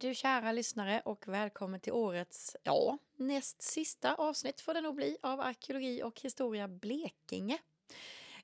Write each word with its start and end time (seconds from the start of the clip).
du 0.00 0.14
kära 0.14 0.52
lyssnare 0.52 1.02
och 1.04 1.28
välkommen 1.28 1.80
till 1.80 1.92
årets, 1.92 2.56
ja, 2.62 2.98
näst 3.16 3.62
sista 3.62 4.14
avsnitt 4.14 4.60
får 4.60 4.74
det 4.74 4.80
nog 4.80 4.94
bli 4.94 5.18
av 5.22 5.40
Arkeologi 5.40 6.02
och 6.02 6.20
historia 6.20 6.68
Blekinge. 6.68 7.58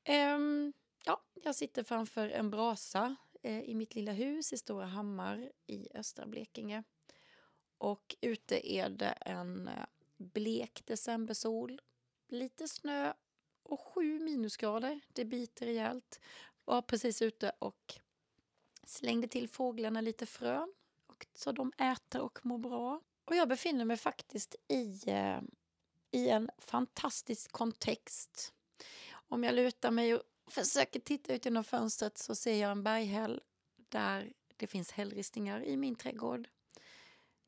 Um, 0.09 0.73
ja, 1.05 1.23
jag 1.35 1.55
sitter 1.55 1.83
framför 1.83 2.29
en 2.29 2.51
brasa 2.51 3.17
eh, 3.43 3.61
i 3.61 3.75
mitt 3.75 3.95
lilla 3.95 4.13
hus 4.13 4.53
i 4.53 4.59
Stora 4.59 4.87
Hammar 4.87 5.53
i 5.67 5.89
östra 5.95 6.27
Blekinge. 6.27 6.83
Och 7.79 8.17
ute 8.21 8.73
är 8.73 8.89
det 8.89 9.13
en 9.21 9.69
eh, 9.69 9.87
blek 10.17 10.83
decembersol, 10.87 11.81
lite 12.29 12.69
snö 12.69 13.13
och 13.63 13.81
sju 13.81 14.21
minusgrader. 14.21 15.01
Det 15.13 15.25
biter 15.25 15.67
rejält. 15.67 16.21
Var 16.65 16.83
precis 16.83 17.23
ute 17.23 17.53
och 17.59 17.95
slängde 18.85 19.29
till 19.29 19.49
fåglarna 19.49 20.01
lite 20.01 20.27
frön 20.27 20.73
frukt 21.25 21.39
så 21.39 21.53
de 21.53 21.73
äter 21.79 22.21
och 22.21 22.47
mår 22.47 22.59
bra. 22.59 23.01
Och 23.25 23.37
jag 23.37 23.49
befinner 23.49 23.85
mig 23.85 23.97
faktiskt 23.97 24.57
i, 24.69 25.03
eh, 25.07 25.41
i 26.11 26.29
en 26.29 26.51
fantastisk 26.59 27.53
kontext. 27.53 28.53
Om 29.29 29.45
jag 29.45 29.55
lutar 29.55 29.91
mig 29.91 30.15
och 30.15 30.23
försöker 30.47 31.01
titta 31.01 31.35
ut 31.35 31.45
genom 31.45 31.65
fönstret 31.65 32.19
så 32.19 32.35
ser 32.35 32.61
jag 32.61 32.71
en 32.71 32.83
berghäll 32.83 33.41
där 33.89 34.33
det 34.57 34.67
finns 34.67 34.93
hällristningar 34.93 35.63
i 35.65 35.77
min 35.77 35.97
trädgård. 35.97 36.49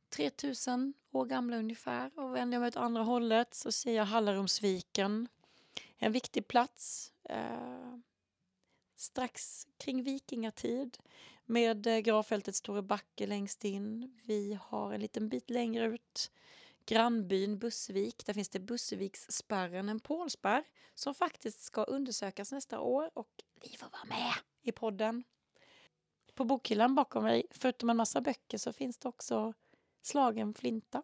3000 0.08 0.94
år 1.12 1.24
gamla 1.24 1.56
ungefär. 1.56 2.10
Och 2.18 2.34
vänder 2.34 2.54
jag 2.54 2.60
mig 2.60 2.68
åt 2.68 2.76
andra 2.76 3.02
hållet 3.02 3.54
så 3.54 3.72
ser 3.72 3.92
jag 3.92 4.04
Hallarumsviken. 4.04 5.28
En 5.98 6.12
viktig 6.12 6.48
plats 6.48 7.12
eh, 7.24 7.98
strax 8.96 9.66
kring 9.78 10.02
vikingatid 10.02 10.98
med 11.46 11.86
eh, 11.86 11.98
gravfältet 11.98 12.54
Store 12.54 12.82
Backe 12.82 13.26
längst 13.26 13.64
in. 13.64 14.18
Vi 14.24 14.58
har 14.62 14.92
en 14.92 15.00
liten 15.00 15.28
bit 15.28 15.50
längre 15.50 15.84
ut 15.84 16.30
grannbyn 16.86 17.58
Bussvik. 17.58 18.26
Där 18.26 18.34
finns 18.34 18.48
det 18.48 18.60
Bussviksspärren, 18.60 19.88
en 19.88 20.00
pålspärr 20.00 20.64
som 20.94 21.14
faktiskt 21.14 21.60
ska 21.62 21.84
undersökas 21.84 22.52
nästa 22.52 22.80
år 22.80 23.10
och 23.14 23.30
vi 23.62 23.76
får 23.76 23.88
vara 23.90 24.04
med 24.04 24.34
i 24.62 24.72
podden. 24.72 25.24
På 26.34 26.44
bokhyllan 26.44 26.94
bakom 26.94 27.24
mig, 27.24 27.46
förutom 27.50 27.90
en 27.90 27.96
massa 27.96 28.20
böcker, 28.20 28.58
så 28.58 28.72
finns 28.72 28.98
det 28.98 29.08
också 29.08 29.54
Slagen 30.02 30.54
flinta 30.54 31.02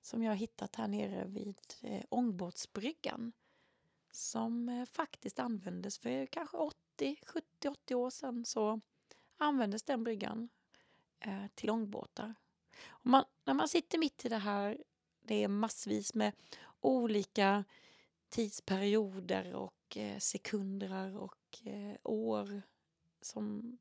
som 0.00 0.22
jag 0.22 0.30
har 0.30 0.36
hittat 0.36 0.76
här 0.76 0.88
nere 0.88 1.24
vid 1.24 1.58
eh, 1.82 2.04
ångbåtsbryggan 2.08 3.32
som 4.10 4.68
eh, 4.68 4.84
faktiskt 4.84 5.38
användes 5.38 5.98
för 5.98 6.26
kanske 6.26 6.56
80, 6.56 7.16
70, 7.26 7.68
80 7.68 7.94
år 7.94 8.10
sedan 8.10 8.44
så 8.44 8.80
användes 9.42 9.82
den 9.82 10.04
bryggan 10.04 10.48
eh, 11.20 11.46
till 11.54 11.66
långbåtar. 11.66 12.34
Och 12.86 13.06
man, 13.06 13.24
när 13.44 13.54
man 13.54 13.68
sitter 13.68 13.98
mitt 13.98 14.24
i 14.24 14.28
det 14.28 14.38
här, 14.38 14.78
det 15.20 15.44
är 15.44 15.48
massvis 15.48 16.14
med 16.14 16.32
olika 16.80 17.64
tidsperioder 18.28 19.54
och 19.54 19.96
eh, 19.96 20.18
sekunder 20.18 21.16
och 21.16 21.58
eh, 21.64 21.96
år 22.02 22.62
som 23.20 23.78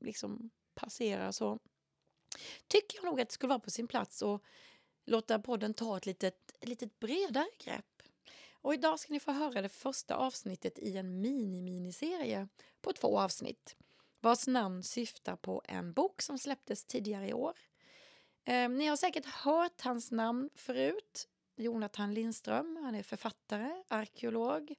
liksom 0.00 0.50
passerar 0.74 1.32
så 1.32 1.58
tycker 2.68 2.96
jag 2.98 3.04
nog 3.04 3.20
att 3.20 3.28
det 3.28 3.32
skulle 3.32 3.48
vara 3.48 3.58
på 3.58 3.70
sin 3.70 3.88
plats 3.88 4.22
att 4.22 4.42
låta 5.06 5.38
podden 5.38 5.74
ta 5.74 5.96
ett 5.96 6.06
litet, 6.06 6.52
litet 6.60 6.98
bredare 6.98 7.50
grepp. 7.58 8.02
Och 8.52 8.74
idag 8.74 9.00
ska 9.00 9.12
ni 9.12 9.20
få 9.20 9.32
höra 9.32 9.62
det 9.62 9.68
första 9.68 10.14
avsnittet 10.14 10.78
i 10.78 10.96
en 10.96 11.20
mini-miniserie 11.20 12.48
på 12.80 12.92
två 12.92 13.18
avsnitt 13.18 13.76
vars 14.20 14.46
namn 14.46 14.82
syftar 14.82 15.36
på 15.36 15.62
en 15.64 15.92
bok 15.92 16.22
som 16.22 16.38
släpptes 16.38 16.84
tidigare 16.84 17.28
i 17.28 17.32
år. 17.32 17.58
Eh, 18.44 18.68
ni 18.68 18.86
har 18.86 18.96
säkert 18.96 19.26
hört 19.26 19.80
hans 19.80 20.10
namn 20.10 20.50
förut. 20.54 21.28
Jonathan 21.56 22.14
Lindström. 22.14 22.78
Han 22.82 22.94
är 22.94 23.02
författare, 23.02 23.82
arkeolog. 23.88 24.74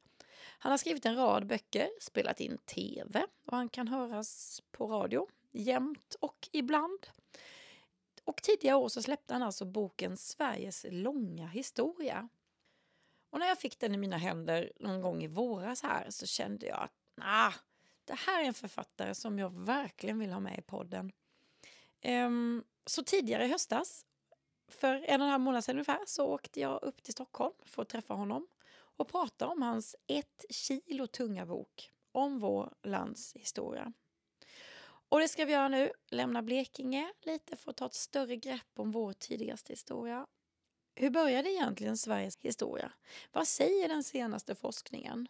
Han 0.60 0.72
har 0.72 0.78
skrivit 0.78 1.06
en 1.06 1.16
rad 1.16 1.48
böcker, 1.48 1.90
spelat 2.00 2.40
in 2.40 2.58
tv 2.58 3.26
och 3.46 3.58
han 3.58 3.70
kan 3.70 3.88
höras 3.88 4.62
på 4.72 4.88
radio 4.88 5.28
jämt 5.52 6.16
och 6.20 6.50
ibland. 6.52 7.08
Och 8.24 8.42
tidigare 8.42 8.78
år 8.78 8.90
så 8.90 9.02
släppte 9.02 9.34
han 9.34 9.44
alltså 9.44 9.66
boken 9.66 10.18
Sveriges 10.18 10.86
långa 10.90 11.48
historia. 11.48 12.30
Och 13.30 13.40
när 13.40 13.48
jag 13.48 13.60
fick 13.60 13.80
den 13.80 13.96
i 13.96 13.98
mina 13.98 14.18
händer 14.18 14.72
någon 14.80 15.02
gång 15.02 15.24
i 15.24 15.28
våras 15.28 15.84
här 15.84 16.10
så 16.10 16.26
kände 16.26 16.66
jag 16.66 16.80
att 16.80 16.94
nah, 17.18 17.54
det 18.12 18.18
här 18.18 18.44
är 18.44 18.48
en 18.48 18.54
författare 18.54 19.16
som 19.16 19.40
jag 19.40 19.50
verkligen 19.50 20.20
vill 20.20 20.32
ha 20.32 20.40
med 20.40 20.60
i 20.60 20.62
podden. 20.62 21.12
Um, 22.04 22.64
så 22.86 23.04
tidigare 23.04 23.46
i 23.46 23.48
höstas, 23.48 24.06
för 24.68 24.96
en 24.96 25.22
och 25.22 25.28
en 25.28 25.32
halv 25.32 25.44
månad 25.44 25.64
sedan 25.64 25.76
ungefär, 25.76 26.00
så 26.08 26.26
åkte 26.26 26.60
jag 26.60 26.84
upp 26.84 27.04
till 27.04 27.14
Stockholm 27.14 27.54
för 27.66 27.82
att 27.82 27.90
träffa 27.90 28.14
honom 28.14 28.48
och 28.74 29.08
prata 29.08 29.48
om 29.48 29.62
hans 29.62 29.96
ett 30.08 30.46
kilo 30.50 31.08
tunga 31.08 31.46
bok 31.46 31.92
om 32.12 32.40
vår 32.40 32.74
lands 32.84 33.34
historia. 33.34 33.94
Och 34.84 35.20
det 35.20 35.28
ska 35.28 35.46
vi 35.46 35.54
göra 35.54 35.68
nu, 35.68 35.92
lämna 36.10 36.42
Blekinge 36.42 37.14
lite 37.22 37.56
för 37.56 37.72
att 37.72 37.78
ta 37.78 37.86
ett 37.86 37.94
större 37.94 38.36
grepp 38.36 38.80
om 38.80 38.92
vår 38.92 39.14
tidigaste 39.14 39.74
historia. 39.74 40.28
Hur 40.96 41.10
började 41.10 41.52
egentligen 41.52 41.98
Sveriges 41.98 42.38
historia? 42.42 42.92
Vad 43.32 43.48
säger 43.48 43.90
den 43.90 44.04
senaste 44.04 44.56
forskningen? 44.56 45.28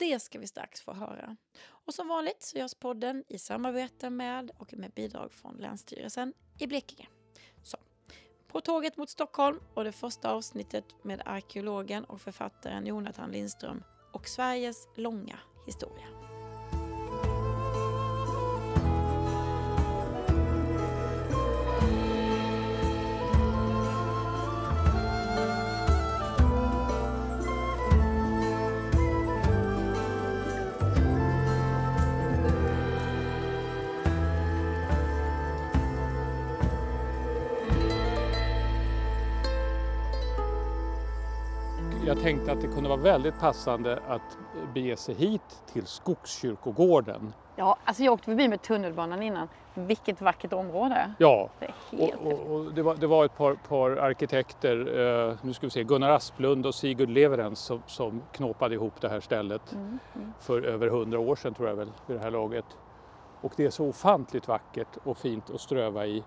Det 0.00 0.22
ska 0.22 0.38
vi 0.38 0.46
strax 0.46 0.80
få 0.80 0.92
höra. 0.92 1.36
Och 1.68 1.94
som 1.94 2.08
vanligt 2.08 2.42
så 2.42 2.58
görs 2.58 2.74
podden 2.74 3.24
i 3.28 3.38
samarbete 3.38 4.10
med 4.10 4.50
och 4.58 4.74
med 4.74 4.90
bidrag 4.90 5.32
från 5.32 5.56
Länsstyrelsen 5.56 6.34
i 6.58 6.66
Blekinge. 6.66 7.08
Så, 7.62 7.76
på 8.48 8.60
tåget 8.60 8.96
mot 8.96 9.10
Stockholm 9.10 9.60
och 9.74 9.84
det 9.84 9.92
första 9.92 10.30
avsnittet 10.30 10.84
med 11.02 11.22
arkeologen 11.26 12.04
och 12.04 12.20
författaren 12.20 12.86
Jonathan 12.86 13.30
Lindström 13.30 13.82
och 14.12 14.28
Sveriges 14.28 14.88
långa 14.96 15.38
historia. 15.66 16.29
Vara 42.90 43.00
väldigt 43.00 43.40
passande 43.40 43.98
att 44.08 44.38
bege 44.74 44.96
sig 44.96 45.14
hit 45.14 45.62
till 45.72 45.86
Skogskyrkogården. 45.86 47.32
Ja, 47.56 47.76
alltså 47.84 48.02
jag 48.02 48.12
åkte 48.12 48.24
förbi 48.24 48.48
med 48.48 48.62
tunnelbanan 48.62 49.22
innan. 49.22 49.48
Vilket 49.74 50.20
vackert 50.20 50.52
område! 50.52 51.14
Ja, 51.18 51.48
det, 51.58 52.14
och, 52.14 52.26
och, 52.26 52.54
och 52.54 52.74
det, 52.74 52.82
var, 52.82 52.94
det, 52.94 53.06
var, 53.06 53.24
ett 53.24 53.36
par, 53.36 53.54
par 53.54 53.90
arkitekter, 53.90 54.76
eh, 55.28 55.36
nu 55.42 55.52
ska 55.52 55.66
vi 55.66 55.70
se, 55.70 55.84
Gunnar 55.84 56.10
Asplund 56.10 56.66
och 56.66 56.74
Sigurd 56.74 57.10
Leverens 57.10 57.58
som, 57.58 57.82
som 57.86 58.22
knåpade 58.32 58.74
ihop 58.74 59.00
det 59.00 59.08
här 59.08 59.20
stället 59.20 59.72
mm, 59.72 59.98
mm. 60.14 60.32
för 60.40 60.62
över 60.62 60.88
hundra 60.88 61.18
år 61.18 61.36
sedan 61.36 61.54
tror 61.54 61.68
jag 61.68 61.76
väl 61.76 61.90
vid 62.06 62.16
det 62.16 62.22
här 62.22 62.30
laget. 62.30 62.64
Och 63.40 63.52
det 63.56 63.64
är 63.64 63.70
så 63.70 63.88
ofantligt 63.88 64.48
vackert 64.48 64.96
och 65.04 65.18
fint 65.18 65.50
att 65.50 65.60
ströva 65.60 66.06
i. 66.06 66.24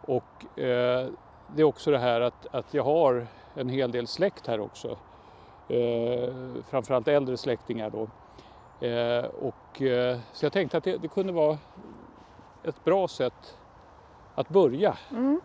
Och 0.00 0.58
eh, 0.58 1.08
det 1.56 1.62
är 1.62 1.64
också 1.64 1.90
det 1.90 1.98
här 1.98 2.20
att, 2.20 2.46
att 2.54 2.74
jag 2.74 2.84
har 2.84 3.26
en 3.54 3.68
hel 3.68 3.92
del 3.92 4.06
släkt 4.06 4.46
här 4.46 4.60
också. 4.60 4.96
Eh, 5.68 6.34
framförallt 6.70 7.08
äldre 7.08 7.36
släktingar 7.36 7.90
då. 7.90 8.08
Eh, 8.86 9.24
och, 9.24 9.82
eh, 9.82 10.18
så 10.32 10.44
jag 10.44 10.52
tänkte 10.52 10.76
att 10.76 10.84
det, 10.84 10.96
det, 10.96 11.08
kunde 11.08 11.32
vara 11.32 11.58
ett 12.64 12.84
bra 12.84 13.08
sätt 13.08 13.58
att 14.34 14.48
börja 14.48 14.96
mm. 15.10 15.40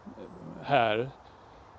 här. 0.62 1.09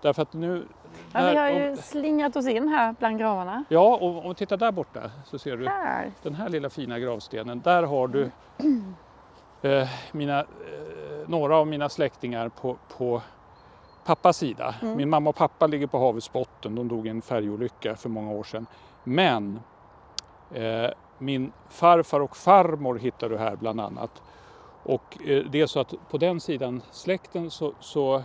Därför 0.03 0.23
att 0.23 0.33
nu... 0.33 0.67
Ja, 1.13 1.19
här, 1.19 1.31
vi 1.31 1.39
har 1.39 1.51
ju 1.51 1.71
om, 1.71 1.77
slingrat 1.77 2.37
oss 2.37 2.47
in 2.47 2.69
här 2.69 2.95
bland 2.99 3.19
gravarna. 3.19 3.65
Ja, 3.69 3.97
och 3.97 4.19
om 4.19 4.29
du 4.29 4.35
tittar 4.35 4.57
där 4.57 4.73
borta 4.73 5.11
så 5.25 5.39
ser 5.39 5.57
du 5.57 5.69
här. 5.69 6.13
den 6.23 6.35
här 6.35 6.49
lilla 6.49 6.71
fina 6.71 6.99
gravstenen. 6.99 7.61
Där 7.61 7.83
har 7.83 8.09
du 8.09 8.31
eh, 9.63 9.89
mina, 10.13 10.41
eh, 10.41 10.47
några 11.27 11.57
av 11.57 11.67
mina 11.67 11.89
släktingar 11.89 12.49
på, 12.49 12.77
på 12.99 13.23
pappas 14.05 14.37
sida. 14.37 14.75
Mm. 14.83 14.97
Min 14.97 15.11
mamma 15.11 15.31
och 15.31 15.37
pappa 15.37 15.67
ligger 15.67 15.87
på 15.87 15.99
havets 15.99 16.33
botten. 16.33 16.75
De 16.75 16.89
dog 16.89 17.07
i 17.07 17.11
en 17.11 17.23
färjolycka 17.23 17.97
för 17.97 18.09
många 18.09 18.31
år 18.31 18.45
sedan. 18.45 18.67
Men 19.05 19.61
eh, 20.53 20.91
min 21.19 21.53
farfar 21.69 22.21
och 22.21 22.37
farmor 22.37 22.99
hittar 22.99 23.29
du 23.29 23.39
här 23.39 23.57
bland 23.57 23.81
annat. 23.81 24.23
Och 24.83 25.19
eh, 25.27 25.45
det 25.45 25.61
är 25.61 25.67
så 25.67 25.81
att 25.81 25.95
på 26.11 26.19
den 26.19 26.41
sidan 26.41 26.83
släkten 26.91 27.51
så, 27.51 27.73
så, 27.81 28.23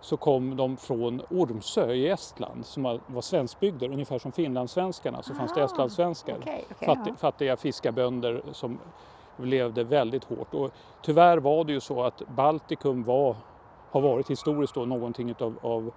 så 0.00 0.16
kom 0.16 0.56
de 0.56 0.76
från 0.76 1.22
Ormsö 1.30 1.92
i 1.92 2.08
Estland 2.08 2.66
som 2.66 2.82
var, 2.82 3.00
var 3.06 3.22
svenskbygder, 3.22 3.92
ungefär 3.92 4.18
som 4.18 4.32
finlandssvenskarna 4.32 5.22
så 5.22 5.32
ah, 5.32 5.36
fanns 5.36 5.54
det 5.54 5.62
ah, 5.62 5.64
estlandssvenskar. 5.64 6.38
Okay, 6.38 6.60
okay, 6.70 6.86
Fattig, 6.86 7.12
ja. 7.12 7.16
Fattiga 7.16 7.56
fiskarbönder 7.56 8.42
som 8.52 8.78
levde 9.36 9.84
väldigt 9.84 10.24
hårt. 10.24 10.54
Och 10.54 10.70
tyvärr 11.02 11.38
var 11.38 11.64
det 11.64 11.72
ju 11.72 11.80
så 11.80 12.02
att 12.02 12.22
Baltikum 12.28 13.04
var 13.04 13.36
har 13.92 14.00
varit 14.00 14.30
historiskt 14.30 14.74
då 14.74 14.84
någonting 14.84 15.34
av, 15.38 15.58
av 15.62 15.92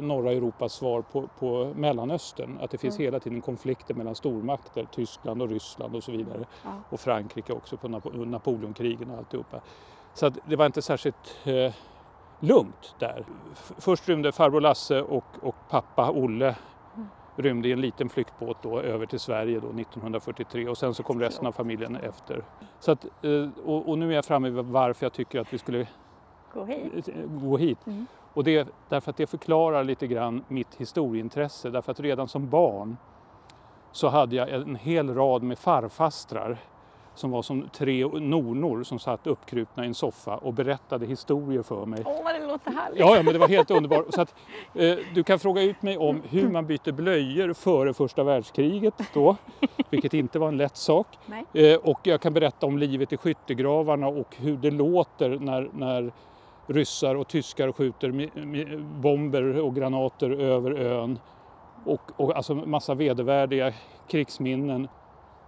norra 0.00 0.32
Europas 0.32 0.72
svar 0.72 1.02
på, 1.02 1.28
på 1.38 1.72
Mellanöstern. 1.76 2.58
Att 2.60 2.70
det 2.70 2.78
finns 2.78 2.96
mm. 2.96 3.04
hela 3.04 3.20
tiden 3.20 3.40
konflikter 3.40 3.94
mellan 3.94 4.14
stormakter, 4.14 4.86
Tyskland 4.92 5.42
och 5.42 5.48
Ryssland 5.48 5.96
och 5.96 6.04
så 6.04 6.12
vidare. 6.12 6.44
Ja. 6.64 6.70
Och 6.90 7.00
Frankrike 7.00 7.52
också 7.52 7.76
på 7.76 7.88
Napoleonkrigen 7.88 9.10
och 9.10 9.18
alltihopa. 9.18 9.60
Så 10.14 10.30
det 10.46 10.56
var 10.56 10.66
inte 10.66 10.82
särskilt 10.82 11.36
eh, 11.44 11.72
lugnt 12.40 12.94
där. 12.98 13.24
Först 13.78 14.08
rymde 14.08 14.32
farbror 14.32 14.60
Lasse 14.60 15.02
och, 15.02 15.24
och 15.42 15.54
pappa 15.70 16.10
Olle 16.10 16.56
mm. 16.96 17.08
rymde 17.36 17.68
i 17.68 17.72
en 17.72 17.80
liten 17.80 18.08
flyktbåt 18.08 18.62
då 18.62 18.80
över 18.80 19.06
till 19.06 19.20
Sverige 19.20 19.60
då 19.60 19.68
1943 19.68 20.68
och 20.68 20.78
sen 20.78 20.94
så 20.94 21.02
kom 21.02 21.20
resten 21.20 21.46
av 21.46 21.52
familjen 21.52 21.96
efter. 21.96 22.44
Så 22.80 22.92
att, 22.92 23.04
eh, 23.04 23.48
och, 23.64 23.88
och 23.88 23.98
nu 23.98 24.10
är 24.10 24.14
jag 24.14 24.24
framme 24.24 24.50
vid 24.50 24.64
varför 24.64 25.06
jag 25.06 25.12
tycker 25.12 25.40
att 25.40 25.52
vi 25.52 25.58
skulle 25.58 25.86
gå 26.54 26.64
hit. 26.64 27.08
Gå 27.26 27.56
hit. 27.56 27.86
Mm. 27.86 28.06
Och 28.34 28.44
det 28.44 28.68
därför 28.88 29.10
att 29.10 29.16
det 29.16 29.26
förklarar 29.26 29.84
lite 29.84 30.06
grann 30.06 30.44
mitt 30.48 30.74
historieintresse 30.74 31.70
därför 31.70 31.92
att 31.92 32.00
redan 32.00 32.28
som 32.28 32.48
barn 32.48 32.96
så 33.92 34.08
hade 34.08 34.36
jag 34.36 34.48
en 34.48 34.76
hel 34.76 35.14
rad 35.14 35.42
med 35.42 35.58
farfastrar 35.58 36.58
som 37.18 37.30
var 37.30 37.42
som 37.42 37.68
tre 37.72 38.06
nonor 38.06 38.82
som 38.82 38.98
satt 38.98 39.26
uppkrupna 39.26 39.84
i 39.84 39.86
en 39.86 39.94
soffa 39.94 40.36
och 40.36 40.54
berättade 40.54 41.06
historier 41.06 41.62
för 41.62 41.86
mig. 41.86 42.02
Åh, 42.06 42.24
vad 42.24 42.34
det 42.34 42.46
låter 42.46 42.70
härligt! 42.70 43.00
Ja, 43.00 43.16
ja 43.16 43.22
men 43.22 43.32
det 43.32 43.38
var 43.38 43.48
helt 43.48 43.70
underbart. 43.70 44.04
Så 44.08 44.20
att, 44.20 44.34
eh, 44.74 44.96
du 45.14 45.22
kan 45.22 45.38
fråga 45.38 45.62
ut 45.62 45.82
mig 45.82 45.98
om 45.98 46.22
hur 46.30 46.48
man 46.48 46.66
byter 46.66 46.92
blöjor 46.92 47.52
före 47.52 47.94
första 47.94 48.24
världskriget 48.24 48.94
då, 49.14 49.36
vilket 49.90 50.14
inte 50.14 50.38
var 50.38 50.48
en 50.48 50.56
lätt 50.56 50.76
sak. 50.76 51.06
Eh, 51.52 51.76
och 51.76 52.00
jag 52.02 52.20
kan 52.20 52.32
berätta 52.34 52.66
om 52.66 52.78
livet 52.78 53.12
i 53.12 53.16
skyttegravarna 53.16 54.08
och 54.08 54.36
hur 54.36 54.56
det 54.56 54.70
låter 54.70 55.38
när, 55.38 55.70
när 55.72 56.12
ryssar 56.68 57.14
och 57.14 57.28
tyskar 57.28 57.72
skjuter 57.72 58.30
bomber 59.00 59.60
och 59.60 59.74
granater 59.74 60.30
över 60.30 60.70
ön. 60.70 61.18
Och, 61.84 62.00
och 62.16 62.36
alltså 62.36 62.54
massa 62.54 62.94
vedervärdiga 62.94 63.72
krigsminnen. 64.08 64.88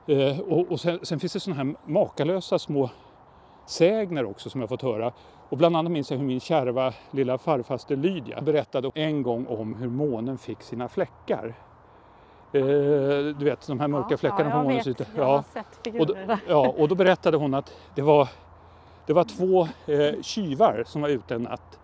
Eh, 0.06 0.40
och, 0.40 0.72
och 0.72 0.81
sen, 0.81 0.99
sen, 1.02 1.20
finns 1.20 1.32
det 1.32 1.40
sådana 1.40 1.64
här 1.64 1.75
makalösa 1.84 2.58
små 2.58 2.90
sägner 3.67 4.25
också 4.25 4.50
som 4.50 4.61
jag 4.61 4.69
fått 4.69 4.82
höra. 4.82 5.12
Och 5.49 5.56
bland 5.56 5.76
annat 5.76 5.93
minns 5.93 6.11
jag 6.11 6.19
hur 6.19 6.25
min 6.25 6.40
kärva 6.40 6.94
lilla 7.11 7.38
farfaster 7.38 7.96
Lydia 7.96 8.40
berättade 8.40 8.90
en 8.94 9.23
gång 9.23 9.46
om 9.46 9.75
hur 9.75 9.88
månen 9.88 10.38
fick 10.38 10.62
sina 10.62 10.88
fläckar. 10.88 11.55
Eh, 12.52 12.62
du 13.38 13.44
vet 13.44 13.66
de 13.66 13.81
här 13.81 13.88
mörka 13.88 14.06
ja, 14.11 14.16
fläckarna 14.16 14.50
ja, 14.50 14.50
på 14.50 14.62
månens 14.62 14.87
yta. 14.87 15.05
Jag 15.16 15.25
har 15.25 15.43
sett 15.43 15.81
figurer. 15.84 16.32
Och 16.32 16.38
ja, 16.49 16.75
och 16.78 16.88
då 16.88 16.94
berättade 16.94 17.37
hon 17.37 17.55
att 17.55 17.73
det 17.94 18.02
var 18.02 18.28
det 19.06 19.12
var 19.12 19.25
två 19.25 19.69
eh, 19.87 20.23
tjuvar 20.23 20.82
som 20.87 21.02
var 21.02 21.08
ute 21.08 21.35
en 21.35 21.43
natt 21.43 21.79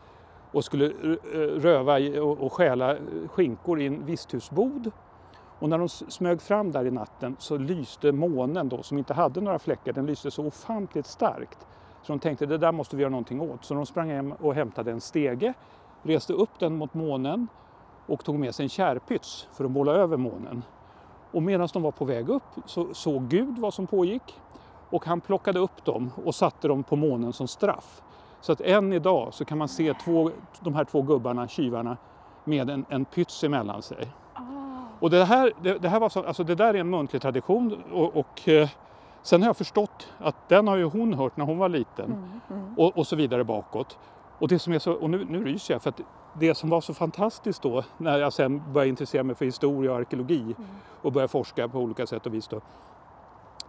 och 0.53 0.65
skulle 0.65 0.87
eh, 0.87 1.39
röva 1.39 2.21
och, 2.23 2.39
och 2.39 2.53
stjäla 2.53 2.97
skinkor 3.31 3.81
i 3.81 3.87
en 3.87 4.05
visthusbod. 4.05 4.91
Och 5.59 5.69
när 5.69 5.79
de 5.79 5.89
smög 5.89 6.43
fram 6.43 6.73
där 6.73 6.85
i 6.87 6.91
natten 6.91 7.37
så 7.39 7.57
lyste 7.57 8.13
månen 8.13 8.69
då, 8.69 8.83
som 8.83 8.99
inte 8.99 9.15
hade 9.15 9.41
några 9.41 9.59
fläckar, 9.59 9.93
den 9.93 10.07
lyste 10.07 10.31
så 10.31 10.47
ofantligt 10.47 11.07
starkt. 11.07 11.67
Så 12.03 12.13
de 12.13 12.19
tänkte 12.19 12.47
det 12.47 12.59
där 12.59 12.73
måste 12.73 12.97
vi 12.97 13.03
göra 13.03 13.11
någonting 13.11 13.41
åt. 13.41 13.65
Så 13.65 13.75
de 13.75 13.87
sprang 13.87 14.11
hem 14.11 14.33
och 14.33 14.55
hämtade 14.55 14.91
en 14.91 15.01
stege, 15.01 15.55
reste 16.03 16.33
upp 16.33 16.59
den 16.59 16.77
mot 16.77 16.95
månen 16.95 17.49
och 18.07 18.25
tog 18.25 18.39
med 18.39 18.55
sig 18.55 18.63
en 18.63 18.69
kärpyts 18.69 19.49
för 19.53 19.65
att 19.65 19.71
måla 19.71 19.93
över 19.93 20.17
månen. 20.17 20.63
Och 21.33 21.43
medan 21.43 21.69
de 21.73 21.83
var 21.83 21.91
på 21.91 22.05
väg 22.05 22.29
upp 22.29 22.43
så 22.65 22.95
såg 22.95 23.29
Gud 23.29 23.59
vad 23.59 23.75
som 23.75 23.87
pågick 23.87 24.41
och 24.91 25.07
han 25.07 25.21
plockade 25.21 25.59
upp 25.59 25.85
dem 25.85 26.11
och 26.25 26.35
satte 26.35 26.69
dem 26.69 26.83
på 26.83 26.97
månen 26.97 27.33
som 27.33 27.49
straff. 27.49 28.03
Så 28.41 28.53
att 28.53 28.61
än 28.61 28.93
idag 28.93 29.35
så 29.35 29.45
kan 29.45 29.59
man 29.59 29.69
se 29.69 29.95
två, 29.95 30.31
de 30.61 30.75
här 30.75 30.85
två 30.85 31.03
gubbarna, 31.03 31.49
tjuvarna, 31.49 31.97
med 32.45 32.71
en, 32.71 32.85
en 32.89 33.05
pyts 33.05 33.45
emellan 33.45 33.83
sig. 33.83 34.13
Oh. 34.37 34.43
Och 35.01 35.11
det 35.11 35.25
här, 35.25 35.53
det, 35.63 35.79
det, 35.79 35.89
här 35.89 36.01
var 36.01 36.09
så, 36.09 36.23
alltså 36.23 36.45
det 36.45 36.55
där 36.55 36.75
är 36.75 36.79
en 36.79 36.91
muntlig 36.91 37.23
tradition 37.23 37.83
och, 37.93 38.17
och 38.17 38.49
eh, 38.49 38.69
sen 39.23 39.43
har 39.43 39.49
jag 39.49 39.57
förstått 39.57 40.13
att 40.19 40.49
den 40.49 40.69
har 40.69 40.77
ju 40.77 40.85
hon 40.85 41.15
hört 41.15 41.37
när 41.37 41.45
hon 41.45 41.59
var 41.59 41.69
liten 41.69 42.05
mm, 42.05 42.41
mm. 42.51 42.75
Och, 42.79 42.99
och, 42.99 43.07
så 43.07 43.17
vidare 43.17 43.45
bakåt. 43.45 43.99
Och, 44.39 44.49
det 44.49 44.59
som 44.59 44.73
är 44.73 44.79
så, 44.79 44.93
och 44.93 45.11
nu, 45.11 45.25
nu 45.25 45.45
ryser 45.45 45.75
jag 45.75 45.83
för 45.83 45.91
att 45.91 46.01
det 46.33 46.55
som 46.55 46.71
var 46.71 46.81
så 46.81 46.95
fantastiskt 46.95 47.63
då 47.63 47.85
när 47.97 48.19
jag 48.19 48.33
sen 48.33 48.73
började 48.73 48.89
intressera 48.89 49.23
mig 49.23 49.37
för 49.37 49.45
historia 49.45 49.93
och 49.93 49.99
arkeologi 49.99 50.43
mm. 50.43 50.55
och 51.03 51.13
började 51.13 51.29
forska 51.29 51.69
på 51.69 51.79
olika 51.79 52.07
sätt 52.07 52.27
och 52.27 52.35
vis 52.35 52.49
då, 52.49 52.61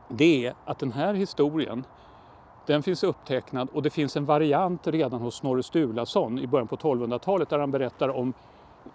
det 0.07 0.45
är 0.45 0.53
att 0.65 0.79
den 0.79 0.91
här 0.91 1.13
historien 1.13 1.85
den 2.65 2.83
finns 2.83 3.03
upptecknad 3.03 3.69
och 3.73 3.81
det 3.81 3.89
finns 3.89 4.17
en 4.17 4.25
variant 4.25 4.87
redan 4.87 5.21
hos 5.21 5.35
Snorre 5.35 5.63
Sturlason 5.63 6.39
i 6.39 6.47
början 6.47 6.67
på 6.67 6.75
1200-talet 6.75 7.49
där 7.49 7.59
han 7.59 7.71
berättar 7.71 8.09
om, 8.09 8.33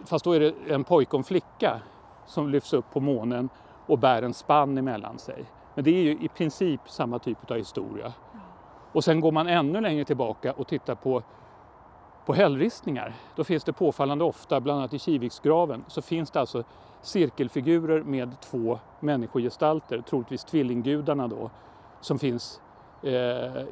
fast 0.04 0.24
då 0.24 0.32
är 0.32 0.40
det 0.40 0.54
en 0.68 0.84
pojke 0.84 1.10
och 1.10 1.20
en 1.20 1.24
flicka 1.24 1.80
som 2.26 2.48
lyfts 2.48 2.72
upp 2.72 2.90
på 2.92 3.00
månen 3.00 3.48
och 3.86 3.98
bär 3.98 4.22
en 4.22 4.34
spann 4.34 4.78
emellan 4.78 5.18
sig. 5.18 5.44
Men 5.74 5.84
det 5.84 5.90
är 5.90 6.02
ju 6.02 6.10
i 6.10 6.28
princip 6.28 6.80
samma 6.86 7.18
typ 7.18 7.50
av 7.50 7.56
historia. 7.56 8.12
Och 8.92 9.04
sen 9.04 9.20
går 9.20 9.32
man 9.32 9.48
ännu 9.48 9.80
längre 9.80 10.04
tillbaka 10.04 10.52
och 10.52 10.68
tittar 10.68 10.94
på, 10.94 11.22
på 12.26 12.34
hällristningar. 12.34 13.14
Då 13.36 13.44
finns 13.44 13.64
det 13.64 13.72
påfallande 13.72 14.24
ofta, 14.24 14.60
bland 14.60 14.78
annat 14.78 14.94
i 14.94 14.98
Kiviksgraven, 14.98 15.84
så 15.88 16.02
finns 16.02 16.30
det 16.30 16.40
alltså 16.40 16.64
cirkelfigurer 17.02 18.02
med 18.02 18.40
två 18.40 18.78
människogestalter, 19.00 20.00
troligtvis 20.00 20.44
tvillinggudarna 20.44 21.28
då, 21.28 21.50
som 22.00 22.18
finns 22.18 22.60
eh, 23.02 23.12
eh, 23.56 23.64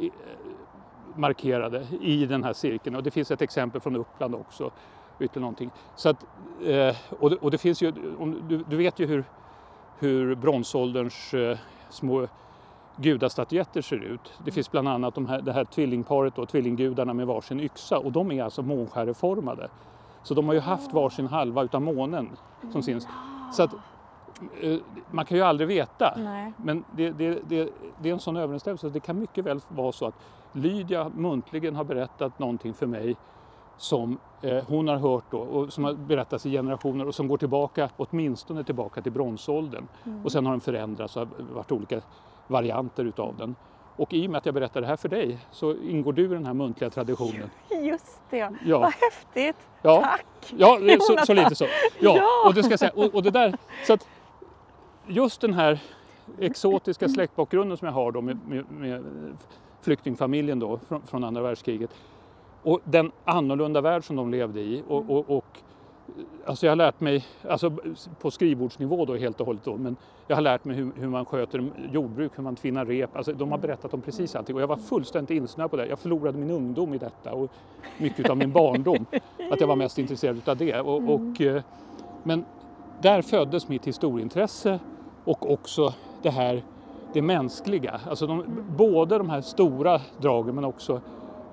markerade 1.17 1.87
i 2.00 2.27
den 2.27 2.44
här 2.44 2.53
cirkeln. 2.53 2.97
Och 2.97 3.03
det 3.03 3.11
finns 3.11 3.31
ett 3.31 3.43
exempel 3.43 3.81
från 3.81 3.97
Uppland 3.97 4.35
också. 4.35 4.71
någonting. 5.35 5.71
Så 5.97 6.09
att, 6.09 6.27
eh, 6.65 6.97
och, 7.19 7.31
det, 7.31 7.37
och, 7.37 7.50
det, 7.50 7.59
finns 7.59 7.82
ju, 7.82 7.91
du, 8.49 8.65
du, 8.69 8.77
vet 8.77 8.99
ju 8.99 9.06
hur, 9.06 9.25
hur 9.99 10.35
bronsålderns 10.35 11.35
eh, 11.35 11.59
små 11.91 12.27
gudastatyetter 12.97 13.82
ser 13.82 13.97
ut. 13.97 14.32
Det 14.44 14.50
finns 14.50 14.71
bland 14.71 14.88
annat 14.88 15.15
de 15.15 15.27
här, 15.27 15.41
det 15.41 15.53
här 15.53 15.65
tvillingparet, 15.65 16.37
då, 16.37 16.47
tvillinggudarna 16.47 17.15
med 17.15 17.27
varsin 17.27 17.61
yxa 17.61 17.99
och 17.99 18.12
de 18.12 18.32
är 18.32 18.44
alltså 18.44 18.62
månskäreformade. 18.62 19.69
Så 20.22 20.34
de 20.34 20.46
har 20.46 20.55
ju 20.55 20.61
haft 20.61 20.93
varsin 20.93 21.26
halva 21.26 21.62
utav 21.62 21.82
månen 21.82 22.28
som 22.72 22.82
syns. 22.82 23.08
Så 23.52 23.62
att, 23.62 23.75
eh, 24.61 24.78
man 25.11 25.25
kan 25.25 25.37
ju 25.37 25.44
aldrig 25.44 25.69
veta. 25.69 26.14
Nej. 26.17 26.52
Men 26.56 26.84
det, 26.93 27.11
det, 27.11 27.38
det, 27.49 27.69
det, 28.02 28.08
är 28.08 28.12
en 28.12 28.20
sån 28.20 28.37
överensstämmelse. 28.37 28.88
Det 28.88 29.00
kan 29.00 29.19
mycket 29.19 29.44
väl 29.44 29.61
vara 29.69 29.93
så 29.93 30.06
att 30.06 30.14
Lydia 30.52 31.08
muntligen 31.08 31.76
har 31.76 31.84
berättat 31.84 32.38
någonting 32.38 32.75
för 32.75 32.87
mig 32.87 33.17
som 33.76 34.19
eh, 34.43 34.65
hon 34.69 34.89
har 34.89 34.96
hört 34.96 35.24
då 35.31 35.39
och 35.39 35.72
som 35.72 35.84
har 35.84 35.94
berättats 35.94 36.46
i 36.46 36.50
generationer 36.50 37.06
och 37.06 37.15
som 37.15 37.29
går 37.29 37.36
tillbaka 37.36 37.91
åtminstone 37.96 38.65
tillbaka 38.65 39.03
till 39.03 39.12
bronsåldern. 39.12 39.89
Mm. 40.05 40.24
Och 40.24 40.32
sen 40.32 40.46
har 40.46 40.53
den 40.53 40.60
förändrats 40.60 41.17
och 41.17 41.29
varit 41.55 41.72
olika 41.72 42.00
varianter 42.46 43.05
utav 43.05 43.36
den. 43.36 43.55
Och 44.00 44.12
i 44.14 44.26
och 44.26 44.30
med 44.30 44.38
att 44.38 44.46
jag 44.46 44.54
berättar 44.54 44.80
det 44.80 44.86
här 44.86 44.96
för 44.96 45.08
dig 45.08 45.38
så 45.50 45.74
ingår 45.74 46.12
du 46.12 46.24
i 46.24 46.28
den 46.28 46.46
här 46.46 46.54
muntliga 46.54 46.90
traditionen. 46.90 47.50
Just 47.82 48.20
det, 48.30 48.50
ja. 48.64 48.78
vad 48.78 48.92
häftigt! 48.92 49.56
Ja. 49.82 50.00
Tack! 50.00 50.54
Ja, 50.56 50.78
så, 51.00 51.16
så, 51.26 51.34
lite 51.34 51.54
så. 51.54 51.64
Ja, 51.98 52.16
ja. 52.16 52.48
Och, 52.48 52.54
det 52.54 52.62
ska 52.62 52.78
säga, 52.78 52.92
och, 52.94 53.14
och, 53.14 53.22
det 53.22 53.30
där, 53.30 53.56
så 53.86 53.92
att 53.92 54.06
just 55.06 55.40
den 55.40 55.54
här 55.54 55.80
exotiska 56.38 57.08
släktbakgrunden 57.08 57.78
som 57.78 57.86
jag 57.86 57.92
har 57.92 58.12
då 58.12 58.20
med, 58.20 58.38
med, 58.48 58.64
med 58.70 59.04
flyktingfamiljen 59.80 60.58
då 60.58 60.80
från, 60.88 61.02
från, 61.02 61.24
andra 61.24 61.42
världskriget 61.42 61.90
och 62.62 62.80
den 62.84 63.12
annorlunda 63.24 63.80
värld 63.80 64.04
som 64.04 64.16
de 64.16 64.30
levde 64.30 64.60
i 64.60 64.82
och, 64.88 65.10
och, 65.10 65.30
och 65.30 65.58
Alltså 66.44 66.67
jag 66.67 66.70
har 66.70 66.76
lärt 66.76 67.00
mig, 67.00 67.24
alltså 67.48 67.72
på 68.20 68.31
skrivbordsnivå 68.31 69.05
då 69.05 69.17
helt 69.17 69.40
och 69.40 69.46
hållet 69.46 69.64
då, 69.64 69.76
men 69.76 69.96
jag 70.26 70.36
har 70.36 70.43
lärt 70.43 70.64
mig 70.64 70.76
hur, 70.76 70.93
hur 70.96 71.08
man 71.08 71.24
sköter 71.24 71.70
jordbruk, 71.93 72.32
hur 72.34 72.43
man 72.43 72.56
tvinnar 72.56 72.84
rep. 72.84 73.17
Alltså 73.17 73.32
de 73.32 73.50
har 73.50 73.58
berättat 73.58 73.94
om 73.94 74.00
precis 74.00 74.36
allting 74.36 74.56
och 74.56 74.62
jag 74.62 74.67
var 74.67 74.76
fullständigt 74.76 75.31
insnöad 75.31 75.70
på 75.70 75.76
det. 75.76 75.86
Jag 75.86 75.98
förlorade 75.98 76.38
min 76.38 76.50
ungdom 76.50 76.94
i 76.94 76.98
detta 76.98 77.32
och 77.32 77.50
mycket 77.98 78.31
av 78.31 78.36
min 78.36 78.52
barndom. 78.52 79.06
Att 79.50 79.60
jag 79.60 79.67
var 79.67 79.76
mest 79.76 79.98
intresserad 79.98 80.48
av 80.48 80.56
det. 80.56 80.81
Och, 80.81 80.98
mm. 80.98 81.10
och, 81.10 81.40
eh, 81.40 81.62
men 82.22 82.44
där 83.02 83.22
föddes 83.22 83.69
mitt 83.69 83.86
historieintresse 83.86 84.79
och 85.24 85.52
också 85.52 85.94
det 86.22 86.31
här 86.31 86.62
det 87.12 87.22
mänskliga. 87.22 88.00
Alltså 88.08 88.26
de, 88.26 88.40
mm. 88.40 88.64
både 88.76 89.19
de 89.19 89.31
här 89.31 89.40
stora 89.40 90.00
dragen 90.20 90.55
men 90.55 90.64
också 90.64 91.00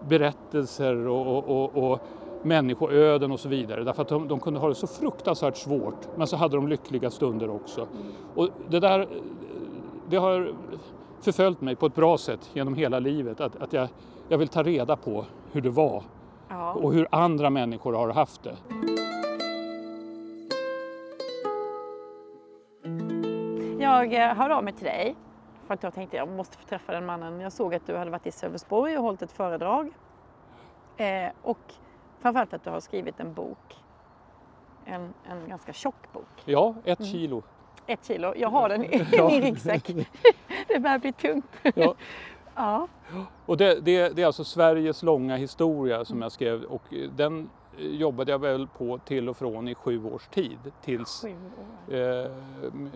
berättelser 0.07 1.07
och, 1.07 1.49
och, 1.49 1.91
och 1.91 1.99
människoöden 2.43 3.31
och 3.31 3.39
så 3.39 3.49
vidare. 3.49 3.83
Därför 3.83 4.01
att 4.01 4.07
de, 4.07 4.27
de, 4.27 4.39
kunde 4.39 4.59
ha 4.59 4.69
det 4.69 4.75
så 4.75 4.87
fruktansvärt 4.87 5.57
svårt 5.57 6.07
men 6.15 6.27
så 6.27 6.35
hade 6.35 6.55
de 6.55 6.67
lyckliga 6.67 7.11
stunder 7.11 7.49
också. 7.49 7.87
Och 8.35 8.49
det 8.69 8.79
där 8.79 9.07
det 10.09 10.17
har 10.17 10.53
förföljt 11.21 11.61
mig 11.61 11.75
på 11.75 11.85
ett 11.85 11.95
bra 11.95 12.17
sätt 12.17 12.49
genom 12.53 12.75
hela 12.75 12.99
livet. 12.99 13.41
Att, 13.41 13.55
att 13.55 13.73
jag, 13.73 13.87
jag 14.29 14.37
vill 14.37 14.47
ta 14.47 14.63
reda 14.63 14.95
på 14.95 15.25
hur 15.51 15.61
det 15.61 15.69
var 15.69 16.03
ja. 16.49 16.73
och 16.73 16.93
hur 16.93 17.07
andra 17.11 17.49
människor 17.49 17.93
har 17.93 18.09
haft 18.09 18.43
det. 18.43 18.55
Jag 23.79 24.13
eh, 24.13 24.35
hör 24.35 24.49
av 24.49 24.63
mig 24.63 24.73
till 24.73 24.85
dig 24.85 25.15
för 25.67 25.73
att 25.73 25.83
jag 25.83 25.93
tänkte 25.93 26.17
jag 26.17 26.29
måste 26.29 26.57
få 26.57 26.67
träffa 26.67 26.93
den 26.93 27.05
mannen. 27.05 27.39
Jag 27.39 27.53
såg 27.53 27.75
att 27.75 27.87
du 27.87 27.95
hade 27.97 28.11
varit 28.11 28.27
i 28.27 28.31
Sölvesborg 28.31 28.97
och 28.97 29.03
hållit 29.03 29.21
ett 29.21 29.31
föredrag 29.31 29.91
Eh, 30.97 31.29
och 31.41 31.73
framförallt 32.19 32.53
att 32.53 32.63
du 32.63 32.69
har 32.69 32.79
skrivit 32.79 33.19
en 33.19 33.33
bok. 33.33 33.75
En, 34.85 35.13
en 35.23 35.49
ganska 35.49 35.73
tjock 35.73 36.13
bok. 36.13 36.25
Ja, 36.45 36.75
ett 36.83 36.99
Mm. 36.99 37.11
kilo. 37.11 37.43
Ett 37.87 38.05
kilo. 38.05 38.33
Jag 38.35 38.49
har 38.49 38.69
den 38.69 38.83
i 38.85 39.05
Ja. 39.11 39.29
min 39.29 39.41
ryggsäck. 39.41 39.87
Det 40.67 40.79
börjar 40.79 40.99
bli 40.99 41.13
tungt. 41.13 41.45
Ja. 41.75 41.95
Ja. 42.59 42.87
Och 43.45 43.57
det, 43.57 43.79
det, 43.79 44.09
det 44.09 44.21
är 44.21 44.25
alltså 44.25 44.43
Sveriges 44.43 45.03
långa 45.03 45.35
historia 45.35 45.95
Mm. 45.95 46.05
som 46.05 46.21
jag 46.21 46.31
skrev 46.31 46.63
och 46.63 46.93
eh, 46.93 47.09
den 47.09 47.49
eh, 47.77 47.85
jobbade 47.85 48.31
jag 48.31 48.39
väl 48.39 48.67
på 48.67 48.97
till 48.97 49.29
och 49.29 49.37
från 49.37 49.67
i 49.67 49.75
sju 49.75 50.05
års 50.05 50.27
tid 50.27 50.57
tills 50.81 51.25
eh, 51.87 52.31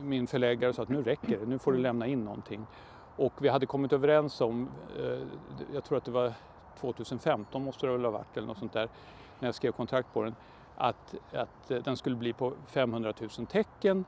min 0.01 0.27
förläggare 0.27 0.73
sa 0.73 0.81
att 0.83 0.89
nu 0.89 1.03
räcker 1.03 1.37
det, 1.39 1.45
nu 1.45 1.59
får 1.59 1.71
du 1.71 1.77
Mm. 1.77 1.83
lämna 1.83 2.07
in 2.07 2.25
någonting. 2.25 2.65
Och 3.15 3.33
vi 3.41 3.49
hade 3.49 3.65
kommit 3.65 3.93
överens 3.93 4.41
om, 4.41 4.69
eh, 4.99 5.19
jag 5.73 5.83
tror 5.83 5.97
att 5.97 6.05
det 6.05 6.11
var 6.11 6.33
2015 6.79 7.63
måste 7.63 7.85
det 7.85 7.91
väl 7.91 8.05
ha 8.05 8.11
varit 8.11 8.37
eller 8.37 8.47
något 8.47 8.57
sånt 8.57 8.73
där, 8.73 8.89
när 9.39 9.47
jag 9.47 9.55
skrev 9.55 9.71
kontrakt 9.71 10.13
på 10.13 10.23
den, 10.23 10.35
att, 10.77 11.15
att 11.33 11.71
eh, 11.71 11.77
den 11.77 11.97
skulle 11.97 12.15
bli 12.15 12.33
på 12.33 12.53
500 12.67 13.13
000 13.37 13.47
tecken 13.47 14.05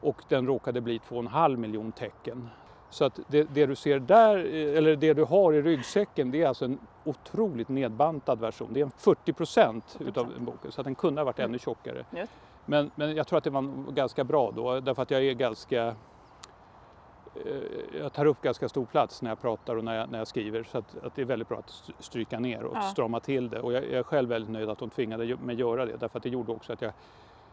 och 0.00 0.22
den 0.28 0.46
råkade 0.46 0.80
bli 0.80 0.98
2,5 0.98 1.56
miljon 1.56 1.92
tecken. 1.92 2.48
Så 2.90 3.04
att 3.04 3.20
det, 3.28 3.42
det 3.42 3.66
du 3.66 3.76
ser 3.76 3.98
där, 3.98 4.36
eh, 4.36 4.78
eller 4.78 4.96
det 4.96 5.14
du 5.14 5.24
har 5.24 5.52
i 5.52 5.62
ryggsäcken, 5.62 6.30
det 6.30 6.42
är 6.42 6.48
alltså 6.48 6.64
en 6.64 6.78
otroligt 7.04 7.68
nedbantad 7.68 8.40
version. 8.40 8.68
Det 8.72 8.80
är 8.80 8.84
en 8.84 8.90
40 8.90 9.32
procent 9.32 9.96
utav 10.00 10.32
boken, 10.38 10.72
så 10.72 10.80
att 10.80 10.84
den 10.84 10.94
kunde 10.94 11.20
ha 11.20 11.24
varit 11.24 11.38
ännu 11.38 11.58
tjockare. 11.58 12.04
Just. 12.10 12.32
Men, 12.66 12.90
men 12.94 13.16
jag 13.16 13.26
tror 13.26 13.38
att 13.38 13.44
det 13.44 13.50
var 13.50 13.92
ganska 13.92 14.24
bra 14.24 14.50
då, 14.50 14.80
därför 14.80 15.02
att 15.02 15.10
jag 15.10 15.24
är 15.24 15.34
ganska 15.34 15.94
jag 18.00 18.12
tar 18.12 18.26
upp 18.26 18.42
ganska 18.42 18.68
stor 18.68 18.86
plats 18.86 19.22
när 19.22 19.30
jag 19.30 19.40
pratar 19.40 19.76
och 19.76 19.84
när 19.84 19.94
jag, 19.98 20.10
när 20.10 20.18
jag 20.18 20.28
skriver 20.28 20.62
så 20.62 20.78
att, 20.78 20.96
att 21.02 21.14
det 21.14 21.22
är 21.22 21.26
väldigt 21.26 21.48
bra 21.48 21.58
att 21.58 21.70
st- 21.70 21.92
stryka 21.98 22.40
ner 22.40 22.62
och 22.64 22.76
Ja. 22.76 22.82
strama 22.82 23.20
till 23.20 23.48
det. 23.50 23.60
Och 23.60 23.72
jag, 23.72 23.84
jag 23.84 23.92
är 23.92 24.02
själv 24.02 24.28
väldigt 24.28 24.50
nöjd 24.50 24.68
att 24.68 24.78
de 24.78 24.90
tvingade 24.90 25.36
mig 25.36 25.56
göra 25.56 25.86
det 25.86 25.96
därför 25.96 26.18
att 26.18 26.22
det 26.22 26.28
gjorde 26.28 26.52
också 26.52 26.72
att 26.72 26.80
jag, 26.80 26.92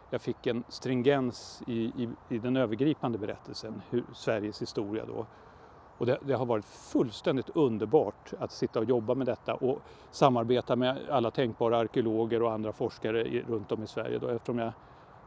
jag 0.09 0.21
fick 0.21 0.47
en 0.47 0.63
stringens 0.67 1.63
i, 1.67 2.03
i, 2.03 2.09
i 2.29 2.39
den 2.39 2.57
övergripande 2.57 3.17
berättelsen, 3.17 3.81
hur, 3.89 4.05
Sveriges 4.13 4.61
historia 4.61 5.05
då. 5.05 5.27
Och 5.97 6.05
det, 6.05 6.17
det 6.21 6.33
har 6.33 6.45
varit 6.45 6.65
fullständigt 6.65 7.49
underbart 7.49 8.33
att 8.39 8.51
sitta 8.51 8.79
och 8.79 8.85
jobba 8.85 9.15
med 9.15 9.27
detta 9.27 9.55
och 9.55 9.81
samarbeta 10.11 10.75
med 10.75 11.09
alla 11.09 11.31
tänkbara 11.31 11.77
arkeologer 11.77 12.41
och 12.41 12.51
andra 12.51 12.73
forskare 12.73 13.25
i, 13.27 13.41
runt 13.41 13.71
om 13.71 13.83
i 13.83 13.87
Sverige. 13.87 14.19
Då, 14.19 14.27
eftersom 14.27 14.59
jag, 14.59 14.73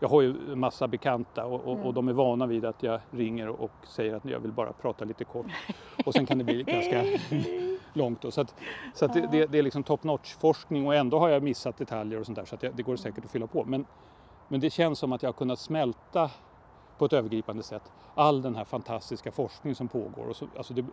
jag 0.01 0.09
har 0.09 0.21
ju 0.23 0.53
en 0.53 0.59
massa 0.61 0.89
bekanta 0.89 1.45
och, 1.47 1.65
och, 1.65 1.73
Mm. 1.75 1.87
och 1.87 1.95
de 1.95 2.09
är 2.09 2.13
vana 2.13 2.47
vid 2.47 2.65
att 2.65 2.83
jag 2.83 3.01
ringer 3.11 3.49
och 3.49 3.71
säger 3.87 4.15
att 4.15 4.25
jag 4.25 4.41
vill 4.41 4.53
bara 4.53 4.73
prata 4.73 5.05
lite 5.05 5.25
kort. 5.25 5.47
Och 6.07 6.13
sen 6.13 6.27
kan 6.27 6.39
det 6.39 6.45
bli 6.45 6.63
ganska 6.67 7.05
långt. 7.93 8.21
Då. 8.23 8.31
Så, 8.31 8.41
att, 8.41 8.55
så 8.95 9.05
att 9.05 9.13
det, 9.13 9.29
det, 9.33 9.47
det 9.47 9.59
är 9.59 9.63
liksom 9.63 9.83
top 9.83 10.05
notch 10.05 10.35
forskning 10.35 10.87
och 10.87 10.95
ändå 10.95 11.19
har 11.19 11.29
jag 11.29 11.43
missat 11.43 11.77
detaljer 11.77 12.21
och 12.21 12.27
sånt 12.27 12.37
där 12.39 12.45
så 12.45 12.57
jag, 12.61 12.75
det 12.77 12.83
går 12.83 12.97
säkert 12.97 13.25
att 13.25 13.31
fylla 13.31 13.47
på. 13.47 13.65
Men, 13.65 13.87
men 14.49 14.61
det 14.61 14.71
känns 14.71 14.99
som 14.99 15.13
att 15.13 15.23
jag 15.23 15.29
har 15.29 15.35
kunnat 15.35 15.59
smälta 15.59 16.31
på 16.99 17.05
ett 17.05 17.13
övergripande 17.13 17.63
sätt 17.63 17.83
all 18.15 18.43
den 18.43 18.57
här 18.57 18.65
fantastiska 18.65 19.31
forskning 19.33 19.75
som 19.75 19.89
pågår. 19.89 20.27
Och 20.29 20.37
så, 20.37 20.47
alltså 20.57 20.75
det, 20.75 20.85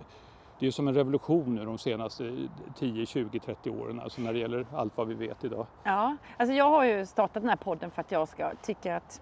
det 0.60 0.64
är 0.64 0.68
ju 0.68 0.72
som 0.72 0.88
en 0.88 0.94
revolution 0.94 1.56
nu 1.56 1.66
de 1.66 1.78
senaste 1.78 2.48
10, 2.76 3.06
20, 3.06 3.40
30 3.40 3.70
åren 3.70 4.00
alltså 4.00 4.22
när 4.22 4.34
det 4.34 4.40
gäller 4.40 4.66
allt 4.74 4.98
vad 4.98 5.08
vi 5.08 5.14
vet 5.14 5.44
idag. 5.44 5.66
Ja, 5.84 6.18
alltså 6.38 6.56
jag 6.56 6.70
har 6.70 6.84
ju 6.84 7.06
startat 7.06 7.44
den 7.44 7.50
här 7.50 7.56
podden 7.56 7.92
för 7.92 8.02
att 8.02 8.12
jag 8.12 8.28
ska 8.28 8.52
tycka 8.62 8.96
att, 8.96 9.22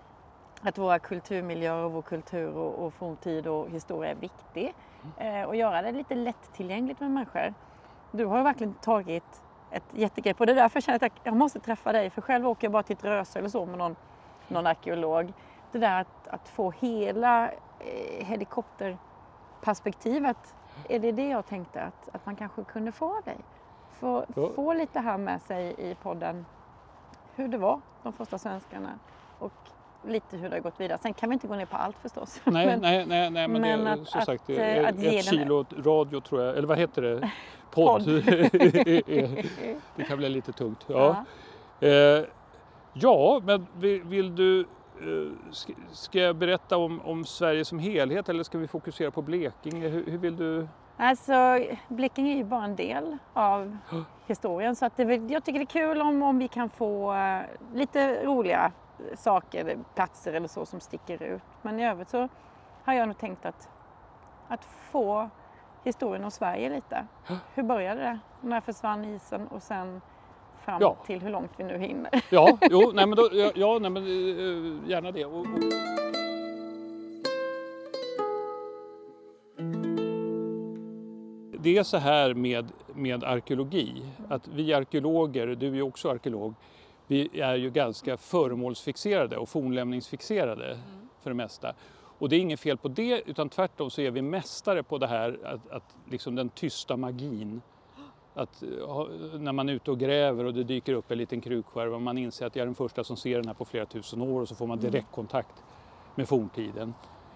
att 0.62 0.78
våra 0.78 1.00
kulturmiljöer 1.00 1.84
och 1.84 1.92
vår 1.92 2.02
kultur 2.02 2.58
och, 2.58 2.86
och 2.86 2.94
forntid 2.94 3.48
och 3.48 3.70
historia 3.70 4.12
är 4.12 4.16
viktig. 4.16 4.74
Eh, 5.18 5.44
och 5.44 5.56
göra 5.56 5.82
det 5.82 5.92
lite 5.92 6.16
lättillgängligt 6.16 7.00
med 7.00 7.12
människor. 7.12 7.54
Du 8.12 8.26
har 8.26 8.38
ju 8.38 8.44
verkligen 8.44 8.74
tagit 8.74 9.42
ett 9.72 9.84
jättegrepp 9.92 10.40
och 10.40 10.46
det 10.46 10.52
är 10.52 10.56
därför 10.56 10.78
jag 10.78 10.84
känner 10.84 10.96
att 10.96 11.02
jag, 11.02 11.12
jag 11.24 11.36
måste 11.36 11.60
träffa 11.60 11.92
dig. 11.92 12.10
För 12.10 12.22
själv 12.22 12.48
åker 12.48 12.68
jag 12.68 12.72
bara 12.72 12.84
till 12.84 12.96
ett 12.96 13.04
Röse 13.04 13.40
eller 13.40 13.50
så 13.50 13.66
med 13.66 13.78
någon, 13.78 13.96
någon 14.48 14.68
arkeolog. 14.68 15.34
Det 15.72 15.80
där 15.80 16.02
att, 16.02 16.28
att 16.28 16.50
få 16.50 16.72
hela 16.72 17.52
eh, 17.80 18.26
helikopterperspektivet. 18.26 20.56
Är 20.90 21.00
det 21.00 21.12
det 21.12 21.28
jag 21.28 21.46
tänkte 21.46 21.82
att, 21.82 22.10
att 22.16 22.26
man 22.26 22.36
kanske 22.36 22.64
kunde 22.64 22.92
få 22.92 23.18
av 23.18 23.24
dig? 23.24 23.38
Få, 24.00 24.26
Ja. 24.36 24.50
få 24.56 24.74
lite 24.74 25.00
här 25.00 25.18
med 25.18 25.42
sig 25.42 25.76
i 25.78 25.96
podden 25.96 26.46
hur 27.36 27.48
det 27.48 27.58
var 27.58 27.82
de 28.04 28.14
första 28.14 28.38
svenskarna 28.38 28.90
och 29.40 29.54
lite 30.08 30.38
hur 30.38 30.50
det 30.50 30.56
har 30.56 30.62
gått 30.62 30.80
vidare. 30.80 30.98
Sen 30.98 31.14
kan 31.14 31.30
vi 31.30 31.34
inte 31.34 31.48
gå 31.48 31.56
ner 31.56 31.66
på 31.66 31.78
allt 31.78 31.98
förstås. 31.98 32.42
Nej, 32.44 32.66
Men- 32.66 32.80
nej, 32.82 33.06
nej, 33.06 33.30
nej 33.30 33.48
men, 33.48 33.62
men 33.62 33.84
det, 33.86 33.92
att- 33.92 34.08
som 34.08 34.20
att, 34.20 34.26
sagt, 34.26 34.50
eh, 34.50 34.56
det 34.56 34.64
är 34.64 34.84
att 34.84 34.90
ett 34.96 35.02
den- 35.02 35.22
kilo 35.22 35.66
radio 35.78 36.22
tror 36.22 36.42
jag, 36.42 36.58
eller 36.58 36.68
vad 36.68 36.78
heter 36.78 37.02
det? 37.02 37.32
Podd. 37.72 38.04
Det 39.96 40.04
kan 40.08 40.18
bli 40.18 40.30
lite 40.30 40.52
tungt. 40.54 40.86
Ja, 40.88 41.26
Ja. 41.80 41.88
eh, 41.88 42.26
ja 42.94 43.42
men 43.44 43.68
vill, 43.74 44.04
vill 44.04 44.36
du 44.36 44.60
eh, 44.62 44.66
ska, 45.52 45.74
ska 45.92 46.20
jag 46.20 46.36
berätta 46.36 46.78
om, 46.78 47.02
om 47.02 47.26
Sverige 47.26 47.66
som 47.66 47.80
helhet 47.80 48.30
eller 48.30 48.44
ska 48.44 48.58
vi 48.58 48.68
fokusera 48.68 49.12
på 49.12 49.22
Blekinge? 49.22 49.88
Hur, 49.88 50.06
hur 50.12 50.18
vill 50.18 50.38
du? 50.38 50.68
Alltså, 50.98 51.60
Blekinge 51.88 52.34
är 52.34 52.38
ju 52.38 52.44
bara 52.44 52.64
en 52.64 52.76
del 52.76 53.18
av 53.34 53.78
historien 54.28 54.76
så 54.76 54.86
att 54.86 54.98
det, 54.98 55.04
jag 55.04 55.44
tycker 55.44 55.60
det 55.60 55.64
är 55.64 55.88
kul 55.88 56.02
om, 56.02 56.24
om 56.24 56.40
vi 56.40 56.48
kan 56.48 56.70
få 56.70 57.14
eh, 57.14 57.42
lite 57.74 58.26
roliga 58.26 58.72
saker, 59.16 59.78
platser 59.96 60.34
eller 60.34 60.48
så 60.48 60.66
som 60.66 60.80
sticker 60.80 61.24
ut. 61.24 61.42
Men 61.62 61.80
i 61.80 61.88
övrigt 61.88 62.10
så 62.10 62.30
har 62.84 62.94
jag 62.94 63.08
nog 63.08 63.18
tänkt 63.18 63.46
att, 63.46 63.70
att 64.48 64.66
få 64.66 65.30
historien 65.84 66.24
om 66.24 66.32
Sverige 66.32 66.70
lite. 66.70 67.08
Hur 67.54 67.64
började 67.64 68.02
det? 68.02 68.20
När 68.42 68.62
försvann 68.62 69.06
isen 69.06 69.48
och 69.48 69.64
sen 69.64 70.02
fram 70.66 70.82
Ja. 70.82 70.98
till 71.06 71.22
hur 71.22 71.30
långt 71.30 71.52
vi 71.58 71.64
nu 71.64 71.78
hinner. 71.78 72.24
Ja, 72.30 72.58
jo, 72.70 72.92
nej, 72.94 73.06
men 73.08 73.16
då, 73.16 73.30
ja, 73.56 73.80
nej, 73.82 73.92
men, 73.92 74.04
eh, 74.04 74.90
gärna 74.90 75.12
det. 75.12 75.26
Och, 75.26 75.40
och... 75.40 75.48
Det 81.60 81.78
är 81.78 81.84
så 81.84 81.98
här 81.98 82.34
med, 82.34 82.72
med 82.94 83.24
arkeologi, 83.24 84.04
att 84.30 84.48
vi 84.48 84.74
arkeologer, 84.74 85.48
du 85.48 85.68
är 85.68 85.74
ju 85.76 85.82
också 85.82 86.10
arkeolog, 86.10 86.54
vi 87.08 87.42
är 87.42 87.56
ju 87.56 87.70
ganska 87.70 88.18
föremålsfixerade 88.18 89.38
och 89.38 89.50
fornlämningsfixerade 89.50 90.80
för 91.22 91.30
det 91.30 91.36
mesta. 91.36 91.74
Och 92.18 92.30
det 92.30 92.36
är 92.36 92.40
inget 92.40 92.60
fel 92.60 92.78
på 92.78 92.88
det, 92.88 93.22
utan 93.26 93.50
tvärtom 93.50 93.90
så 93.90 94.02
är 94.02 94.12
vi 94.12 94.22
mästare 94.22 94.84
på 94.84 94.98
det 94.98 95.08
här 95.08 95.40
att, 95.44 95.72
att 95.72 95.96
liksom 96.10 96.36
den 96.36 96.50
tysta 96.50 96.98
magin. 96.98 97.62
Att 98.34 98.64
eh, 98.64 98.70
när 99.40 99.52
man 99.52 99.70
är 99.70 99.74
ute 99.74 99.92
och 99.92 100.00
gräver 100.00 100.46
och 100.46 100.54
det 100.54 100.64
dyker 100.64 100.94
upp 100.94 101.12
en 101.12 101.18
liten 101.18 101.42
krukskärva 101.42 101.96
och 101.96 102.02
man 102.02 102.18
inser 102.18 102.46
att 102.46 102.56
jag 102.56 102.62
är 102.62 102.66
den 102.66 102.76
första 102.76 103.04
som 103.04 103.18
ser 103.18 103.36
den 103.36 103.48
här 103.48 103.54
på 103.54 103.66
flera 103.66 103.86
tusen 103.86 104.22
år 104.22 104.42
och 104.42 104.48
så 104.48 104.56
får 104.56 104.68
man 104.68 104.80
direktkontakt 104.80 105.64
med 106.16 106.28
forntiden. 106.28 106.94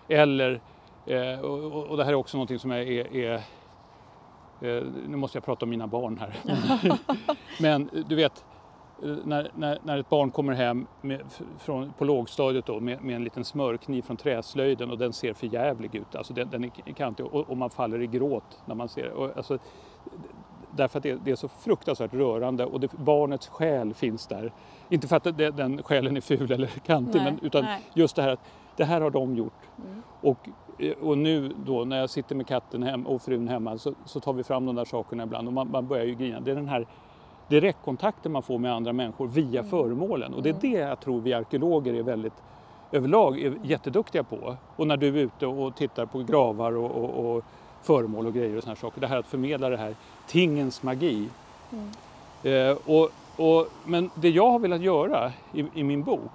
Eller, 0.08 0.62
eh, 1.06 1.40
och, 1.40 1.98
det 1.98 2.04
här 2.04 2.12
är 2.12 2.16
också 2.16 2.38
någonting 2.38 2.60
som 2.60 2.72
är, 2.72 2.78
är, 2.78 3.16
är 3.16 3.34
eh, 4.62 4.84
nu 5.08 5.18
måste 5.18 5.38
jag 5.38 5.46
prata 5.46 5.66
om 5.66 5.70
mina 5.70 5.88
barn 5.88 6.18
här. 6.18 6.40
Men 7.62 7.90
du 8.08 8.16
vet, 8.16 8.46
när, 9.24 9.52
när, 9.56 9.80
när 9.84 9.98
ett 9.98 10.10
barn 10.10 10.32
kommer 10.32 10.54
hem 10.54 10.88
med, 11.02 11.22
från, 11.60 11.94
på 11.94 12.06
lågstadiet 12.06 12.66
då, 12.66 12.80
med, 12.80 13.02
med 13.04 13.16
en 13.16 13.24
liten 13.24 13.46
smörkniv 13.46 14.02
från 14.02 14.18
träslöjden 14.18 14.92
och 14.92 14.98
den 14.98 15.14
ser 15.14 15.34
för 15.34 15.48
jävlig 15.48 15.96
ut, 15.96 16.16
alltså 16.16 16.34
den, 16.34 16.50
den 16.50 16.64
är 16.64 16.94
kantig 16.94 17.25
och, 17.25 17.50
och 17.50 17.58
man 17.58 17.70
faller 17.70 18.02
i 18.02 18.08
gråt 18.08 18.60
när 18.66 18.75
man 18.75 18.90
ser 18.90 19.04
det. 19.04 19.12
Och, 19.12 19.38
alltså, 19.38 19.58
därför 20.75 21.00
att 21.00 21.03
det, 21.03 21.15
det 21.24 21.32
är 21.32 21.36
så 21.36 21.48
fruktansvärt 21.48 22.13
rörande 22.13 22.65
och 22.65 22.79
det, 22.79 22.91
barnets 22.91 23.48
själ 23.48 23.94
finns 23.94 24.27
där. 24.27 24.51
Inte 24.89 25.08
för 25.08 25.15
att 25.15 25.24
det, 25.24 25.51
den 25.51 25.84
själen 25.84 26.17
är 26.17 26.22
ful 26.22 26.51
eller 26.51 26.67
kantig, 26.67 27.22
Nej, 27.22 27.32
men, 27.32 27.46
utan 27.46 27.63
nej. 27.63 27.82
just 27.94 28.15
det 28.15 28.22
här 28.22 28.29
att 28.29 28.39
det 28.75 28.86
här 28.86 29.01
har 29.01 29.10
de 29.10 29.36
gjort. 29.36 29.53
Mm. 29.77 30.01
Och, 30.22 30.50
eh, 30.79 30.94
och 31.01 31.17
nu 31.17 31.51
då 31.65 31.86
när 31.86 31.98
jag 32.00 32.10
sitter 32.10 32.36
med 32.36 32.48
katten 32.48 32.84
hem, 32.84 33.08
och 33.08 33.22
frun 33.22 33.48
hemma 33.48 33.77
så, 33.77 33.94
så 34.05 34.20
tar 34.20 34.34
vi 34.34 34.44
fram 34.44 34.65
de 34.65 34.75
där 34.75 34.86
sakerna 34.86 35.24
ibland 35.24 35.48
och 35.48 35.53
man, 35.53 35.72
man 35.72 35.88
börjar 35.88 36.05
ju 36.05 36.15
grina. 36.15 36.39
Det 36.39 36.51
är 36.51 36.55
den 36.55 36.67
här 36.67 36.88
direktkontakten 37.48 38.32
man 38.32 38.44
får 38.44 38.58
med 38.58 38.74
andra 38.74 38.94
människor 38.94 39.27
via 39.27 39.60
Mm. 39.60 39.70
föremålen 39.70 40.34
och 40.34 40.44
det 40.44 40.50
är 40.50 40.58
det 40.62 40.67
jag 40.67 41.00
tror 41.00 41.22
vi 41.22 41.34
arkeologer 41.34 41.94
är 41.94 42.03
väldigt 42.03 42.44
överlag 42.91 43.39
är 43.39 43.53
jätteduktiga 43.63 44.24
på. 44.24 44.55
Och 44.75 44.88
när 44.88 44.98
du 44.98 45.08
är 45.08 45.13
ute 45.13 45.48
och 45.48 45.75
tittar 45.75 46.05
på 46.05 46.20
gravar 46.20 46.75
och, 46.77 46.91
och, 46.91 47.36
och 47.36 47.44
föremål 47.86 48.27
och 48.27 48.34
grejer 48.34 48.58
och 48.58 48.63
såna 48.63 48.74
här 48.74 48.82
saker. 48.82 49.01
Det 49.01 49.08
här 49.08 49.18
att 49.18 49.27
förmedla 49.27 49.70
det 49.70 49.77
här 49.77 49.96
tingens 50.27 50.84
magi. 50.84 51.30
Mm. 51.72 51.92
Eh, 52.44 52.77
och, 52.86 53.10
och, 53.36 53.68
men 53.86 54.10
det 54.15 54.30
jag 54.30 54.51
har 54.51 54.60
velat 54.60 54.82
göra 54.82 55.32
i, 55.54 55.65
i 55.74 55.84
min 55.84 56.04
bok 56.04 56.32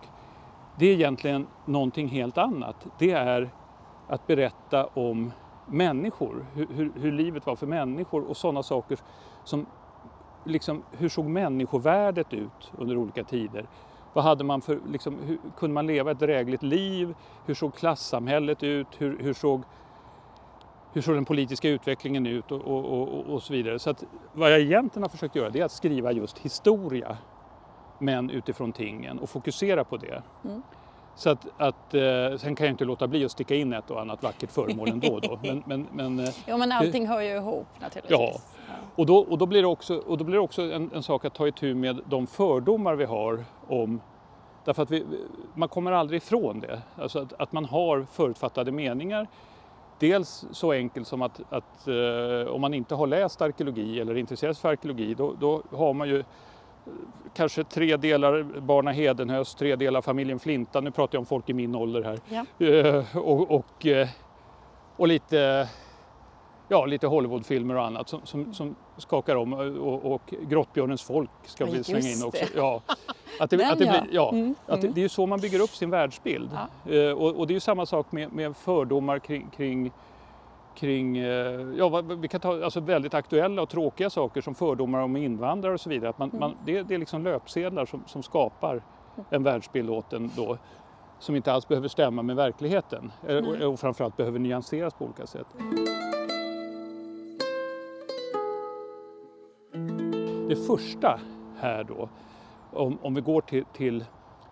det 0.80 0.86
är 0.86 0.92
egentligen 0.92 1.46
någonting 1.64 2.08
helt 2.08 2.38
annat. 2.38 2.86
Det 2.98 3.10
är 3.10 3.50
att 4.06 4.26
berätta 4.26 4.86
om 4.86 5.32
människor, 5.66 6.46
hur, 6.54 6.66
hur, 6.74 6.92
hur 6.94 7.12
livet 7.12 7.46
var 7.46 7.56
för 7.56 7.66
människor 7.66 8.30
och 8.30 8.36
sådana 8.36 8.62
saker 8.62 8.98
som 9.44 9.66
liksom, 10.44 10.82
hur 10.90 11.08
såg 11.08 11.24
människovärdet 11.24 12.32
ut 12.32 12.72
under 12.78 12.96
olika 12.96 13.24
tider? 13.24 13.66
Vad 14.12 14.24
hade 14.24 14.44
man 14.44 14.60
för, 14.60 14.80
liksom, 14.90 15.18
hur, 15.22 15.38
kunde 15.58 15.74
man 15.74 15.86
leva 15.86 16.10
ett 16.10 16.18
drägligt 16.18 16.62
liv? 16.62 17.14
Hur 17.46 17.54
såg 17.54 17.74
klassamhället 17.74 18.62
ut? 18.62 18.86
Hur, 18.98 19.18
hur 19.18 19.34
såg 19.34 19.62
hur 20.92 21.02
såg 21.02 21.14
den 21.14 21.24
politiska 21.24 21.68
utvecklingen 21.68 22.26
ut 22.26 22.52
och, 22.52 22.60
och, 22.60 23.02
och, 23.02 23.26
och 23.26 23.42
så 23.42 23.52
vidare. 23.52 23.78
Så 23.78 23.90
att 23.90 24.04
vad 24.32 24.52
jag 24.52 24.60
egentligen 24.60 25.02
har 25.02 25.08
försökt 25.08 25.36
göra 25.36 25.50
det 25.50 25.60
är 25.60 25.64
att 25.64 25.72
skriva 25.72 26.12
just 26.12 26.38
historia 26.38 27.16
men 27.98 28.30
utifrån 28.30 28.72
tingen 28.72 29.18
och 29.18 29.30
fokusera 29.30 29.84
på 29.84 29.96
det. 29.96 30.22
Mm. 30.44 30.62
Så 31.14 31.30
att, 31.30 31.46
att, 31.56 31.94
eh, 31.94 32.36
sen 32.38 32.54
kan 32.54 32.66
jag 32.66 32.72
inte 32.72 32.84
låta 32.84 33.06
bli 33.06 33.24
att 33.24 33.30
sticka 33.30 33.54
in 33.54 33.72
ett 33.72 33.90
och 33.90 34.00
annat 34.00 34.22
vackert 34.22 34.50
föremål 34.50 34.88
ändå. 34.88 35.20
Då. 35.20 35.38
Men, 35.42 35.62
men, 35.66 35.86
men, 35.92 36.18
eh, 36.18 36.30
Jo, 36.46 36.56
men 36.56 36.72
allting 36.72 37.06
hör 37.08 37.20
ju 37.20 37.36
ihop 37.36 37.66
naturligtvis. 37.80 38.18
Ja. 38.20 38.32
och, 38.94 39.06
då, 39.06 39.18
och 39.18 39.38
då 39.38 39.46
blir 39.46 39.62
det 39.62 39.68
också, 39.68 39.96
och 39.96 40.18
då 40.18 40.24
blir 40.24 40.34
det 40.34 40.40
också 40.40 40.62
en, 40.62 40.90
en 40.94 41.02
sak 41.02 41.24
att 41.24 41.34
ta 41.34 41.48
itu 41.48 41.74
med 41.74 42.00
de 42.06 42.26
fördomar 42.26 42.94
vi 42.94 43.04
har 43.04 43.44
om 43.68 44.00
Därför 44.64 44.82
att 44.82 44.90
vi, 44.90 45.06
man 45.54 45.68
kommer 45.68 45.92
aldrig 45.92 46.22
ifrån 46.22 46.60
det. 46.60 46.82
Alltså 46.96 47.18
att, 47.18 47.32
att 47.32 47.52
man 47.52 47.64
har 47.64 48.06
förutfattade 48.12 48.72
meningar. 48.72 49.26
Dels 50.00 50.44
så 50.50 50.72
enkelt 50.72 51.06
som 51.06 51.22
att, 51.22 51.40
att 51.50 51.88
eh, 51.88 52.52
om 52.52 52.60
man 52.60 52.74
inte 52.74 52.94
har 52.94 53.06
läst 53.06 53.42
arkeologi 53.42 54.00
eller 54.00 54.16
intresserar 54.16 54.52
sig 54.52 54.60
för 54.60 54.68
arkeologi 54.68 55.14
då, 55.14 55.34
då 55.40 55.62
har 55.70 55.94
man 55.94 56.08
ju 56.08 56.18
eh, 56.18 56.24
kanske 57.34 57.64
tre 57.64 57.96
delar 57.96 58.42
Barna 58.42 58.90
Hedenhös, 58.90 59.54
tre 59.54 59.76
delar 59.76 60.02
familjen 60.02 60.38
Flinta. 60.38 60.80
Nu 60.80 60.90
pratar 60.90 61.16
jag 61.16 61.20
om 61.20 61.26
folk 61.26 61.48
i 61.48 61.52
min 61.52 61.74
ålder 61.74 62.02
här. 62.02 62.18
Ja. 62.28 62.66
Eh, 62.66 63.16
och, 63.16 63.50
och, 63.50 63.86
eh, 63.86 64.08
och 64.96 65.08
lite, 65.08 65.68
ja, 66.68 66.86
lite 66.86 67.06
Hollywoodfilmer 67.06 67.76
och 67.76 67.84
annat 67.84 68.08
som, 68.08 68.20
som, 68.24 68.54
som 68.54 68.76
skakar 68.96 69.36
om 69.36 69.52
och, 69.52 70.12
och 70.12 70.34
Grottbjörnens 70.42 71.02
folk 71.02 71.30
ska 71.44 71.64
vi 71.64 71.84
slänga 71.84 72.08
in 72.08 72.24
också. 72.24 72.44
Ja. 72.56 72.82
Att 73.40 73.50
det, 73.50 73.56
Den, 73.56 73.72
att 73.72 73.78
det, 73.78 73.84
ja. 73.84 74.00
blir, 74.02 74.14
ja, 74.14 74.30
Mm, 74.32 74.54
att 74.66 74.80
det, 74.80 74.86
mm. 74.86 74.94
det 74.94 75.00
är 75.00 75.02
ju 75.02 75.08
så 75.08 75.26
man 75.26 75.40
bygger 75.40 75.60
upp 75.60 75.70
sin 75.70 75.90
världsbild. 75.90 76.50
Eh, 76.86 77.10
och, 77.10 77.36
och 77.36 77.46
det 77.46 77.52
är 77.52 77.54
ju 77.54 77.60
samma 77.60 77.86
sak 77.86 78.12
med, 78.12 78.32
med 78.32 78.56
fördomar 78.56 79.18
kring, 79.18 79.46
kring 79.56 79.92
kring, 80.74 81.18
eh, 81.18 81.60
ja, 81.76 82.00
vi 82.00 82.28
kan 82.28 82.40
ta 82.40 82.64
alltså 82.64 82.80
väldigt 82.80 83.14
aktuella 83.14 83.62
och 83.62 83.68
tråkiga 83.68 84.10
saker 84.10 84.40
som 84.40 84.54
fördomar 84.54 85.00
om 85.00 85.16
invandrare 85.16 85.74
och 85.74 85.80
så 85.80 85.90
vidare. 85.90 86.10
Att 86.10 86.18
man, 86.18 86.28
Mm. 86.28 86.40
man, 86.40 86.56
det, 86.64 86.82
det 86.82 86.94
är 86.94 86.98
liksom 86.98 87.24
löpsedlar 87.24 87.86
som, 87.86 88.02
som 88.06 88.22
skapar 88.22 88.82
en 89.30 89.42
världsbild 89.42 89.90
åt 89.90 90.12
en 90.12 90.30
då 90.36 90.58
som 91.18 91.36
inte 91.36 91.52
alls 91.52 91.68
behöver 91.68 91.88
stämma 91.88 92.22
med 92.22 92.36
verkligheten 92.36 93.12
Eh, 93.28 93.36
och, 93.36 93.72
och 93.72 93.80
framförallt 93.80 94.16
behöver 94.16 94.38
nyanseras 94.38 94.94
på 94.94 95.04
olika 95.04 95.26
sätt. 95.26 95.46
Det 100.48 100.56
första 100.56 101.20
här 101.60 101.84
då, 101.84 102.08
om, 102.72 102.98
om 103.02 103.14
vi 103.14 103.20
går 103.20 103.40
till, 103.40 103.64
till 103.64 104.04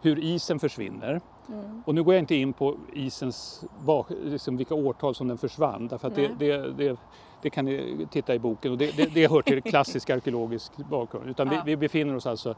hur 0.02 0.18
isen 0.18 0.58
försvinner. 0.58 1.20
Mm. 1.48 1.82
Och 1.86 1.94
nu 1.94 2.02
går 2.02 2.14
jag 2.14 2.22
inte 2.22 2.34
in 2.34 2.52
på 2.52 2.76
isens, 2.92 3.64
bak, 3.84 4.06
liksom 4.24 4.56
vilka 4.56 4.74
årtal 4.74 5.14
som 5.14 5.28
den 5.28 5.38
försvann 5.38 5.88
därför 5.88 6.08
att 6.08 6.14
det, 6.14 6.30
det, 6.38 6.72
det, 6.72 6.96
det 7.42 7.50
kan 7.50 7.64
ni 7.64 8.06
titta 8.10 8.34
i 8.34 8.38
boken 8.38 8.72
och 8.72 8.78
det, 8.78 8.96
det, 8.96 9.14
det 9.14 9.30
hör 9.30 9.42
till 9.42 9.62
klassisk 9.62 10.10
arkeologisk 10.10 10.72
bakgrund. 10.76 11.30
Utan 11.30 11.52
Ja. 11.52 11.62
vi, 11.64 11.70
vi 11.70 11.76
befinner 11.76 12.16
oss 12.16 12.26
alltså 12.26 12.54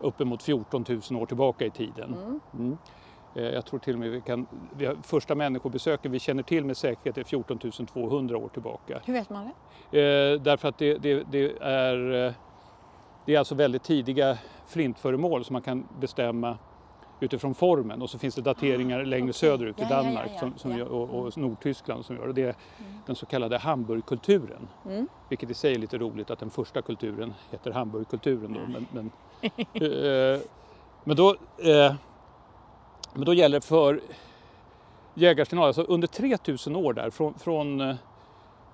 uppemot 0.00 0.42
14 0.42 0.84
000 1.10 1.22
år 1.22 1.26
tillbaka 1.26 1.64
i 1.66 1.70
tiden. 1.70 2.14
Mm. 2.14 2.40
Mm. 2.58 2.78
Eh, 3.34 3.42
Jag 3.42 3.66
tror 3.66 3.80
till 3.80 3.92
och 3.94 4.00
med 4.00 4.10
vi 4.10 4.20
kan, 4.20 4.46
vi 4.76 4.86
har, 4.86 4.96
första 5.02 5.34
människobesöken 5.34 6.12
vi 6.12 6.18
känner 6.18 6.42
till 6.42 6.64
med 6.64 6.76
säkerhet 6.76 7.18
är 7.18 7.24
14 7.24 7.58
200 7.86 8.36
år 8.38 8.48
tillbaka. 8.48 9.00
Hur 9.04 9.12
vet 9.12 9.30
man 9.30 9.50
det? 9.90 9.98
Eh, 10.00 10.40
därför 10.40 10.68
att 10.68 10.78
det, 10.78 10.94
det, 10.98 11.22
det, 11.30 11.58
är, 11.60 12.26
eh, 12.26 12.32
det 13.24 13.34
är 13.34 13.38
alltså 13.38 13.54
väldigt 13.54 13.82
tidiga 13.82 14.38
flintföremål 14.66 15.44
som 15.44 15.52
man 15.52 15.62
kan 15.62 15.88
bestämma 16.00 16.58
utifrån 17.20 17.54
formen 17.54 18.02
och 18.02 18.10
så 18.10 18.18
finns 18.18 18.34
det 18.34 18.42
dateringar 18.42 19.04
längre 19.04 19.24
okej. 19.24 19.32
söderut 19.32 19.78
i 19.78 19.82
Ja, 19.82 19.88
ja, 19.90 19.96
ja, 19.96 20.02
Danmark 20.02 20.30
ja, 20.34 20.38
som, 20.38 20.52
som 20.56 20.70
ja. 20.70 20.78
gör, 20.78 20.86
och, 20.86 21.10
och 21.10 21.38
Nordtyskland 21.38 22.04
som 22.04 22.16
gör 22.16 22.26
det. 22.26 22.32
Det 22.32 22.42
är 22.42 22.54
den 23.06 23.16
så 23.16 23.26
kallade 23.26 23.58
Hamburgkulturen. 23.58 24.68
Mm. 24.86 25.08
Vilket 25.28 25.50
i 25.50 25.54
sig 25.54 25.74
är 25.74 25.78
lite 25.78 25.98
roligt 25.98 26.30
att 26.30 26.38
den 26.38 26.50
första 26.50 26.82
kulturen 26.82 27.34
heter 27.50 27.70
Hamburgkulturen. 27.70 28.52
Då, 28.52 28.60
men, 28.60 28.86
men, 28.92 29.10
eh, 29.72 30.40
men, 31.04 31.16
då, 31.16 31.30
eh, 31.58 31.94
men 33.14 33.24
då 33.24 33.34
gäller 33.34 33.60
för 33.60 34.00
jägarsignaler, 35.14 35.66
alltså 35.66 35.82
under 35.82 36.08
3000 36.08 36.76
år 36.76 36.92
där, 36.92 37.10
från, 37.10 37.34
från, 37.34 37.80
eh, 37.80 37.96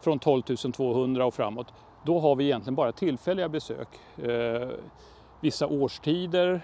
från 0.01 0.19
12 0.19 0.43
200 0.43 1.27
och 1.27 1.35
framåt, 1.35 1.73
då 2.07 2.21
har 2.21 2.37
vi 2.37 2.45
egentligen 2.45 2.75
bara 2.75 2.93
tillfälliga 2.93 3.49
besök. 3.49 3.89
Eh, 4.17 4.69
vissa 5.41 5.67
årstider, 5.67 6.61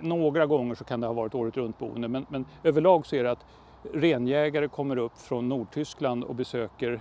några 0.00 0.46
gånger 0.46 0.74
så 0.74 0.84
kan 0.84 1.00
det 1.00 1.06
ha 1.06 1.14
varit 1.14 1.34
året 1.34 1.56
runt 1.56 1.78
boende, 1.78 2.08
men, 2.08 2.26
men 2.28 2.46
överlag 2.62 3.06
så 3.06 3.16
är 3.16 3.24
det 3.24 3.30
att 3.30 3.44
renjägare 3.92 4.68
kommer 4.68 4.96
upp 4.96 5.18
från 5.18 5.48
Nordtyskland 5.48 6.24
och 6.24 6.34
besöker 6.34 7.00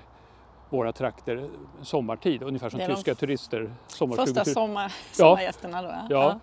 våra 0.69 0.91
trakter 0.91 1.49
sommartid, 1.81 2.43
ungefär 2.43 2.69
som 2.69 2.79
tyska 2.79 3.15
turister. 3.15 3.73
Första 3.87 4.45
sommar, 4.45 4.93
sommargästerna 5.11 5.81
då? 5.81 5.93
Ja. 6.09 6.39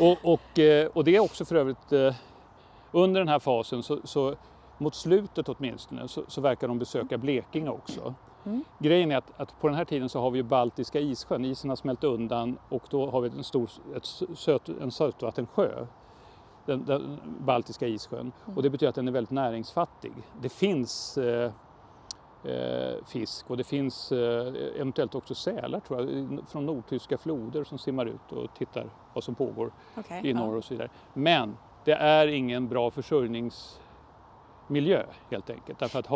och, 0.00 0.32
och, 0.32 0.58
eh, 0.58 0.86
och 0.86 1.04
det 1.04 1.16
är 1.16 1.20
också 1.20 1.44
för 1.44 1.54
övrigt 1.56 1.92
eh, 1.92 2.14
under 2.92 3.20
den 3.20 3.28
här 3.28 3.38
fasen 3.38 3.82
så, 3.82 3.98
så 4.04 4.34
mot 4.78 4.94
slutet 4.94 5.48
åtminstone 5.48 6.08
så, 6.08 6.22
så 6.28 6.40
verkar 6.40 6.68
de 6.68 6.78
besöka 6.78 7.18
Blekinge 7.18 7.70
också. 7.70 8.14
Mm. 8.48 8.64
Grejen 8.78 9.12
är 9.12 9.16
att, 9.16 9.40
att 9.40 9.60
på 9.60 9.68
den 9.68 9.76
här 9.76 9.84
tiden 9.84 10.08
så 10.08 10.20
har 10.20 10.30
vi 10.30 10.38
ju 10.38 10.42
Baltiska 10.42 11.00
issjön, 11.00 11.44
isen 11.44 11.70
har 11.70 11.76
smält 11.76 12.04
undan 12.04 12.58
och 12.68 12.82
då 12.90 13.10
har 13.10 13.20
vi 13.20 13.28
en 13.28 13.44
stor 13.44 13.70
ett 13.96 14.06
söt, 14.38 14.68
en 14.68 14.90
sötvattensjö. 14.90 15.86
Den, 16.66 16.84
den 16.84 17.20
Baltiska 17.40 17.86
issjön 17.86 18.32
och 18.56 18.62
det 18.62 18.70
betyder 18.70 18.88
att 18.88 18.94
den 18.94 19.08
är 19.08 19.12
väldigt 19.12 19.30
näringsfattig. 19.30 20.12
Det 20.40 20.48
finns 20.48 21.18
eh, 21.18 21.52
eh, 22.44 23.04
fisk 23.06 23.50
och 23.50 23.56
det 23.56 23.64
finns 23.64 24.12
eh, 24.12 24.52
eventuellt 24.76 25.14
också 25.14 25.34
sälar 25.34 25.80
tror 25.80 26.00
jag 26.00 26.40
från 26.48 26.66
nordtyska 26.66 27.18
floder 27.18 27.64
som 27.64 27.78
simmar 27.78 28.06
ut 28.06 28.32
och 28.32 28.54
tittar 28.54 28.90
vad 29.14 29.24
som 29.24 29.34
pågår 29.34 29.72
Okej, 29.96 30.20
i 30.24 30.30
ja. 30.30 30.36
norr 30.36 30.56
och 30.56 30.64
så 30.64 30.74
vidare. 30.74 30.88
Men 31.14 31.56
det 31.84 31.92
är 31.92 32.26
ingen 32.26 32.68
bra 32.68 32.90
försörjningsmiljö 32.90 35.02
helt 35.30 35.50
enkelt. 35.50 35.78
Därför 35.78 35.98
att 35.98 36.06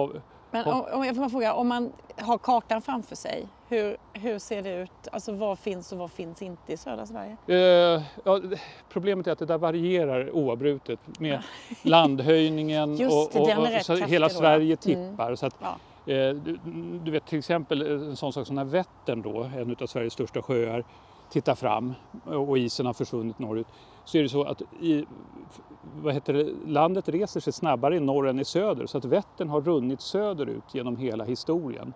Men 0.52 0.66
om, 0.66 0.84
om 0.92 1.04
jag 1.04 1.16
får 1.16 1.28
fråga, 1.28 1.54
om 1.54 1.68
man 1.68 1.92
har 2.16 2.38
kartan 2.38 2.82
framför 2.82 3.16
sig, 3.16 3.46
hur, 3.68 3.96
hur 4.12 4.38
ser 4.38 4.62
det 4.62 4.82
ut? 4.82 4.90
Alltså 5.12 5.32
vad 5.32 5.58
finns 5.58 5.92
och 5.92 5.98
vad 5.98 6.10
finns 6.10 6.42
inte 6.42 6.72
i 6.72 6.76
södra 6.76 7.06
Sverige? 7.06 7.36
eh, 7.46 8.02
ja, 8.24 8.40
problemet 8.88 9.26
är 9.26 9.32
att 9.32 9.38
det 9.38 9.46
där 9.46 9.58
varierar 9.58 10.30
oavbrutet 10.30 11.00
med 11.20 11.42
landhöjningen 11.82 12.96
Just 12.96 13.36
och, 13.36 13.40
och, 13.42 13.48
och 13.58 13.82
så 13.82 13.94
hela 13.96 14.28
då. 14.28 14.34
Sverige 14.34 14.76
Mm. 14.86 15.10
tippar. 15.10 15.34
Så 15.34 15.46
att, 15.46 15.54
Ja. 15.60 15.76
Eh, 16.12 16.34
du, 16.34 16.58
du 17.04 17.10
vet 17.10 17.26
till 17.26 17.38
exempel 17.38 17.82
en 17.82 18.16
sån 18.16 18.32
sak 18.32 18.46
som 18.46 18.56
när 18.56 18.64
Vättern 18.64 19.22
då, 19.22 19.42
en 19.56 19.76
av 19.80 19.86
Sveriges 19.86 20.12
största 20.12 20.42
sjöar, 20.42 20.84
tittar 21.30 21.54
fram 21.54 21.94
och 22.24 22.58
isen 22.58 22.86
har 22.86 22.92
försvunnit 22.92 23.38
norrut. 23.38 23.66
Så 24.04 24.18
är 24.18 24.22
det 24.22 24.28
så 24.28 24.42
att 24.42 24.62
i, 24.80 25.04
vad 25.96 26.14
heter 26.14 26.32
det, 26.32 26.52
landet 26.66 27.08
reser 27.08 27.40
sig 27.40 27.52
snabbare 27.52 27.96
i 27.96 28.00
norr 28.00 28.28
än 28.28 28.40
i 28.40 28.44
söder 28.44 28.86
så 28.86 28.98
att 28.98 29.04
Vättern 29.04 29.48
har 29.48 29.60
runnit 29.60 30.00
söderut 30.00 30.74
genom 30.74 30.96
hela 30.96 31.24
historien 31.24 31.92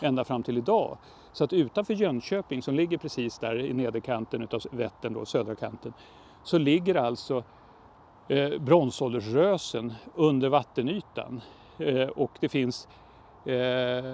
ända 0.00 0.24
fram 0.24 0.42
till 0.42 0.58
idag. 0.58 0.98
Så 1.32 1.44
att 1.44 1.52
utanför 1.52 1.94
Jönköping 1.94 2.62
som 2.62 2.74
ligger 2.74 2.98
precis 2.98 3.38
där 3.38 3.58
i 3.58 3.72
nederkanten 3.74 4.42
utav 4.42 4.60
Vättern, 4.70 5.14
då, 5.14 5.24
södra 5.24 5.54
kanten, 5.54 5.92
så 6.42 6.58
ligger 6.58 6.94
alltså 6.94 7.44
eh, 8.28 8.58
bronsåldersrösen 8.58 9.92
under 10.14 10.48
vattenytan. 10.48 11.40
Eh, 11.78 12.08
och 12.08 12.30
det 12.40 12.48
finns 12.48 12.88
Eh, 13.44 14.04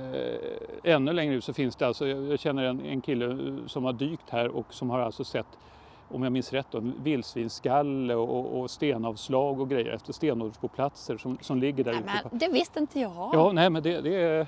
ännu 0.84 1.12
längre 1.12 1.34
ut 1.34 1.44
så 1.44 1.52
finns 1.52 1.76
det 1.76 1.86
alltså, 1.86 2.08
jag 2.08 2.22
jag 2.22 2.38
känner 2.38 2.64
en, 2.64 2.80
en 2.80 3.00
kille 3.00 3.58
som 3.66 3.84
har 3.84 3.92
dykt 3.92 4.30
här 4.30 4.48
och 4.48 4.74
som 4.74 4.90
har 4.90 4.98
alltså 4.98 5.24
sett, 5.24 5.46
om 6.08 6.22
jag 6.22 6.32
minns 6.32 6.52
rätt, 6.52 6.66
då, 6.70 6.82
vildsvinsskalle 7.02 8.14
och, 8.14 8.60
och 8.60 8.70
stenavslag 8.70 9.60
och 9.60 9.70
grejer 9.70 9.92
efter 9.92 10.12
stenåldersboplatser 10.12 11.16
som, 11.18 11.38
som 11.40 11.58
ligger 11.60 11.84
där 11.84 11.92
Nej, 11.92 12.00
ute. 12.00 12.22
på- 12.22 12.28
men 12.30 12.38
det 12.38 12.48
visste 12.48 12.78
inte 12.80 13.00
jag. 13.00 13.30
Ja, 13.32 13.52
nej 13.52 13.70
men 13.70 13.82
det, 13.82 14.00
det 14.00 14.14
är... 14.14 14.46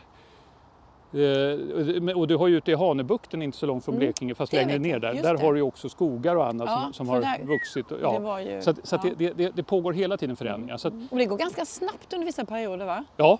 eh, 1.15 2.17
och 2.19 2.29
du 2.29 2.37
har 2.37 2.49
ju 2.49 2.57
ute 2.57 2.71
i 2.71 2.75
Hanöbukten 2.75 3.43
inte 3.43 3.59
så 3.59 3.67
långt 3.67 3.85
från 3.85 3.95
Mm, 3.95 4.07
Blekinge 4.07 4.35
fast 4.35 4.53
det 4.53 4.57
längre 4.67 4.79
ner 4.79 4.99
där. 4.99 5.15
Där 5.15 5.35
det. 5.35 5.41
har 5.41 5.53
du 5.53 5.59
ju 5.59 5.63
också 5.63 5.89
skogar 5.89 6.37
och 6.37 6.47
annat 6.47 6.69
Ja, 6.71 6.81
som, 6.85 6.93
som 6.93 7.09
har 7.09 7.21
där- 7.21 7.45
vuxit. 7.45 7.87
Ja. 8.03 8.19
var 8.19 8.41
ju, 8.41 8.63
Så, 8.63 8.71
att, 8.71 8.87
så 8.87 8.97
att 8.97 9.05
ja. 9.05 9.11
det, 9.19 9.31
det, 9.33 9.51
det 9.57 9.63
pågår 9.63 9.93
hela 9.93 10.17
tiden 10.17 10.37
förändringar. 10.37 10.77
Så 10.77 10.89
att, 10.89 10.95
Och 11.11 11.19
det 11.19 11.25
går 11.27 11.37
ganska 11.37 11.65
snabbt 11.65 12.13
under 12.13 12.27
vissa 12.27 12.45
perioder 12.45 12.87
va? 12.87 13.05
Ja, 13.17 13.39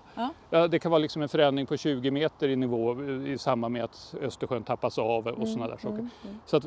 Ja. 0.51 0.69
det 0.69 0.79
kan 0.79 0.91
vara 0.91 0.99
liksom 0.99 1.23
en 1.23 1.29
förändring 1.29 1.67
på 1.67 1.77
20 1.77 2.11
meter 2.11 2.49
i 2.49 2.57
nivå 2.57 2.97
i 3.27 3.39
samband 3.39 3.73
med 3.73 3.85
att 3.85 4.15
Östersjön 4.23 4.63
tappas 4.63 4.99
av 4.99 5.27
och 5.27 5.49
sådana 5.49 5.69
där 5.69 5.77
saker. 5.77 5.89
Mm, 5.89 6.09
mm. 6.25 6.37
Så 6.47 6.57
att, 6.57 6.65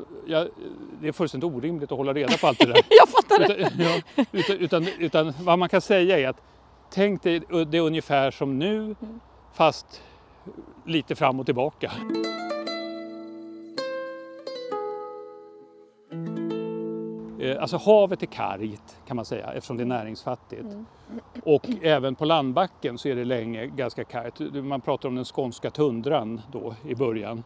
det 1.00 1.08
är 1.08 1.12
fullständigt 1.12 1.50
orimligt 1.54 1.92
att 1.92 1.98
hålla 1.98 2.12
reda 2.12 2.36
på 2.40 2.46
allt 2.46 2.58
det 2.58 2.66
där. 2.66 2.74
Jag 2.88 3.08
fattar 3.08 3.38
det! 3.48 3.54
utan, 4.32 4.58
utan, 4.58 4.58
utan, 4.60 4.86
utan 4.98 5.32
vad 5.44 5.58
man 5.58 5.68
kan 5.68 5.80
säga 5.80 6.18
är 6.18 6.28
att 6.28 6.42
tänk 6.90 7.22
dig 7.22 7.40
det 7.70 7.76
är 7.78 7.82
ungefär 7.82 8.30
som 8.30 8.58
nu 8.58 8.76
Mm. 8.82 9.20
fast 9.52 10.02
lite 10.84 11.14
fram 11.14 11.40
och 11.40 11.46
tillbaka. 11.46 11.92
Eh, 17.42 17.62
alltså 17.62 17.76
havet 17.76 18.22
är 18.22 18.26
kargt 18.26 18.96
kan 19.06 19.16
man 19.16 19.24
säga 19.24 19.52
eftersom 19.52 19.76
det 19.76 19.82
är 19.82 19.86
näringsfattigt. 19.86 20.62
Mm. 20.62 20.86
Och 21.44 21.66
även 21.82 22.14
på 22.14 22.24
landbacken 22.24 22.98
så 22.98 23.08
är 23.08 23.16
det 23.16 23.24
länge 23.24 23.66
ganska 23.66 24.04
kargt. 24.04 24.40
Man 24.64 24.80
pratar 24.80 25.08
om 25.08 25.14
den 25.14 25.24
skånska 25.24 25.70
tundran 25.70 26.40
då 26.52 26.74
i 26.88 26.94
början. 26.94 27.44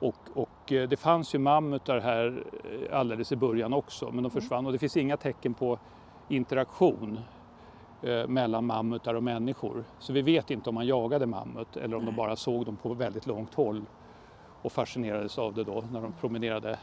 Och, 0.00 0.16
och, 0.34 0.72
eh, 0.72 0.88
det 0.88 0.96
fanns 0.96 1.34
ju 1.34 1.38
mammutar 1.38 2.00
här 2.00 2.44
eh, 2.64 2.98
alldeles 2.98 3.32
i 3.32 3.36
början 3.36 3.72
också 3.72 4.04
men 4.04 4.14
de 4.14 4.18
mm. 4.18 4.30
försvann 4.30 4.66
och 4.66 4.72
det 4.72 4.78
finns 4.78 4.96
inga 4.96 5.16
tecken 5.16 5.54
på 5.54 5.78
interaktion 6.28 7.20
mellan 8.28 8.64
mammutar 8.64 9.14
och 9.14 9.22
människor. 9.22 9.84
Så 9.98 10.12
vi 10.12 10.22
vet 10.22 10.50
inte 10.50 10.68
om 10.68 10.74
man 10.74 10.86
jagade 10.86 11.26
mammut 11.26 11.76
eller 11.76 11.96
om 11.96 12.02
Nej. 12.02 12.12
de 12.12 12.16
bara 12.16 12.36
såg 12.36 12.66
dem 12.66 12.76
på 12.76 12.94
väldigt 12.94 13.26
långt 13.26 13.54
håll 13.54 13.82
och 14.62 14.72
fascinerades 14.72 15.38
av 15.38 15.54
det 15.54 15.64
då 15.64 15.84
när 15.92 16.00
de 16.00 16.12
promenerade 16.12 16.78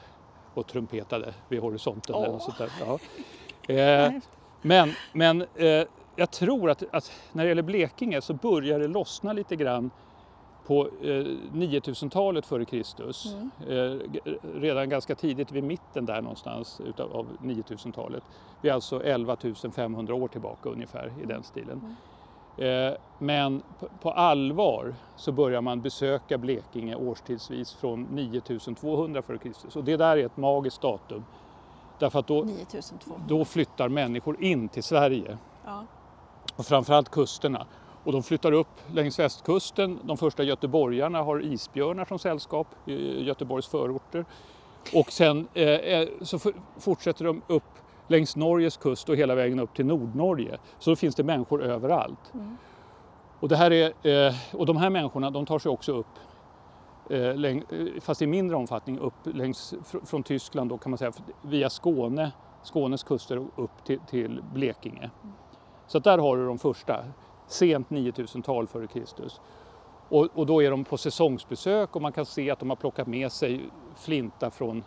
och 0.54 0.67
trumpetade 0.67 1.34
vid 1.49 1.60
horisonten. 1.60 2.15
Oh. 2.15 2.23
Eller 2.23 2.58
där. 2.58 2.71
Ja. 2.80 2.99
Eh, 3.67 4.12
men 4.62 4.93
men 5.13 5.41
eh, 5.41 5.84
jag 6.15 6.32
tror 6.32 6.69
att, 6.69 6.84
att, 6.91 7.12
när 7.34 7.43
det 7.43 7.49
gäller 7.49 7.62
Blekinge 7.62 8.21
så 8.21 8.34
börjar 8.34 8.80
det 8.80 8.88
lossna 8.88 9.34
lite 9.34 9.56
grann 9.56 9.91
på 10.67 10.88
eh, 11.01 11.08
9000-talet 11.54 12.45
före 12.45 12.65
Kristus. 12.65 13.36
Mm. 13.36 13.49
Eh, 13.69 13.99
redan 14.54 14.89
ganska 14.89 15.15
tidigt 15.15 15.51
vid 15.51 15.63
mitten 15.63 16.06
där 16.06 16.21
någonstans 16.21 16.82
utav, 16.86 17.13
av 17.13 17.28
9000-talet. 17.41 18.23
Vi 18.62 18.69
är 18.69 18.73
alltså 18.73 19.04
11 19.04 19.38
500 19.75 20.15
år 20.15 20.28
tillbaka 20.28 20.69
ungefär 20.69 21.13
i 21.23 21.25
den 21.25 21.43
stilen. 21.43 21.82
Mm. 21.82 21.95
Eh, 22.58 22.97
men 23.19 23.62
på 24.01 24.12
allvar 24.12 24.95
så 25.15 25.32
börjar 25.32 25.62
man 25.62 25.82
besöka 25.82 26.38
Blekinge 26.38 26.95
årstidsvis 26.95 27.73
från 27.73 28.04
9200 28.04 29.23
f.Kr. 29.28 29.78
Och 29.78 29.84
det 29.84 29.97
där 29.97 30.17
är 30.17 30.25
ett 30.25 30.38
magiskt 30.38 30.82
datum. 30.82 31.25
Därför 31.99 32.19
att 32.19 32.28
då, 32.28 32.47
då 33.28 33.45
flyttar 33.45 33.89
människor 33.89 34.43
in 34.43 34.69
till 34.69 34.84
Sverige. 34.84 35.38
Ja. 35.65 35.86
Och 36.56 36.65
framförallt 36.65 37.10
kusterna. 37.10 37.65
Och 38.05 38.11
de 38.11 38.23
flyttar 38.23 38.51
upp 38.51 38.67
längs 38.93 39.19
västkusten. 39.19 39.99
De 40.03 40.17
första 40.17 40.43
göteborgarna 40.43 41.21
har 41.21 41.43
isbjörnar 41.43 42.05
som 42.05 42.19
sällskap 42.19 42.67
i 42.85 43.23
Göteborgs 43.23 43.67
förorter. 43.67 44.25
Och 44.93 45.11
sen 45.11 45.47
eh, 45.53 45.69
eh 45.69 46.07
så 46.21 46.39
fortsätter 46.79 47.25
de 47.25 47.41
upp 47.47 47.63
längs 48.07 48.35
Norges 48.35 48.77
kust 48.77 49.09
och 49.09 49.15
hela 49.15 49.35
vägen 49.35 49.59
upp 49.59 49.73
till 49.73 49.85
Nordnorge. 49.85 50.57
Så 50.79 50.89
då 50.89 50.95
finns 50.95 51.15
det 51.15 51.23
människor 51.23 51.63
överallt. 51.63 52.33
Mm. 52.33 52.57
Och, 53.39 53.49
det 53.49 53.55
här 53.55 53.71
är, 53.71 54.07
eh, 54.27 54.35
och 54.53 54.65
de 54.65 54.77
här 54.77 54.89
människorna 54.89 55.29
de 55.29 55.45
tar 55.45 55.59
sig 55.59 55.71
också 55.71 55.91
upp, 55.91 56.19
eh, 57.09 57.35
läng, 57.35 57.57
eh, 57.57 58.01
fast 58.01 58.21
i 58.21 58.27
mindre 58.27 58.57
omfattning, 58.57 58.99
upp 58.99 59.13
längs, 59.23 59.73
fr 59.85 59.97
från 60.05 60.23
Tyskland 60.23 60.69
då 60.69 60.77
kan 60.77 60.91
man 60.91 60.97
säga, 60.97 61.11
via 61.41 61.69
Skåne, 61.69 62.31
Skånes 62.63 63.03
kuster 63.03 63.37
upp 63.55 63.83
till, 63.85 63.99
till 63.99 64.43
Blekinge. 64.53 65.11
Mm. 65.23 65.35
Så 65.87 65.99
där 65.99 66.17
har 66.17 66.37
du 66.37 66.45
de 66.45 66.57
första, 66.57 67.05
sent 67.47 67.89
9000-tal 67.89 68.67
före 68.67 68.88
Kristus. 68.88 69.41
Och, 70.10 70.27
och, 70.34 70.45
då 70.45 70.63
är 70.63 70.71
de 70.71 70.84
på 70.84 70.97
säsongsbesök 70.97 71.95
och 71.95 72.01
man 72.01 72.12
kan 72.12 72.25
se 72.25 72.51
att 72.51 72.60
de 72.60 72.69
har 72.69 72.75
plockat 72.75 73.08
med 73.08 73.31
sig 73.31 73.69
flinta 73.95 74.51
från 74.51 74.84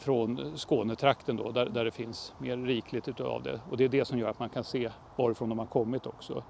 från 0.00 0.56
Skånetrakten 0.56 1.36
då, 1.36 1.50
där, 1.50 1.66
där 1.66 1.84
det 1.84 1.90
finns 1.90 2.34
mer 2.38 2.56
rikligt 2.56 3.08
utav 3.08 3.42
det. 3.42 3.60
Och 3.70 3.76
det 3.76 3.84
är 3.84 3.88
det 3.88 4.04
som 4.04 4.18
gör 4.18 4.28
att 4.28 4.38
man 4.38 4.48
kan 4.48 4.64
se 4.64 4.90
varifrån 5.16 5.48
de 5.48 5.58
har 5.58 5.66
kommit 5.66 6.06
också. 6.06 6.42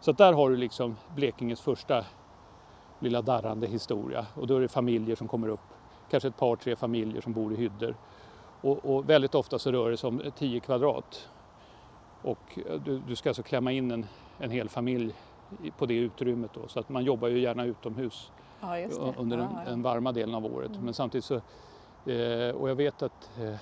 Så 0.00 0.12
där 0.12 0.32
har 0.32 0.50
du 0.50 0.56
liksom 0.56 0.96
Blekinges 1.14 1.60
första 1.60 2.04
lilla 2.98 3.22
darrande 3.22 3.66
historia 3.66 4.26
och 4.34 4.46
då 4.46 4.56
är 4.56 4.60
det 4.60 4.68
familjer 4.68 5.16
som 5.16 5.28
kommer 5.28 5.48
upp, 5.48 5.60
kanske 6.10 6.28
ett 6.28 6.36
par, 6.36 6.56
tre 6.56 6.76
familjer 6.76 7.20
som 7.20 7.32
bor 7.32 7.52
i 7.52 7.56
hyddor. 7.56 7.94
Och, 8.60 8.94
och 8.94 9.10
väldigt 9.10 9.34
ofta 9.34 9.58
så 9.58 9.72
rör 9.72 9.90
det 9.90 9.96
sig 9.96 10.08
om 10.08 10.22
10 10.36 10.60
kvadrat. 10.60 11.28
Och 12.22 12.58
du, 12.84 13.02
du, 13.06 13.16
ska 13.16 13.30
alltså 13.30 13.42
klämma 13.42 13.72
in 13.72 13.90
en, 13.90 14.06
en 14.38 14.50
hel 14.50 14.68
familj 14.68 15.14
på 15.78 15.86
det 15.86 15.94
utrymmet 15.94 16.50
då, 16.54 16.68
så 16.68 16.80
att 16.80 16.88
man 16.88 17.04
jobbar 17.04 17.28
ju 17.28 17.40
gärna 17.40 17.64
utomhus 17.64 18.30
ja, 18.60 18.76
under 19.16 19.36
den, 19.36 19.48
ja, 19.64 19.70
den 19.70 19.82
varma 19.82 20.12
delen 20.12 20.34
av 20.34 20.46
året. 20.46 20.70
Mm. 20.70 20.84
Men 20.84 20.94
samtidigt 20.94 21.24
så 21.24 21.40
Eh, 22.06 22.54
och 22.54 22.70
jag 22.70 22.74
vet 22.74 23.02
att 23.02 23.30
eh, 23.40 23.54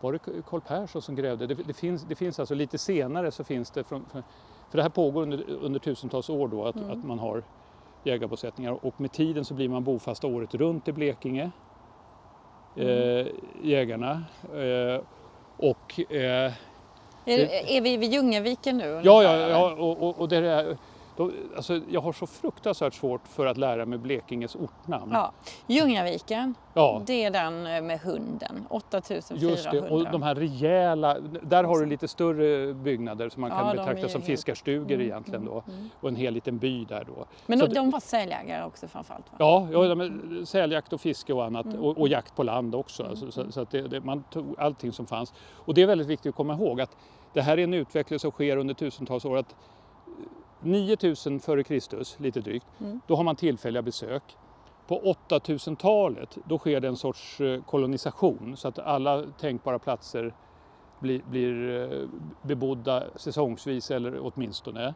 var 0.00 0.12
det 0.12 0.18
Karl 0.48 0.60
Persson 0.60 1.02
som 1.02 1.14
grävde? 1.14 1.46
Det, 1.46 1.54
det, 1.54 1.72
finns, 1.72 2.02
det 2.02 2.14
finns 2.14 2.40
alltså 2.40 2.54
lite 2.54 2.78
senare 2.78 3.30
så 3.30 3.44
finns 3.44 3.70
det, 3.70 3.84
från, 3.84 4.04
för, 4.04 4.22
för 4.70 4.76
det 4.78 4.82
här 4.82 4.90
pågår 4.90 5.22
under, 5.22 5.50
under 5.50 5.80
tusentals 5.80 6.30
år 6.30 6.48
då 6.48 6.64
att, 6.64 6.76
mm. 6.76 6.90
att 6.90 7.04
man 7.04 7.18
har 7.18 7.42
jägarbosättningar 8.04 8.84
och 8.86 9.00
med 9.00 9.12
tiden 9.12 9.44
så 9.44 9.54
blir 9.54 9.68
man 9.68 9.84
bofasta 9.84 10.26
året 10.26 10.54
runt 10.54 10.88
i 10.88 10.92
Blekinge, 10.92 11.50
mm. 12.76 12.88
eh, 12.88 13.26
jägarna. 13.62 14.22
Eh, 14.54 15.00
och, 15.56 16.12
eh, 16.12 16.52
är, 17.24 17.70
är, 17.76 17.80
vi 17.80 17.96
vid 17.96 18.12
Ljungaviken 18.12 18.78
nu? 18.78 19.00
Ja, 19.04 19.22
ja, 19.22 19.36
ja 19.36 19.70
och, 19.70 20.02
och, 20.02 20.20
och 20.20 20.28
det 20.28 20.36
är 20.36 20.76
då, 21.16 21.30
alltså, 21.56 21.80
jag 21.88 22.00
har 22.00 22.12
så 22.12 22.26
fruktansvärt 22.26 22.94
svårt 22.94 23.28
för 23.28 23.46
att 23.46 23.56
lära 23.56 23.86
mig 23.86 23.98
Blekinges 23.98 24.56
ortnamn. 24.56 25.10
Ja. 25.12 25.32
Ljungaviken, 25.66 26.54
ja. 26.74 27.02
det 27.06 27.24
är 27.24 27.30
den 27.30 27.66
eh, 27.66 27.82
med 27.82 28.00
hunden, 28.00 28.66
8400. 28.70 29.48
Just 29.48 29.70
det, 29.70 29.80
och 29.90 30.10
de 30.10 30.22
här 30.22 30.34
rejäla, 30.34 31.20
där 31.42 31.64
har 31.64 31.80
du 31.80 31.86
lite 31.86 32.08
större 32.08 32.74
byggnader 32.74 33.28
som 33.28 33.40
man 33.40 33.50
kan 33.50 33.66
ja, 33.66 33.74
betrakta 33.74 34.08
som 34.08 34.22
fiskarstugor 34.22 34.94
mm, 34.94 35.00
egentligen 35.00 35.44
då. 35.44 35.62
Mm, 35.66 35.78
mm. 35.78 35.90
Och 36.00 36.08
en 36.08 36.16
hel 36.16 36.34
liten 36.34 36.58
by 36.58 36.84
där 36.84 37.04
då. 37.04 37.24
Men 37.46 37.58
de, 37.58 37.68
de 37.68 37.90
var 37.90 38.00
säljägare 38.00 38.64
också 38.64 38.88
framförallt? 38.88 39.24
Va? 39.30 39.36
Ja, 39.38 39.68
ja 39.72 39.94
de, 39.94 40.46
säljakt 40.46 40.92
och 40.92 41.00
fiske 41.00 41.32
och 41.32 41.44
annat 41.44 41.66
mm. 41.66 41.80
och, 41.80 41.98
och, 41.98 42.08
jakt 42.08 42.36
på 42.36 42.42
land 42.42 42.74
också. 42.74 43.02
Mm, 43.02 43.10
alltså, 43.10 43.30
så, 43.30 43.40
mm. 43.40 43.52
så, 43.52 43.60
att 43.60 43.70
det, 43.70 43.88
det, 43.88 44.00
man 44.00 44.22
tog 44.22 44.54
allting 44.58 44.92
som 44.92 45.06
fanns. 45.06 45.34
Och 45.54 45.74
det 45.74 45.82
är 45.82 45.86
väldigt 45.86 46.06
viktigt 46.08 46.30
att 46.30 46.36
komma 46.36 46.54
ihåg 46.54 46.80
att 46.80 46.96
det 47.32 47.42
här 47.42 47.58
är 47.58 47.64
en 47.64 47.74
utveckling 47.74 48.18
som 48.18 48.30
sker 48.30 48.56
under 48.56 48.74
tusentals 48.74 49.24
år. 49.24 49.36
Att 49.36 49.54
9000 50.64 51.36
f.Kr. 51.36 52.22
lite 52.22 52.40
drygt, 52.40 52.66
mm. 52.80 53.00
då 53.06 53.16
har 53.16 53.24
man 53.24 53.36
tillfälliga 53.36 53.82
besök. 53.82 54.22
På 54.86 55.14
8000-talet 55.28 56.38
då 56.44 56.58
sker 56.58 56.80
det 56.80 56.88
en 56.88 56.96
sorts 56.96 57.40
eh, 57.40 57.62
kolonisation 57.62 58.56
så 58.56 58.68
att 58.68 58.78
alla 58.78 59.24
tänkbara 59.40 59.78
platser 59.78 60.34
blir, 61.00 61.22
blir 61.30 61.82
eh, 61.92 62.08
bebodda 62.42 63.04
säsongsvis 63.16 63.90
eller 63.90 64.18
åtminstone. 64.20 64.94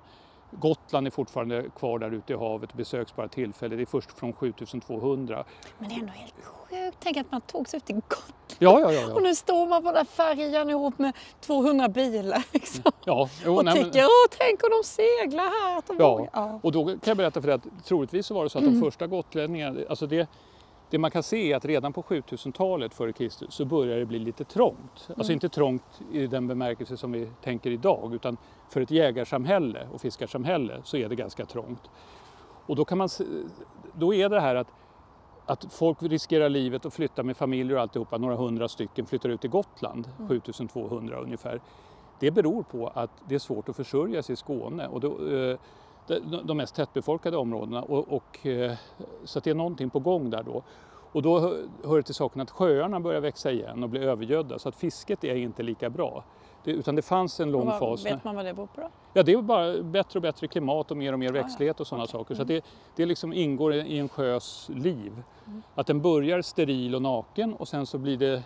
Gotland 0.51 1.07
är 1.07 1.11
fortfarande 1.11 1.71
kvar 1.77 1.99
där 1.99 2.11
ute 2.11 2.33
i 2.33 2.37
havet 2.37 2.71
och 2.71 2.77
besöks 2.77 3.17
bara 3.17 3.29
tillfälligt. 3.29 3.79
Det 3.79 3.83
är 3.83 3.87
först 3.87 4.13
från 4.13 4.33
7200. 4.33 5.45
Men 5.79 5.89
det 5.89 5.95
är 5.95 5.99
ändå 5.99 6.13
helt 6.13 6.35
sjukt. 6.45 6.97
Tänk 7.01 7.17
att 7.17 7.33
man 7.33 7.41
tog 7.41 7.69
sig 7.69 7.77
ut 7.77 7.85
till 7.85 7.95
Gotland. 7.95 8.33
Ja, 8.59 8.81
ja, 8.81 8.93
ja, 8.93 9.01
ja. 9.01 9.15
Och 9.15 9.23
nu 9.23 9.35
står 9.35 9.67
man 9.67 9.83
på 9.83 9.93
den 9.93 10.07
färjan 10.07 10.71
ihop 10.71 10.99
med 10.99 11.13
200 11.41 11.89
bilar. 11.89 12.45
Liksom. 12.53 12.93
Ja, 13.05 13.29
jo, 13.45 13.57
och 13.57 13.65
nej, 13.65 13.75
tänker, 13.75 13.99
men... 13.99 14.05
Åh, 14.05 14.37
tänk 14.39 14.65
om 14.65 14.71
de 14.71 14.87
seglar 14.87 15.45
här. 15.45 15.83
De 15.87 15.97
ja. 15.99 16.27
ja, 16.33 16.61
och 16.63 16.73
då 16.73 16.85
kan 16.85 16.99
jag 17.05 17.17
berätta 17.17 17.41
för 17.41 17.49
dig 17.49 17.55
att 17.55 17.85
troligtvis 17.85 18.27
så 18.27 18.35
var 18.35 18.45
det 18.45 18.51
så 18.51 18.59
att 18.59 18.65
de 18.65 18.71
mm. 18.71 18.83
första 18.83 19.07
gotlänningarna, 19.07 19.81
alltså 19.89 20.07
det, 20.07 20.29
det 20.91 20.99
man 20.99 21.11
kan 21.11 21.23
se 21.23 21.53
är 21.53 21.57
att 21.57 21.65
redan 21.65 21.93
på 21.93 22.03
7000-talet 22.03 22.95
före 22.95 23.13
Kristus 23.13 23.55
så 23.55 23.65
börjar 23.65 23.99
det 23.99 24.07
bli 24.07 24.19
lite 24.19 24.45
trångt. 24.45 25.09
Alltså 25.09 25.23
mm. 25.23 25.33
Inte 25.33 25.49
trångt 25.49 26.01
i 26.13 26.27
den 26.27 26.49
bemärkelse 26.49 26.97
som 26.97 27.13
vi 27.13 27.29
tänker 27.43 27.71
idag 27.71 28.15
utan 28.15 28.37
för 28.69 28.81
ett 28.81 28.91
jägarsamhälle 28.91 29.89
och 29.93 30.01
fiskarsamhälle 30.01 30.81
så 30.85 30.97
är 30.97 31.09
det 31.09 31.15
ganska 31.15 31.45
trångt. 31.45 31.91
Och 32.67 32.77
då, 32.77 32.85
kan 32.85 32.99
man, 32.99 33.09
då 33.95 34.15
är 34.15 34.29
det 34.29 34.41
här 34.41 34.55
att, 34.55 34.69
att 35.47 35.73
folk 35.73 36.03
riskerar 36.03 36.49
livet 36.49 36.85
och 36.85 36.93
flyttar 36.93 37.23
med 37.23 37.37
familjer 37.37 37.77
och 37.77 37.83
alltihopa, 37.83 38.19
några 38.19 38.37
hundra 38.37 38.69
stycken 38.69 39.07
flyttar 39.07 39.29
ut 39.29 39.41
till 39.41 39.51
Gotland, 39.51 40.09
mm. 40.19 40.29
7200 40.29 41.21
ungefär. 41.21 41.61
Det 42.19 42.31
beror 42.31 42.63
på 42.63 42.89
att 42.89 43.11
det 43.29 43.35
är 43.35 43.39
svårt 43.39 43.69
att 43.69 43.77
försörja 43.77 44.23
sig 44.23 44.33
i 44.33 44.37
Skåne. 44.37 44.89
Och 44.89 45.01
då, 45.01 45.29
eh, 45.29 45.59
de 46.45 46.57
mest 46.57 46.75
tättbefolkade 46.75 47.37
områdena. 47.37 47.83
Och, 47.83 48.09
och, 48.09 48.47
eh, 48.47 48.73
så 49.25 49.41
det 49.41 49.51
är 49.51 49.55
någonting 49.55 49.91
på 49.91 49.99
gång 49.99 50.31
där 50.31 50.43
då. 50.43 50.63
Och 51.13 51.23
då 51.23 51.41
hör 51.85 51.97
det 51.97 52.03
till 52.03 52.15
saken 52.15 52.41
att 52.41 52.51
sjöarna 52.51 53.01
börjar 53.01 53.21
växa 53.21 53.53
igen 53.53 53.83
och 53.83 53.89
bli 53.89 54.01
övergödda 54.01 54.59
så 54.59 54.69
att 54.69 54.77
fisket 54.77 55.25
är 55.25 55.35
inte 55.35 55.63
lika 55.63 55.91
bra. 55.91 56.25
Det, 56.65 56.71
utan 56.71 56.95
det 56.95 57.03
fanns 57.03 57.41
en 57.41 57.51
lång 57.51 57.67
vad, 57.67 57.79
fas. 57.79 58.07
Vet 58.07 58.25
man 58.25 58.37
vad 58.37 58.45
det 58.45 58.55
beror 58.55 58.67
på 58.67 58.81
då? 58.81 58.89
Ja, 59.13 59.23
det 59.23 59.33
är 59.33 59.43
bara 59.43 59.83
bättre 59.83 60.19
och 60.19 60.23
bättre 60.23 60.47
klimat 60.47 60.91
och 60.91 60.97
mer 60.97 61.13
och 61.13 61.19
mer 61.19 61.33
växtlighet 61.33 61.81
och 61.81 61.87
sådana 61.87 62.05
okay. 62.05 62.13
saker. 62.13 62.35
Så 62.35 62.43
mm. 62.43 62.55
det, 62.55 62.65
det 62.97 63.07
liksom 63.07 63.33
ingår 63.33 63.75
i 63.75 63.99
en 63.99 64.09
sjös 64.09 64.71
liv. 64.75 65.23
Mm. 65.47 65.63
Att 65.75 65.87
den 65.87 66.03
börjar 66.03 66.43
steril 66.43 66.95
och 66.95 67.03
naken 67.03 67.55
och 67.55 67.69
sen 67.69 67.87
så 67.87 67.99
blir 67.99 68.17
det 68.17 68.43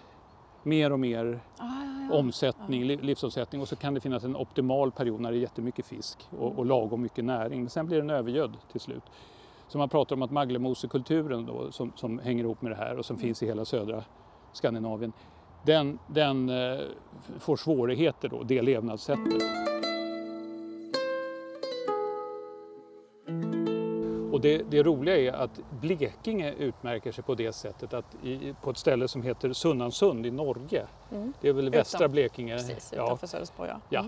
mer 0.62 0.92
och 0.92 1.00
mer 1.00 1.40
ah, 1.58 1.64
ja, 1.64 2.08
ja. 2.10 2.18
omsättning, 2.18 2.84
livsomsättning 2.84 3.60
och 3.60 3.68
så 3.68 3.76
kan 3.76 3.94
det 3.94 4.00
finnas 4.00 4.24
en 4.24 4.36
optimal 4.36 4.90
period 4.90 5.20
när 5.20 5.30
det 5.30 5.36
är 5.36 5.40
jättemycket 5.40 5.86
fisk 5.86 6.28
och, 6.30 6.46
mm. 6.46 6.58
och 6.58 6.66
lagom 6.66 7.02
mycket 7.02 7.24
näring. 7.24 7.60
Men 7.60 7.70
sen 7.70 7.86
blir 7.86 7.98
den 7.98 8.10
övergödd 8.10 8.56
till 8.72 8.80
slut. 8.80 9.02
Så 9.68 9.78
man 9.78 9.88
pratar 9.88 10.16
om 10.16 10.22
att 10.22 10.30
Maglemosekulturen 10.30 11.46
då, 11.46 11.72
som, 11.72 11.92
som 11.96 12.18
hänger 12.18 12.44
ihop 12.44 12.62
med 12.62 12.72
det 12.72 12.76
här 12.76 12.98
och 12.98 13.04
som 13.04 13.16
mm. 13.16 13.26
finns 13.26 13.42
i 13.42 13.46
hela 13.46 13.64
södra 13.64 14.04
Skandinavien, 14.52 15.12
den, 15.62 15.98
den 16.06 16.48
eh, 16.48 16.78
får 17.38 17.56
svårigheter 17.56 18.28
då, 18.28 18.42
det 18.42 18.62
levnadssättet. 18.62 19.42
Och 24.32 24.40
det, 24.40 24.62
det 24.70 24.82
roliga 24.82 25.16
är 25.16 25.32
att 25.32 25.60
Blekinge 25.80 26.52
utmärker 26.52 27.12
sig 27.12 27.24
på 27.24 27.34
det 27.34 27.52
sättet 27.52 27.94
att 27.94 28.04
i, 28.24 28.54
på 28.62 28.70
ett 28.70 28.78
ställe 28.78 29.08
som 29.08 29.22
heter 29.22 29.52
Sunnansund 29.52 30.26
i 30.26 30.30
Norge, 30.30 30.86
Mm. 31.12 31.32
det 31.40 31.48
är 31.48 31.52
väl 31.52 31.70
västra 31.70 31.98
Utan- 31.98 32.12
Blekinge, 32.12 32.54
Precis, 32.56 32.92
ja, 32.96 33.04
utanför 33.04 33.26
Sölvesborg. 33.26 33.70
Ja. 33.70 33.80
Ja. 33.88 34.04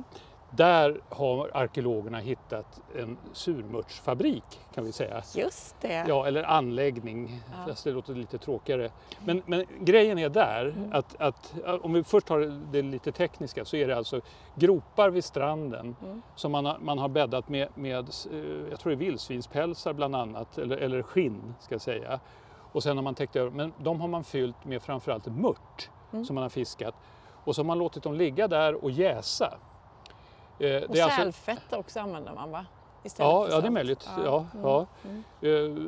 Där 0.57 1.01
har 1.09 1.51
arkeologerna 1.55 2.19
hittat 2.19 2.81
en 2.99 3.17
surmörtsfabrik 3.33 4.61
kan 4.75 4.85
vi 4.85 4.93
säga. 4.93 5.23
Just 5.35 5.77
det. 5.81 6.05
Ja, 6.09 6.27
eller 6.27 6.43
anläggning, 6.43 7.41
Ja. 7.53 7.69
fast 7.69 7.85
det 7.85 7.91
låter 7.93 8.15
lite 8.15 8.39
tråkigare. 8.39 8.91
Men, 9.25 9.43
men 9.47 9.65
grejen 9.81 10.19
är 10.19 10.29
där 10.29 10.65
Mm. 10.77 10.91
att, 10.93 11.17
att 11.21 11.55
om 11.83 11.93
vi 11.93 12.05
först 12.05 12.27
tar 12.27 12.39
det 12.73 12.83
lite 12.83 13.13
tekniska 13.13 13.65
så 13.65 13.77
är 13.77 13.89
det 13.89 13.97
alltså 13.97 14.21
gropar 14.55 15.11
vid 15.11 15.25
stranden 15.25 15.97
Mm. 16.05 16.23
som 16.35 16.53
man 16.53 16.67
har, 16.67 16.79
man 16.79 16.99
har 16.99 17.09
bäddat 17.09 17.49
med, 17.49 17.69
med 17.75 18.09
eh, 18.31 18.41
jag 18.71 18.81
tror 18.81 18.91
det 18.91 18.95
är 18.95 18.97
vildsvinspälsar 18.97 19.93
bland 19.93 20.17
annat, 20.17 20.59
eller, 20.59 20.77
eller 20.77 21.03
skinn 21.03 21.55
ska 21.61 21.75
jag 21.75 21.83
säga. 21.83 22.21
Och 22.73 22.83
sen 22.83 22.97
har 22.97 23.05
man 23.05 23.15
täckt 23.15 23.37
över, 23.37 23.51
men 23.51 23.73
de 23.79 24.01
har 24.01 24.09
man 24.09 24.25
fyllt 24.25 24.65
med 24.65 24.83
framförallt 24.83 25.27
mört 25.27 25.91
Mm. 26.13 26.25
som 26.25 26.35
man 26.35 26.43
har 26.43 26.49
fiskat. 26.49 26.95
Och 27.45 27.55
så 27.55 27.61
har 27.63 27.65
man 27.67 27.79
låtit 27.79 28.03
dem 28.03 28.15
ligga 28.15 28.49
där 28.49 28.85
och 28.85 28.91
jäsa. 28.91 29.55
Eh, 30.59 30.83
Och 30.83 30.91
alltså- 30.91 31.11
sälfett 31.11 31.73
också 31.73 32.01
använder 32.01 32.35
man 32.35 32.51
va? 32.51 32.67
Istället 33.03 33.31
Ja, 33.33 33.49
ja, 33.51 33.61
det 33.61 33.67
är 33.67 33.71
möjligt. 33.71 34.09
Ja, 34.25 34.47
Mm. 34.55 34.65
ja. 34.67 34.87
Mm. 35.05 35.87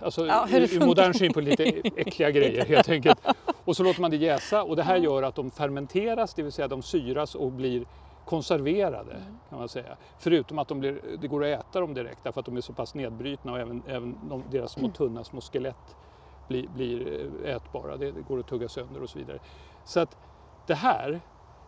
Eh, 0.00 0.04
alltså 0.04 0.26
Ja, 0.26 0.46
funkar. 0.46 0.86
modern 0.86 1.14
syn 1.14 1.32
på 1.32 1.40
lite 1.40 1.64
äckliga 1.96 2.30
grejer 2.30 2.64
helt 2.66 2.88
enkelt. 2.88 3.18
Och 3.64 3.76
så 3.76 3.82
låter 3.82 4.00
man 4.00 4.10
det 4.10 4.16
jäsa 4.16 4.62
och 4.62 4.76
det 4.76 4.82
här 4.82 4.96
Ja. 4.96 5.02
gör 5.02 5.22
att 5.22 5.34
de 5.34 5.50
fermenteras, 5.50 6.34
det 6.34 6.42
vill 6.42 6.52
säga 6.52 6.68
de 6.68 6.82
syras 6.82 7.34
och 7.34 7.52
blir 7.52 7.84
konserverade 8.24 9.12
Mm. 9.12 9.38
kan 9.50 9.58
man 9.58 9.68
säga. 9.68 9.96
Förutom 10.18 10.58
att 10.58 10.68
de 10.68 10.80
blir, 10.80 11.00
det 11.20 11.28
går 11.28 11.44
att 11.44 11.60
äta 11.60 11.80
dem 11.80 11.94
direkt 11.94 12.18
därför 12.24 12.40
att 12.40 12.46
de 12.46 12.56
är 12.56 12.60
så 12.60 12.72
pass 12.72 12.94
nedbrytna 12.94 13.52
och 13.52 13.58
även, 13.58 13.82
även 13.86 14.18
de, 14.28 14.42
deras 14.50 14.76
Mm. 14.76 14.92
små 14.92 14.96
tunna 15.06 15.24
små 15.24 15.40
skelett 15.40 15.96
blir, 16.48 16.68
blir 16.68 17.26
eh, 17.44 17.56
ätbara. 17.56 17.96
Det, 17.96 18.12
det 18.12 18.20
går 18.20 18.40
att 18.40 18.46
tugga 18.46 18.68
sönder 18.68 19.02
och 19.02 19.10
så 19.10 19.18
vidare. 19.18 19.38
Så 19.84 20.00
att 20.00 20.16
det 20.66 20.74
här 20.74 21.20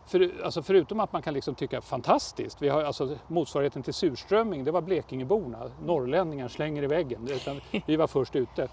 för, 0.05 0.43
alltså 0.43 0.63
förutom 0.63 0.99
att 0.99 1.13
man 1.13 1.21
kan 1.21 1.33
liksom 1.33 1.55
tycka 1.55 1.81
fantastiskt, 1.81 2.61
vi 2.61 2.69
har 2.69 2.83
alltså 2.83 3.17
motsvarigheten 3.27 3.83
till 3.83 3.93
surströmming, 3.93 4.63
det 4.63 4.71
var 4.71 4.81
Blekingeborna, 4.81 5.71
norrlänningar 5.85 6.47
slänger 6.47 6.83
i 6.83 6.87
väggen, 6.87 7.27
utan 7.31 7.61
vi 7.85 7.95
var 7.95 8.07
först 8.07 8.35
ute. 8.35 8.63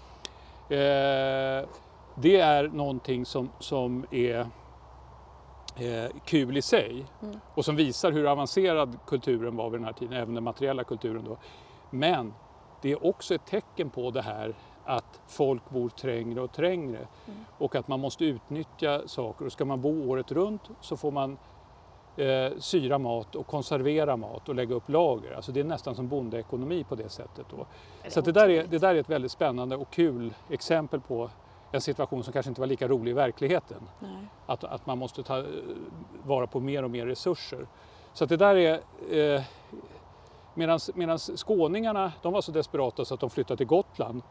Eh, 0.69 1.67
det 2.15 2.39
är 2.39 2.67
någonting 2.67 3.25
som, 3.25 3.49
som 3.59 4.05
är 4.11 4.39
eh, 5.77 6.11
kul 6.25 6.57
i 6.57 6.61
sig 6.61 7.05
Mm. 7.21 7.39
och 7.55 7.65
som 7.65 7.75
visar 7.75 8.11
hur 8.11 8.31
avancerad 8.31 8.99
kulturen 9.07 9.55
var 9.55 9.69
vid 9.69 9.79
den 9.79 9.85
här 9.85 9.93
tiden, 9.93 10.13
även 10.13 10.35
den 10.35 10.43
materiella 10.43 10.83
kulturen 10.83 11.23
då. 11.25 11.37
Men 11.89 12.33
det 12.81 12.91
är 12.91 13.05
också 13.05 13.35
ett 13.35 13.45
tecken 13.45 13.89
på 13.89 14.11
det 14.11 14.21
här 14.21 14.55
att 14.89 15.21
folk 15.27 15.69
bor 15.69 15.89
trängre 15.89 16.41
och 16.41 16.51
trängre 16.51 16.97
Mm. 17.27 17.39
och 17.57 17.75
att 17.75 17.87
man 17.87 17.99
måste 17.99 18.25
utnyttja 18.25 19.01
saker. 19.07 19.45
Och 19.45 19.51
ska 19.51 19.65
man 19.65 19.81
bo 19.81 20.09
året 20.11 20.31
runt 20.31 20.61
så 20.81 20.97
får 20.97 21.11
man 21.11 21.37
eh, 22.17 22.51
syra 22.57 22.97
mat 22.97 23.35
och 23.35 23.47
konservera 23.47 24.17
mat 24.17 24.49
och 24.49 24.55
lägga 24.55 24.75
upp 24.75 24.89
lager. 24.89 25.35
Alltså 25.35 25.51
det 25.51 25.59
är 25.59 25.63
nästan 25.63 25.95
som 25.95 26.07
bondeekonomi 26.07 26.83
på 26.83 26.95
det 26.95 27.09
sättet. 27.09 27.45
Då. 27.49 27.65
Eller 28.01 28.11
Så 28.11 28.21
det, 28.21 28.31
där 28.31 28.49
är, 28.49 28.67
det 28.67 28.77
där 28.77 28.95
är 28.95 28.99
ett 28.99 29.09
väldigt 29.09 29.31
spännande 29.31 29.75
och 29.75 29.89
kul 29.89 30.33
exempel 30.49 30.99
på 31.01 31.29
en 31.71 31.81
situation 31.81 32.23
som 32.23 32.33
kanske 32.33 32.49
inte 32.49 32.61
var 32.61 32.67
lika 32.67 32.87
rolig 32.87 33.11
i 33.11 33.13
verkligheten. 33.13 33.77
Nej. 33.99 34.09
Att, 34.45 34.63
att 34.63 34.85
man 34.85 34.97
måste 34.97 35.23
ta 35.23 35.37
eh, 35.39 35.45
vara 36.23 36.47
på 36.47 36.59
mer 36.59 36.83
och 36.83 36.91
mer 36.91 37.05
resurser. 37.05 37.67
Så 38.13 38.25
det 38.25 38.37
där 38.37 38.55
är... 38.55 38.79
Eh, 39.35 39.41
Medan 40.95 41.19
skåningarna 41.19 42.11
de 42.21 42.33
var 42.33 42.41
så 42.41 42.51
desperata 42.51 43.05
så 43.05 43.13
att 43.13 43.19
de 43.19 43.29
flyttade 43.29 43.57
till 43.57 43.67
Gotland 43.67 44.21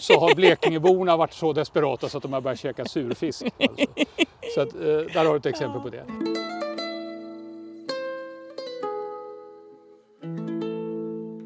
så 0.00 0.20
har 0.20 0.34
Blekingeborna 0.34 1.16
varit 1.16 1.32
så 1.32 1.52
desperata 1.52 2.08
så 2.08 2.16
att 2.16 2.22
de 2.22 2.32
har 2.32 2.40
börjat 2.40 2.58
käka 2.58 2.84
surfisk. 2.84 3.42
Alltså. 3.42 3.86
Så 4.54 4.60
att, 4.60 4.74
eh, 4.74 4.80
där 4.80 5.24
har 5.24 5.32
du 5.32 5.36
ett 5.36 5.46
exempel 5.46 5.80
på 5.80 5.88
det. 5.88 6.04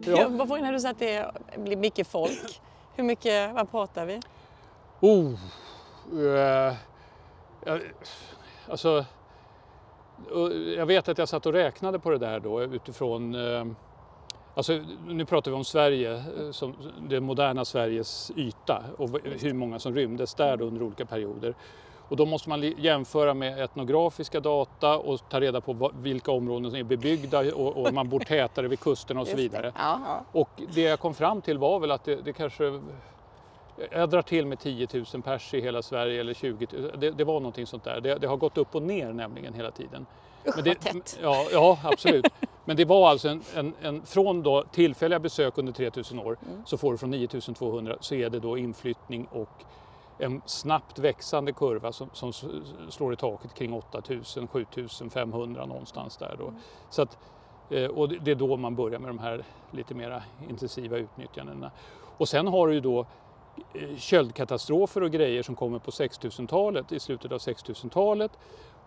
Ja. 0.07 0.19
Ja. 0.21 0.29
Vad 0.31 0.49
får 0.49 0.59
när 0.59 0.73
du 0.73 0.81
säger 0.81 1.25
att 1.25 1.35
det 1.55 1.61
blir 1.61 1.77
mycket 1.77 2.07
folk? 2.07 2.61
Hur 2.97 3.05
mycket, 3.05 3.55
vad 3.55 3.71
pratar 3.71 4.07
vi? 4.07 4.21
Oh, 5.01 5.35
eh, 6.13 6.75
jag, 7.65 7.81
alltså, 8.69 9.05
jag 10.77 10.87
vet 10.87 11.09
att 11.09 11.19
jag 11.19 11.29
satt 11.29 11.47
och 11.47 11.53
räknade 11.53 11.99
på 11.99 12.11
det 12.11 12.19
där 12.19 12.41
då 12.41 12.63
utifrån 12.63 13.35
eh, 13.35 13.65
Alltså, 14.55 14.81
nu 15.07 15.25
pratar 15.25 15.51
vi 15.51 15.57
om 15.57 15.65
Sverige, 15.65 16.15
eh, 16.15 16.51
som 16.51 16.75
det 17.09 17.21
moderna 17.21 17.65
Sveriges 17.65 18.33
yta 18.37 18.83
och 18.99 19.11
hur 19.25 19.53
många 19.53 19.79
som 19.79 19.95
rymdes 19.95 20.35
där 20.35 20.63
under 20.63 20.83
olika 20.83 21.05
perioder. 21.05 21.55
Och 22.09 22.17
då 22.17 22.27
måste 22.27 22.49
man 22.49 22.63
jämföra 22.63 23.35
med 23.35 23.61
etnografiska 23.65 24.41
data 24.41 24.99
och 24.99 25.29
ta 25.29 25.41
reda 25.41 25.61
på 25.61 25.93
vilka 25.95 26.33
områden 26.33 26.71
som 26.71 26.81
är 26.81 26.85
bebyggda 26.85 27.55
och, 27.55 27.77
och 27.77 27.95
man 27.95 28.09
bor 28.09 28.21
tätare 28.21 28.69
vid 28.69 28.81
kusterna 28.81 29.21
och 29.21 29.27
så 29.27 29.37
det. 29.37 29.43
vidare. 29.43 29.73
Ja. 29.77 30.25
Och 30.33 30.49
det 30.75 30.81
jag 30.81 31.01
kom 31.01 31.15
fram 31.15 31.41
till 31.41 31.59
var 31.59 31.79
väl 31.81 31.91
att 31.91 32.05
det, 32.05 32.17
det 32.17 32.33
kanske 32.33 32.81
jag 33.91 34.11
drar 34.11 34.23
till 34.23 34.47
med 34.47 34.59
10 34.59 34.89
000 35.15 35.23
pers 35.23 35.55
i 35.55 35.61
hela 35.61 35.83
Sverige 35.83 36.21
eller 36.21 36.35
20 36.35 36.67
000. 36.73 36.93
Det, 36.99 37.11
det 37.11 37.25
var 37.25 37.35
någonting 37.41 37.67
sånt 37.67 37.85
där. 37.85 38.01
Det, 38.01 38.15
det 38.15 38.27
har 38.27 38.37
gått 38.37 38.59
upp 38.59 38.75
och 38.75 38.83
ner 38.83 39.13
nämligen 39.13 39.55
hela 39.55 39.71
tiden. 39.71 40.07
Usch 40.49 40.57
Men 40.57 40.65
det, 40.65 40.71
vad 40.71 40.81
tätt. 40.81 41.19
Ja, 41.23 41.47
ja, 41.53 41.79
absolut. 41.85 42.27
Men 42.65 42.77
det 42.77 42.85
var 42.85 43.09
alltså 43.09 43.29
en, 43.29 43.43
en, 43.55 43.75
en 43.83 44.03
från 44.03 44.43
då 44.43 44.65
tillfälliga 44.73 45.19
besök 45.19 45.59
under 45.59 45.73
3000 45.73 46.19
år 46.19 46.39
Mm. 46.47 46.63
så 46.67 46.77
får 46.77 46.93
du 46.93 46.99
från 46.99 47.11
9200 47.11 47.97
så 48.01 48.15
är 48.15 48.31
det 48.31 48.41
då 48.41 48.59
inflyttning 48.59 49.29
och 49.31 49.65
en 50.19 50.43
snabbt 50.47 50.99
växande 50.99 51.53
kurva 51.53 51.93
som, 51.93 52.09
som 52.13 52.33
slår 52.91 53.13
i 53.13 53.17
taket 53.17 53.55
kring 53.55 53.73
8000, 53.73 54.49
7500 54.49 55.67
någonstans 55.67 56.17
där 56.17 56.37
då. 56.39 56.49
Mm. 56.49 56.61
Så 56.91 57.03
att, 57.03 57.19
eh, 57.71 57.87
och 57.87 58.09
det 58.09 58.19
det 58.19 58.31
är 58.31 58.35
då 58.35 58.57
man 58.57 58.75
börjar 58.75 58.99
med 58.99 59.11
de 59.11 59.19
här 59.19 59.45
lite 59.71 59.95
mera 59.95 60.23
intensiva 60.49 60.97
utnyttjandena. 60.97 61.71
Och 62.17 62.29
sen 62.29 62.47
har 62.47 62.69
du 62.69 62.75
ju 62.75 62.81
då 62.81 63.07
eh, 63.75 63.97
köldkatastrofer 63.97 65.03
och 65.03 65.11
grejer 65.11 65.43
som 65.43 65.57
kommer 65.57 65.79
på 65.79 65.91
6000-talet, 65.91 66.93
i 66.93 67.01
slutet 67.01 67.33
av 67.33 67.39
6000-talet. 67.39 68.33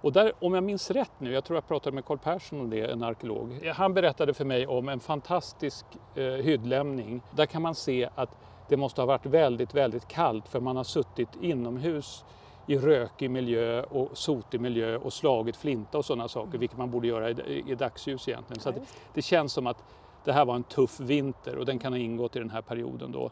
Och 0.06 0.12
där, 0.12 0.34
om 0.40 0.54
jag 0.54 0.64
minns 0.64 0.92
rätt 0.92 1.12
nu, 1.18 1.32
jag 1.32 1.44
tror 1.44 1.58
jag 1.58 1.68
pratade 1.68 1.96
med 1.96 2.06
Carl 2.06 2.18
Persson 2.18 2.60
om 2.60 2.70
det, 2.70 2.92
en 2.92 3.04
arkeolog. 3.04 3.72
Han 3.76 3.94
berättade 3.94 4.34
för 4.34 4.46
mig 4.46 4.68
om 4.68 4.90
en 4.90 5.00
fantastisk 5.00 5.86
eh, 6.16 6.24
hyddlämning. 6.24 7.22
Där 7.36 7.46
kan 7.46 7.62
man 7.62 7.76
se 7.76 8.10
att 8.16 8.30
det 8.70 8.78
måste 8.78 9.02
ha 9.02 9.06
varit 9.06 9.26
väldigt, 9.26 9.74
väldigt 9.74 10.08
kallt 10.08 10.48
för 10.48 10.60
man 10.60 10.78
har 10.78 10.84
suttit 10.84 11.30
inomhus 11.42 12.26
i 12.68 12.78
rökig 12.78 13.32
miljö 13.32 13.84
och 13.84 14.18
sotig 14.18 14.62
miljö 14.62 14.98
och 14.98 15.14
slagit 15.14 15.56
flinta 15.56 15.98
och 15.98 16.06
sådana 16.06 16.28
saker, 16.28 16.58
vilket 16.58 16.78
man 16.78 16.92
borde 16.92 17.08
göra 17.08 17.30
i, 17.30 17.64
i 17.68 17.76
dagsljus 17.76 18.28
egentligen. 18.28 18.62
Så 18.62 18.72
det. 18.72 18.82
det 19.14 19.22
känns 19.22 19.54
som 19.54 19.68
att 19.68 19.84
det 20.26 20.34
här 20.34 20.46
var 20.46 20.56
en 20.56 20.64
tuff 20.64 21.00
vinter 21.00 21.58
och 21.58 21.66
den 21.66 21.80
kan 21.80 21.94
ha 21.94 22.00
ingått 22.00 22.36
i 22.36 22.40
den 22.40 22.50
här 22.50 22.62
perioden 22.62 23.12
då. 23.12 23.32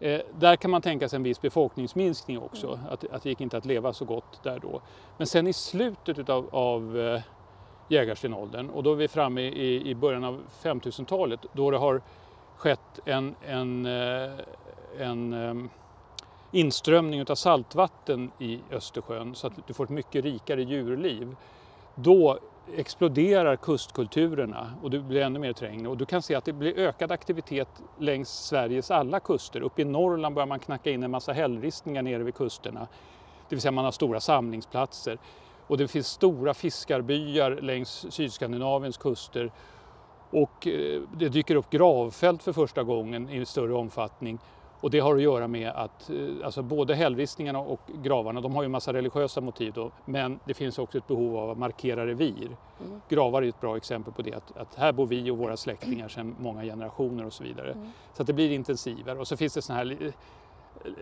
Eh, 0.00 0.20
där 0.38 0.56
kan 0.56 0.70
man 0.70 0.82
tänka 0.82 1.08
sig 1.08 1.16
en 1.16 1.22
viss 1.22 1.40
befolkningsminskning 1.40 2.38
också, 2.38 2.78
att, 2.90 3.04
att 3.10 3.22
det 3.22 3.28
gick 3.28 3.40
inte 3.40 3.56
att 3.56 3.64
leva 3.64 3.92
så 3.92 4.04
gott 4.04 4.42
där 4.42 4.58
då. 4.58 4.80
Men 5.16 5.26
sen 5.26 5.46
i 5.46 5.52
slutet 5.52 6.18
utav, 6.18 6.48
av 6.52 6.98
eh, 6.98 7.20
jägarstenåldern 7.88 8.70
och 8.70 8.82
då 8.82 8.92
är 8.92 8.96
vi 8.96 9.08
framme 9.08 9.40
i, 9.40 9.90
i 9.90 9.94
början 9.94 10.24
av 10.24 10.40
5000-talet 10.62 11.40
då 11.52 11.70
det 11.70 11.78
har 11.78 12.02
skett 12.56 13.00
en, 13.04 13.34
en, 13.46 13.86
eh, 13.86 14.32
en 14.98 15.70
inströmning 16.52 17.20
utav 17.20 17.34
saltvatten 17.34 18.30
i 18.38 18.60
Östersjön 18.70 19.34
så 19.34 19.46
att 19.46 19.52
du 19.66 19.74
får 19.74 19.84
ett 19.84 19.90
mycket 19.90 20.24
rikare 20.24 20.62
djurliv. 20.62 21.36
Då 21.94 22.38
exploderar 22.76 23.56
kustkulturerna 23.56 24.74
och 24.82 24.90
det 24.90 24.98
blir 24.98 25.20
ännu 25.20 25.38
mer 25.38 25.52
trängre 25.52 25.88
och 25.88 25.96
du 25.96 26.04
kan 26.06 26.22
se 26.22 26.34
att 26.34 26.44
det 26.44 26.52
blir 26.52 26.78
ökad 26.78 27.12
aktivitet 27.12 27.68
längs 27.98 28.28
Sveriges 28.28 28.90
alla 28.90 29.20
kuster. 29.20 29.60
Uppe 29.60 29.82
i 29.82 29.84
Norrland 29.84 30.34
börjar 30.34 30.46
man 30.46 30.58
knacka 30.58 30.90
in 30.90 31.02
en 31.02 31.10
massa 31.10 31.32
hällristningar 31.32 32.02
nere 32.02 32.22
vid 32.22 32.34
kusterna. 32.34 32.80
Det 33.48 33.54
vill 33.54 33.60
säga 33.60 33.72
man 33.72 33.84
har 33.84 33.92
stora 33.92 34.20
samlingsplatser 34.20 35.18
och 35.66 35.78
det 35.78 35.88
finns 35.88 36.06
stora 36.06 36.54
fiskarbyar 36.54 37.50
längs 37.50 38.06
Sydskandinaviens 38.10 38.96
kuster 38.96 39.52
och 40.30 40.66
eh, 40.66 41.02
det 41.16 41.28
dyker 41.28 41.56
upp 41.56 41.70
gravfält 41.70 42.42
för 42.42 42.52
första 42.52 42.82
gången 42.82 43.28
i 43.28 43.46
större 43.46 43.74
omfattning 43.74 44.38
och 44.84 44.90
det 44.90 45.00
har 45.00 45.16
att 45.16 45.22
göra 45.22 45.48
med 45.48 45.70
att 45.70 46.10
eh, 46.10 46.16
alltså 46.44 46.62
både 46.62 46.94
hällristningarna 46.94 47.58
och 47.58 47.80
gravarna, 48.02 48.40
de 48.40 48.54
har 48.54 48.62
ju 48.62 48.64
en 48.64 48.70
massa 48.70 48.92
religiösa 48.92 49.40
motiv 49.40 49.72
då, 49.72 49.90
men 50.04 50.40
det 50.44 50.54
finns 50.54 50.78
också 50.78 50.98
ett 50.98 51.06
behov 51.06 51.36
av 51.36 51.50
att 51.50 51.58
markera 51.58 52.06
revir. 52.06 52.46
Mm. 52.46 53.00
Gravar 53.08 53.42
är 53.42 53.48
ett 53.48 53.60
bra 53.60 53.76
exempel 53.76 54.12
på 54.12 54.22
det, 54.22 54.34
att, 54.34 54.56
att 54.56 54.74
här 54.74 54.92
bor 54.92 55.06
vi 55.06 55.30
och 55.30 55.38
våra 55.38 55.56
släktingar 55.56 56.08
sedan 56.08 56.36
många 56.38 56.62
generationer 56.62 57.26
och 57.26 57.32
så 57.32 57.44
vidare. 57.44 57.72
Mm. 57.72 57.90
Så 58.12 58.22
att 58.22 58.26
det 58.26 58.32
blir 58.32 58.50
intensivare 58.50 59.18
och 59.18 59.28
så 59.28 59.36
finns 59.36 59.54
det 59.54 59.62
såna 59.62 59.76
här 59.76 59.84
li- 59.84 60.12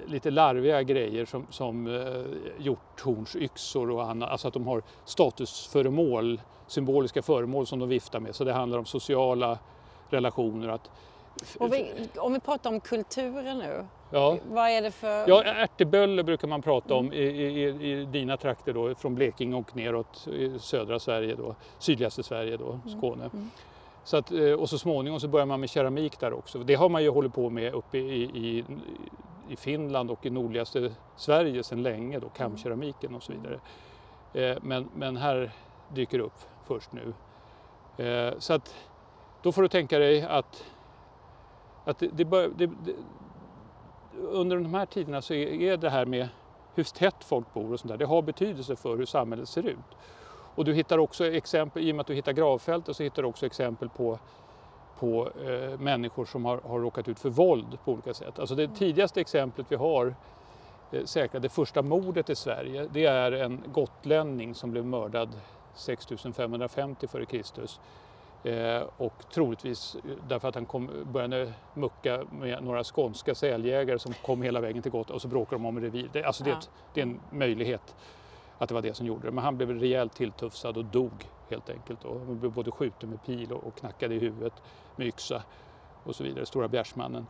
lite 0.07 0.31
larviga 0.31 0.83
grejer 0.83 1.25
som, 1.25 1.47
som 1.51 1.87
eh, 1.87 2.65
hjorthornsyxor 2.65 3.91
och 3.91 4.11
annat, 4.11 4.31
alltså 4.31 4.49
att 4.49 4.55
de 4.55 4.67
har 4.67 4.83
statusföremål, 5.05 6.41
symboliska 6.67 7.23
föremål 7.23 7.67
som 7.67 7.79
de 7.79 7.89
viftar 7.89 8.21
med. 8.21 8.35
Så 8.35 8.45
det 8.45 8.53
handlar 8.53 8.79
om 8.79 8.85
sociala 8.85 9.59
relationer, 10.11 10.69
att 10.69 10.91
vi, 11.71 12.09
om 12.17 12.33
vi 12.33 12.41
pratar 12.41 12.71
om 12.71 12.81
kulturen 12.81 13.59
nu, 13.59 13.85
Ja. 14.11 14.39
vad 14.51 14.69
är 14.71 14.83
det 14.83 14.91
för... 14.91 15.29
Ja, 15.29 15.45
ärtebölle 15.45 16.23
brukar 16.25 16.49
man 16.49 16.63
prata 16.63 16.95
om 16.95 17.13
i, 17.13 17.17
i, 17.19 17.91
i 17.93 18.05
dina 18.05 18.37
trakter 18.37 18.73
då, 18.73 18.95
från 18.95 19.15
Blekinge 19.15 19.57
och 19.57 19.77
neråt 19.77 20.29
i 20.29 20.59
södra 20.59 20.99
Sverige 20.99 21.35
då, 21.35 21.55
sydligaste 21.79 22.23
Sverige 22.23 22.57
då, 22.57 22.81
Skåne. 22.99 23.25
Mm. 23.33 23.51
Så 24.05 24.17
att, 24.17 24.33
eh, 24.33 24.53
och 24.53 24.69
så 24.71 24.79
småningom 24.79 25.21
så 25.21 25.29
börjar 25.29 25.47
man 25.47 25.61
med 25.61 25.71
keramik 25.71 26.21
där 26.21 26.33
också. 26.33 26.59
Det 26.59 26.75
har 26.75 26.89
man 26.89 27.03
ju 27.03 27.09
hållit 27.11 27.35
på 27.35 27.51
med 27.51 27.75
uppe 27.75 27.99
i, 27.99 28.23
i, 28.23 28.65
i 29.49 29.57
Finland 29.57 30.11
och 30.11 30.27
i 30.27 30.31
nordligaste 30.31 30.93
Sverige 31.17 31.63
sedan 31.63 31.83
länge 31.83 32.19
då, 32.19 32.29
kamkeramiken 32.29 33.15
och 33.15 33.23
så 33.23 33.33
vidare. 33.33 33.61
Eh, 34.35 34.59
Men, 34.63 34.89
men 34.97 35.17
här 35.17 35.51
dyker 35.95 36.19
det 36.19 36.25
upp 36.25 36.39
först 36.67 36.91
nu. 36.93 37.13
Eh, 38.07 38.35
Så 38.39 38.53
att 38.55 38.75
då 39.43 39.53
får 39.53 39.63
du 39.63 39.69
tänka 39.69 39.99
dig 39.99 40.23
att, 40.23 40.65
att 41.85 41.99
det, 41.99 42.09
det, 42.13 42.25
bör, 42.25 42.49
det, 42.57 42.67
det 42.67 42.95
under 44.21 44.57
de 44.57 44.75
här 44.75 44.87
tiderna 44.87 45.23
så 45.23 45.35
är, 45.35 45.47
är 45.47 45.77
det 45.77 45.91
här 45.91 46.07
med 46.07 46.29
hur 46.75 46.85
tätt 46.85 47.25
folk 47.25 47.55
bor 47.55 47.73
och 47.73 47.81
sånt 47.81 47.91
där, 47.91 47.99
det 47.99 48.05
har 48.05 48.23
betydelse 48.23 48.77
för 48.77 48.97
hur 48.97 49.07
samhället 49.07 49.49
ser 49.49 49.67
ut. 49.67 49.97
Och 50.55 50.65
du 50.65 50.75
hittar 50.75 50.99
också 50.99 51.27
exempel, 51.27 51.83
i 51.83 51.93
och 51.93 51.97
med 51.97 52.01
att 52.01 52.07
du 52.07 52.15
hittar 52.15 52.33
gravfält, 52.33 52.97
så 52.97 53.03
hittar 53.03 53.23
du 53.23 53.29
också 53.29 53.47
exempel 53.47 53.89
på, 53.89 54.19
på 54.99 55.31
eh, 55.45 55.81
människor 55.81 56.25
som 56.25 56.45
har, 56.45 56.61
har 56.61 56.81
råkat 56.81 57.09
ut 57.09 57.19
för 57.19 57.31
våld 57.31 57.79
på 57.85 57.93
olika 57.93 58.15
sätt. 58.15 58.39
Alltså 58.39 58.55
det 58.55 58.69
tidigaste 58.69 59.21
exemplet 59.21 59.67
vi 59.69 59.77
har 59.77 60.15
eh, 60.93 61.05
säkrat, 61.05 61.43
det 61.43 61.49
första 61.49 61.83
mordet 61.83 62.31
i 62.31 62.35
Sverige, 62.35 62.89
det 62.93 63.07
är 63.07 63.33
en 63.33 63.63
gotlänning 63.73 64.55
som 64.55 64.71
blev 64.71 64.87
mördad 64.87 65.29
6550 65.75 67.07
f.Kr. 67.13 67.67
Eh, 68.45 68.83
och 68.97 69.13
troligtvis 69.33 69.97
därför 70.29 70.49
att 70.49 70.55
han 70.55 70.67
kom, 70.67 70.91
började 71.13 71.53
mucka 71.75 72.25
med 72.31 72.63
några 72.63 72.85
skånska 72.85 73.35
säljägare 73.35 73.99
som 73.99 74.13
kom 74.13 74.43
hela 74.43 74.61
vägen 74.61 74.83
till 74.83 74.93
Gotland 74.93 75.15
och 75.15 75.23
så 75.23 75.29
bråkade 75.29 75.57
de 75.57 75.67
om 75.67 75.81
revir. 75.81 76.11
Det, 76.13 76.25
alltså 76.25 76.45
det, 76.45 76.51
är 76.51 76.55
ett, 76.55 76.71
det 76.95 77.01
är 77.01 77.07
en 77.07 77.21
möjlighet 77.31 77.95
att 78.59 78.69
det 78.69 78.75
var 78.75 78.83
det 78.83 78.95
som 78.95 79.07
gjorde 79.07 79.27
det. 79.27 79.33
Men 79.33 79.45
han 79.45 79.57
blev 79.57 79.71
rejält 79.71 80.15
tilltufsad 80.15 80.77
och 80.77 80.85
dog 80.85 81.13
helt 81.51 81.71
enkelt. 81.71 82.05
Och 82.05 82.21
han 82.21 82.39
blev 82.39 82.53
både 82.53 82.71
skjuten 82.71 83.11
med 83.11 83.25
pil 83.25 83.53
och, 83.53 83.67
och 83.67 83.77
knackad 83.77 84.13
i 84.13 84.19
huvudet 84.19 84.63
med 84.97 85.07
yxa 85.07 85.43
och 86.05 86.17
så 86.17 86.25
vidare, 86.25 86.47
Stora 86.47 86.69
Bjärsmannen. 86.69 87.27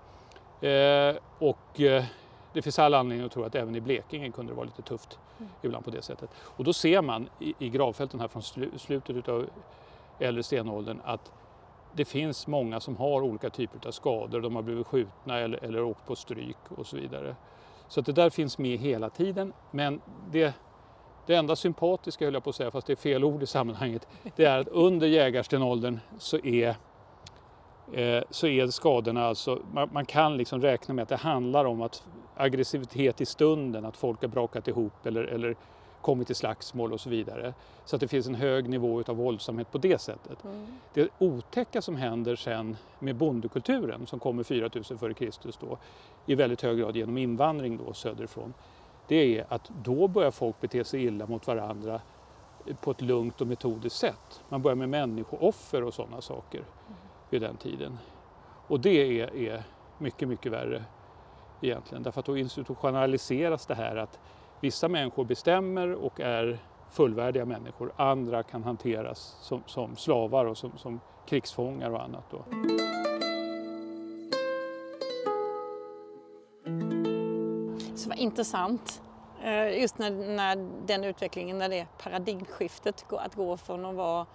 Eh, 0.60 1.16
och 1.38 1.80
eh, 1.80 2.04
det 2.52 2.62
finns 2.62 2.78
all 2.78 2.94
anledning 2.94 3.26
att 3.26 3.32
tro 3.32 3.44
att 3.44 3.54
även 3.54 3.76
i 3.76 3.80
Blekinge 3.80 4.30
kunde 4.30 4.52
det 4.52 4.56
vara 4.56 4.66
lite 4.66 4.82
tufft 4.82 5.18
ibland 5.62 5.84
på 5.84 5.90
det 5.90 6.02
sättet. 6.02 6.30
Och 6.36 6.64
då 6.64 6.72
ser 6.72 7.02
man 7.02 7.28
i, 7.38 7.54
i 7.58 7.68
gravfälten 7.68 8.20
här 8.20 8.28
från 8.28 8.42
slu, 8.42 8.70
slutet 8.78 9.28
av 9.28 9.46
äldre 10.18 10.42
stenåldern 10.42 11.00
att 11.04 11.32
det 11.94 12.04
finns 12.04 12.46
många 12.46 12.80
som 12.80 12.96
har 12.96 13.22
olika 13.22 13.50
typer 13.50 13.88
av 13.88 13.90
skador. 13.90 14.40
De 14.40 14.56
har 14.56 14.62
blivit 14.62 14.86
skjutna 14.86 15.38
eller, 15.38 15.64
eller 15.64 15.82
åkt 15.82 16.06
på 16.06 16.16
stryk 16.16 16.56
och 16.76 16.86
så 16.86 16.96
vidare. 16.96 17.36
Så 17.88 18.00
att 18.00 18.06
det 18.06 18.12
där 18.12 18.30
finns 18.30 18.58
med 18.58 18.78
hela 18.78 19.10
tiden. 19.10 19.52
Men 19.70 20.00
det, 20.30 20.54
det 21.26 21.34
enda 21.34 21.56
sympatiska, 21.56 22.24
höll 22.24 22.34
jag 22.34 22.44
på 22.44 22.50
att 22.50 22.56
säga, 22.56 22.70
fast 22.70 22.86
det 22.86 22.92
är 22.92 22.96
fel 22.96 23.24
ord 23.24 23.42
i 23.42 23.46
sammanhanget, 23.46 24.08
det 24.36 24.44
är 24.44 24.58
att 24.58 24.68
under 24.68 25.06
jägarstenåldern 25.06 26.00
så 26.18 26.38
är, 26.38 26.68
eh, 27.92 28.22
så 28.30 28.46
är 28.46 28.66
skadorna 28.66 29.26
alltså, 29.26 29.62
man, 29.72 29.88
man 29.92 30.06
kan 30.06 30.36
liksom 30.36 30.60
räkna 30.60 30.94
med 30.94 31.02
att 31.02 31.08
det 31.08 31.16
handlar 31.16 31.64
om 31.64 31.82
att 31.82 32.04
aggressivitet 32.36 33.20
i 33.20 33.26
stunden, 33.26 33.84
att 33.84 33.96
folk 33.96 34.20
har 34.20 34.28
brakat 34.28 34.68
ihop 34.68 35.06
eller, 35.06 35.24
eller 35.24 35.56
kommit 36.02 36.26
till 36.26 36.36
slagsmål 36.36 36.92
och 36.92 37.00
så 37.00 37.10
vidare. 37.10 37.54
Så 37.84 37.96
att 37.96 38.00
det 38.00 38.08
finns 38.08 38.26
en 38.26 38.34
hög 38.34 38.68
nivå 38.68 39.02
av 39.06 39.16
våldsamhet 39.16 39.70
på 39.72 39.78
det 39.78 40.00
sättet. 40.00 40.44
Mm. 40.44 40.66
Det 40.94 41.08
otäcka 41.18 41.82
som 41.82 41.96
händer 41.96 42.36
sen 42.36 42.76
med 42.98 43.16
bondekulturen 43.16 44.06
som 44.06 44.18
kommer 44.18 44.42
4000 44.42 44.98
f.Kr. 45.02 45.66
då 45.66 45.78
i 46.26 46.34
väldigt 46.34 46.62
hög 46.62 46.78
grad 46.78 46.96
genom 46.96 47.18
invandring 47.18 47.80
då 47.86 47.92
söderifrån. 47.92 48.54
Det 49.08 49.38
är 49.38 49.46
att 49.48 49.70
då 49.84 50.08
börjar 50.08 50.30
folk 50.30 50.60
bete 50.60 50.84
sig 50.84 51.04
illa 51.04 51.26
mot 51.26 51.46
varandra 51.46 52.00
på 52.80 52.90
ett 52.90 53.00
lugnt 53.00 53.40
och 53.40 53.46
metodiskt 53.46 53.98
sätt. 53.98 54.44
Man 54.48 54.62
börjar 54.62 54.76
med 54.76 54.88
människooffer 54.88 55.82
och 55.82 55.94
sådana 55.94 56.20
saker 56.20 56.64
vid 57.30 57.40
den 57.40 57.56
tiden. 57.56 57.98
Och 58.66 58.80
det 58.80 59.20
är, 59.20 59.36
är 59.36 59.62
mycket, 59.98 60.28
mycket 60.28 60.52
värre 60.52 60.84
egentligen. 61.60 62.02
Därför 62.02 62.20
att 62.20 62.26
då 62.26 62.36
institutionaliseras 62.36 63.66
det 63.66 63.74
här 63.74 63.96
att 63.96 64.18
vissa 64.62 64.88
människor 64.88 65.24
bestämmer 65.24 65.92
och 65.92 66.20
är 66.20 66.58
fullvärdiga 66.90 67.44
människor. 67.44 67.92
Andra 67.96 68.42
kan 68.42 68.64
hanteras 68.64 69.36
som, 69.40 69.62
som 69.66 69.96
slavar 69.96 70.44
och 70.44 70.58
som, 70.58 70.78
som 70.78 71.00
krigsfångar 71.26 71.90
och 71.90 72.02
annat. 72.02 72.24
Då. 72.30 72.44
Så 77.96 78.08
vad 78.08 78.18
intressant. 78.18 79.02
Eh, 79.42 79.80
Just 79.80 79.98
när, 79.98 80.10
när 80.10 80.68
den 80.86 81.04
utvecklingen, 81.04 81.58
när 81.58 81.68
det 81.68 81.86
paradigmskiftet 82.02 83.04
att 83.10 83.34
gå 83.34 83.56
från 83.56 83.86
att 83.86 83.94
vara 83.94 84.26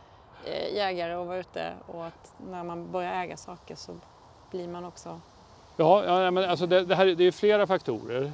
eh, 0.45 0.75
jägare 0.75 1.15
och 1.15 1.27
vara 1.27 1.37
ute 1.37 1.73
och 1.87 2.05
att 2.05 2.33
när 2.49 2.63
man 2.63 2.91
börjar 2.91 3.23
äga 3.23 3.37
saker 3.37 3.75
så 3.75 3.91
blir 4.51 4.67
man 4.67 4.85
också... 4.85 5.19
Ja, 5.77 6.23
ja 6.23 6.31
men 6.31 6.49
alltså 6.49 6.65
det, 6.65 6.85
det, 6.85 6.95
här, 6.95 7.05
det 7.05 7.23
är 7.23 7.31
flera 7.31 7.67
faktorer. 7.67 8.31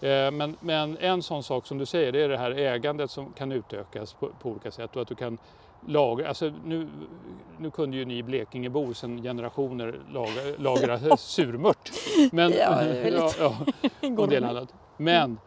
Eh, 0.00 0.30
Men, 0.30 0.56
men 0.60 0.98
en 0.98 1.22
sån 1.22 1.42
sak 1.42 1.66
som 1.66 1.78
du 1.78 1.86
säger, 1.86 2.12
det 2.12 2.22
är 2.22 2.28
det 2.28 2.38
här 2.38 2.50
ägandet 2.50 3.10
som 3.10 3.32
kan 3.32 3.52
utökas 3.52 4.12
på, 4.14 4.28
på 4.42 4.50
olika 4.50 4.70
sätt 4.70 4.96
och 4.96 5.02
att 5.02 5.08
du 5.08 5.14
kan 5.14 5.38
lagra, 5.86 6.28
alltså 6.28 6.52
nu, 6.64 6.88
nu 7.58 7.70
kunde 7.70 7.96
ju 7.96 8.04
ni 8.04 8.22
Blekingebor 8.22 8.92
sedan 8.92 9.22
generationer 9.22 10.00
lagra, 10.12 10.56
lagra 10.58 11.16
surmört. 11.16 11.90
Men, 12.32 12.52
Ja, 12.52 12.84
ja, 12.94 13.30
ja, 13.38 13.56
och 14.18 14.28
del 14.28 14.44
annat. 14.44 14.74
Men, 14.96 15.38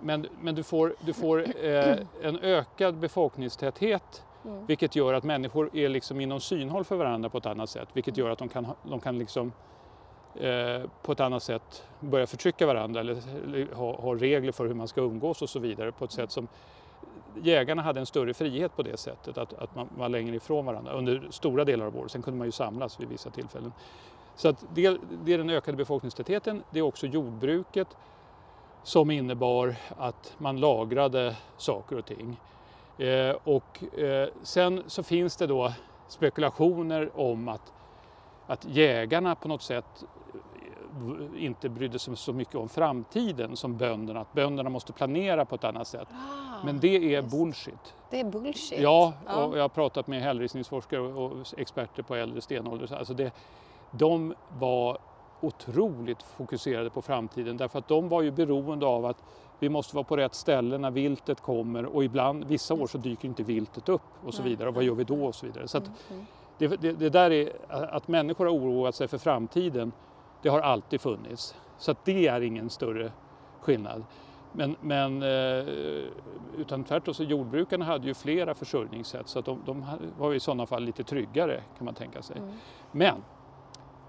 men, 0.00 0.26
men 0.40 0.54
du 0.54 0.62
får, 0.62 0.94
du 1.00 1.12
får 1.12 1.64
eh, 1.64 1.96
en 2.22 2.38
ökad 2.42 2.96
befolkningstäthet 2.96 4.24
Mm. 4.44 4.66
vilket 4.66 4.96
gör 4.96 5.14
att 5.14 5.24
människor 5.24 5.70
är 5.72 5.88
liksom 5.88 6.20
inom 6.20 6.40
synhåll 6.40 6.84
för 6.84 6.96
varandra 6.96 7.28
på 7.30 7.38
ett 7.38 7.46
annat 7.46 7.70
sätt. 7.70 7.88
Vilket 7.92 8.16
gör 8.16 8.30
att 8.30 8.38
de 8.38 8.48
kan, 8.48 8.66
de 8.82 9.00
kan 9.00 9.18
liksom, 9.18 9.52
Eh, 10.40 10.82
på 11.02 11.12
ett 11.12 11.20
annat 11.20 11.42
sätt 11.42 11.84
börja 12.00 12.26
förtrycka 12.26 12.66
varandra 12.66 13.00
eller, 13.00 13.74
ha, 13.74 14.00
ha 14.00 14.14
regler 14.14 14.52
för 14.52 14.66
hur 14.66 14.74
man 14.74 14.88
ska 14.88 15.00
umgås 15.00 15.42
och 15.42 15.50
så 15.50 15.58
vidare 15.58 15.92
på 15.92 16.04
ett 16.04 16.12
sätt 16.12 16.30
som 16.30 16.48
jägarna 17.42 17.82
hade 17.82 18.00
en 18.00 18.06
större 18.06 18.34
frihet 18.34 18.76
på 18.76 18.82
det 18.82 18.96
sättet, 18.96 19.38
att, 19.38 19.52
att 19.54 19.76
man 19.76 19.88
var 19.96 20.08
längre 20.08 20.36
ifrån 20.36 20.66
varandra 20.66 20.92
under 20.92 21.26
stora 21.30 21.64
delar 21.64 21.86
av 21.86 21.96
året. 21.96 22.10
Sen 22.10 22.22
kunde 22.22 22.38
man 22.38 22.46
ju 22.48 22.52
samlas 22.52 23.00
vid 23.00 23.08
vissa 23.08 23.30
tillfällen. 23.30 23.72
Så 24.36 24.48
att 24.48 24.64
det, 24.74 24.98
det 25.24 25.32
är 25.32 25.38
den 25.38 25.50
ökade 25.50 25.76
befolkningstätheten. 25.76 26.62
Det 26.70 26.78
är 26.78 26.82
också 26.82 27.06
jordbruket 27.06 27.96
som 28.82 29.10
innebar 29.10 29.74
att 29.98 30.34
man 30.38 30.60
lagrade 30.60 31.36
saker 31.56 31.98
och 31.98 32.06
ting. 32.06 32.40
Eh, 32.98 33.36
och 33.44 33.98
eh, 33.98 34.28
sen 34.42 34.82
så 34.86 35.02
finns 35.02 35.36
det 35.36 35.46
då 35.46 35.72
spekulationer 36.08 37.10
om 37.20 37.48
att, 37.48 37.72
att 38.46 38.64
jägarna 38.64 39.34
på 39.34 39.48
något 39.48 39.62
sätt 39.62 40.04
inte 41.36 41.68
brydde 41.68 41.98
sig 41.98 42.16
så 42.16 42.32
mycket 42.32 42.54
om 42.54 42.68
framtiden 42.68 43.56
som 43.56 43.76
bönderna. 43.76 44.20
Att 44.20 44.32
bönderna 44.32 44.70
måste 44.70 44.92
planera 44.92 45.44
på 45.44 45.54
ett 45.54 45.64
annat 45.64 45.88
sätt. 45.88 46.08
Men 46.64 46.80
det 46.80 46.96
är 46.96 47.00
just. 47.22 47.30
bullshit. 47.36 47.94
Det 48.10 48.20
är 48.20 48.24
bullshit. 48.24 48.80
Ja, 48.80 49.12
Ja. 49.26 49.44
och 49.44 49.58
jag 49.58 49.62
har 49.62 49.68
pratat 49.68 50.06
med 50.06 50.22
hällristningsforskare 50.22 51.00
och 51.00 51.32
experter 51.56 52.02
på 52.02 52.14
äldre 52.14 52.40
stenålder. 52.40 52.94
Alltså 52.94 53.14
det, 53.14 53.32
de 53.90 54.34
var 54.58 54.98
otroligt 55.40 56.22
fokuserade 56.22 56.90
på 56.90 57.02
framtiden 57.02 57.56
därför 57.56 57.78
att 57.78 57.88
de 57.88 58.08
var 58.08 58.22
ju 58.22 58.30
beroende 58.30 58.86
av 58.86 59.06
att 59.06 59.16
vi 59.58 59.68
måste 59.68 59.96
vara 59.96 60.04
på 60.04 60.16
rätt 60.16 60.34
ställe 60.34 60.78
när 60.78 60.90
viltet 60.90 61.40
kommer 61.40 61.84
och 61.86 62.04
ibland, 62.04 62.44
vissa 62.44 62.74
år 62.74 62.86
så 62.86 62.98
dyker 62.98 63.28
inte 63.28 63.42
viltet 63.42 63.88
upp 63.88 64.02
och 64.24 64.34
så 64.34 64.42
vidare 64.42 64.68
och 64.68 64.74
vad 64.74 64.84
gör 64.84 64.94
vi 64.94 65.04
då 65.04 65.24
och 65.24 65.34
så 65.34 65.46
vidare. 65.46 65.68
Så 65.68 65.78
att 65.78 65.84
Mm, 65.86 65.96
mm. 66.10 66.26
det, 66.58 66.66
det, 66.76 66.92
det 66.92 67.10
där 67.10 67.30
är, 67.30 67.52
att 67.68 68.08
människor 68.08 68.44
har 68.46 68.52
oroat 68.54 68.94
sig 68.94 69.08
för 69.08 69.18
framtiden, 69.18 69.92
det 70.42 70.48
har 70.48 70.60
alltid 70.60 71.00
funnits. 71.00 71.54
Så 71.78 71.94
det 72.04 72.26
är 72.26 72.40
ingen 72.40 72.70
större 72.70 73.12
skillnad. 73.60 74.04
Men, 74.52 74.76
men 74.80 75.22
eh, 75.22 75.64
utan 76.58 76.84
tvärtom 76.84 77.14
så 77.14 77.24
jordbrukarna 77.24 77.84
hade 77.84 78.06
ju 78.06 78.14
flera 78.14 78.54
försörjningssätt 78.54 79.28
så 79.28 79.38
att 79.38 79.44
de, 79.44 79.62
de 79.66 79.84
var 80.18 80.34
i 80.34 80.40
sådana 80.40 80.66
fall 80.66 80.84
lite 80.84 81.04
tryggare 81.04 81.62
kan 81.78 81.84
man 81.84 81.94
tänka 81.94 82.22
sig. 82.22 82.36
Mm. 82.38 82.50
Men 82.92 83.24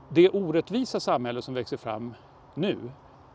det 0.10 0.30
orättvisa 0.30 1.00
samhälle 1.00 1.41
som 1.41 1.54
växer 1.54 1.78
fram 1.78 2.13
nu 2.54 2.78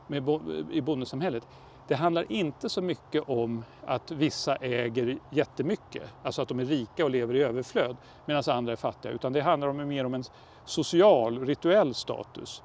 med 0.06 0.28
i 0.70 0.80
bondesamhället 0.80 1.48
det 1.88 1.94
handlar 1.94 2.32
inte 2.32 2.68
så 2.68 2.82
mycket 2.82 3.28
om 3.28 3.64
att 3.86 4.10
vissa 4.10 4.56
äger 4.56 5.18
jättemycket, 5.30 6.02
alltså 6.22 6.42
att 6.42 6.48
de 6.48 6.60
är 6.60 6.64
rika 6.64 7.04
och 7.04 7.10
lever 7.10 7.34
i 7.34 7.42
överflöd 7.42 7.96
medan 8.24 8.42
andra 8.46 8.72
är 8.72 8.76
fattiga, 8.76 9.12
utan 9.12 9.32
det 9.32 9.40
handlar 9.40 9.68
om 9.68 9.88
mer 9.88 10.06
om 10.06 10.14
en 10.14 10.24
social, 10.64 11.46
rituell 11.46 11.94
status. 11.94 12.62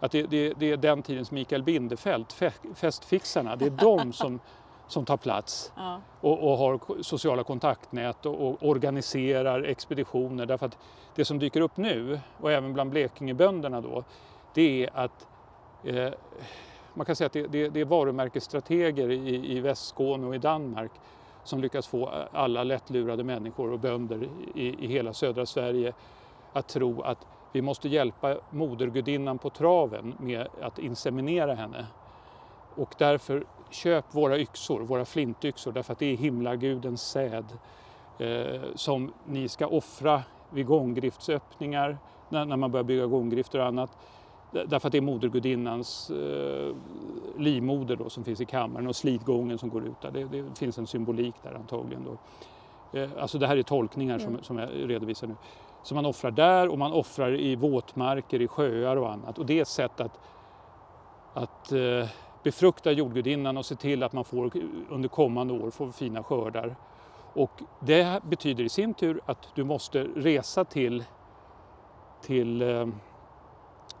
Att 0.00 0.12
det, 0.12 0.22
det, 0.22 0.52
det 0.58 0.70
är 0.72 0.76
den 0.76 1.02
tidens 1.02 1.30
Mikael 1.30 1.62
Bindefeld, 1.62 2.26
fe- 2.26 2.74
festfixarna, 2.74 3.56
det 3.56 3.64
är 3.66 3.70
de 3.70 4.12
som, 4.12 4.40
som 4.88 5.04
tar 5.04 5.16
plats 5.16 5.72
Ja. 5.76 6.00
och, 6.20 6.50
och 6.50 6.58
har 6.58 7.02
sociala 7.02 7.44
kontaktnät 7.44 8.26
och, 8.26 8.48
och 8.48 8.56
organiserar 8.68 9.62
expeditioner. 9.62 10.46
Därför 10.46 10.66
att 10.66 10.78
det 11.14 11.24
som 11.24 11.38
dyker 11.38 11.60
upp 11.60 11.76
nu, 11.76 12.20
och 12.40 12.52
även 12.52 12.72
bland 12.74 12.90
Blekingebönderna 12.90 13.80
då, 13.80 14.04
det 14.54 14.84
är 14.84 14.90
att 14.94 15.26
eh, 15.84 16.08
man 16.94 17.06
kan 17.06 17.16
säga 17.16 17.26
att 17.26 17.32
det, 17.32 17.46
det, 17.46 17.68
det 17.68 17.80
är 17.80 17.84
varumärkesstrateger 17.84 19.10
i, 19.10 19.56
i 19.56 19.60
Västskåne 19.60 20.26
och 20.26 20.34
i 20.34 20.38
Danmark 20.38 20.90
som 21.44 21.60
lyckas 21.60 21.86
få 21.86 22.12
alla 22.32 22.64
lättlurade 22.64 23.24
människor 23.24 23.72
och 23.72 23.78
bönder 23.78 24.28
i, 24.54 24.84
i 24.84 24.86
hela 24.86 25.12
södra 25.12 25.46
Sverige 25.46 25.92
att 26.52 26.68
tro 26.68 27.02
att 27.02 27.26
vi 27.52 27.62
måste 27.62 27.88
hjälpa 27.88 28.36
modergudinnan 28.50 29.38
på 29.38 29.50
traven 29.50 30.14
med 30.18 30.46
att 30.60 30.78
inseminera 30.78 31.54
henne. 31.54 31.86
Och 32.76 32.94
därför 32.98 33.44
köp 33.70 34.14
våra 34.14 34.38
yxor, 34.38 34.80
våra 34.80 35.04
flintyxor, 35.04 35.72
därför 35.72 35.92
att 35.92 35.98
det 35.98 36.06
är 36.06 36.16
himlagudens 36.16 37.02
säd 37.02 37.44
eh, 38.18 38.60
som 38.74 39.12
ni 39.26 39.48
ska 39.48 39.66
offra 39.66 40.22
vid 40.50 40.66
gånggriftsöppningar, 40.66 41.98
när, 42.28 42.44
när 42.44 42.56
man 42.56 42.70
börjar 42.70 42.84
bygga 42.84 43.06
gånggrifter 43.06 43.58
och 43.58 43.66
annat. 43.66 43.90
Därför 44.52 44.88
att 44.88 44.92
det 44.92 44.98
är 44.98 45.02
modergudinnans 45.02 46.10
eh, 46.10 46.74
livmoder 47.38 47.96
då, 47.96 48.10
som 48.10 48.24
finns 48.24 48.40
i 48.40 48.44
kammaren 48.44 48.86
och 48.86 48.96
slitgången 48.96 49.58
som 49.58 49.68
går 49.68 49.84
ut 49.86 50.00
där. 50.00 50.10
Det, 50.10 50.24
det 50.24 50.58
finns 50.58 50.78
en 50.78 50.86
symbolik 50.86 51.34
där 51.42 51.54
antagligen. 51.54 52.04
Då. 52.04 52.18
Eh, 52.98 53.10
alltså 53.18 53.38
det 53.38 53.46
här 53.46 53.56
är 53.56 53.62
tolkningar 53.62 54.18
som, 54.18 54.28
Mm. 54.28 54.42
som 54.42 54.58
jag 54.58 54.68
redovisar 54.90 55.26
nu 55.26 55.34
som 55.82 55.94
man 55.94 56.06
offrar 56.06 56.30
där 56.30 56.68
och 56.68 56.78
man 56.78 56.92
offrar 56.92 57.40
i 57.40 57.56
våtmarker, 57.56 58.42
i 58.42 58.48
sjöar 58.48 58.96
och 58.96 59.12
annat. 59.12 59.38
Och 59.38 59.46
det 59.46 59.58
är 59.58 59.62
ett 59.62 59.68
sätt 59.68 60.00
att, 60.00 60.20
att 61.34 61.72
eh, 61.72 62.08
befrukta 62.42 62.92
jordgudinnan 62.92 63.56
och 63.56 63.66
se 63.66 63.76
till 63.76 64.02
att 64.02 64.12
man 64.12 64.24
får 64.24 64.50
under 64.90 65.08
kommande 65.08 65.54
år 65.54 65.70
får 65.70 65.90
fina 65.90 66.22
skördar. 66.22 66.76
Och 67.32 67.62
det 67.80 68.22
betyder 68.22 68.64
i 68.64 68.68
sin 68.68 68.94
tur 68.94 69.20
att 69.26 69.48
du 69.54 69.64
måste 69.64 70.02
resa 70.02 70.64
till, 70.64 71.04
till 72.22 72.62
eh, 72.62 72.86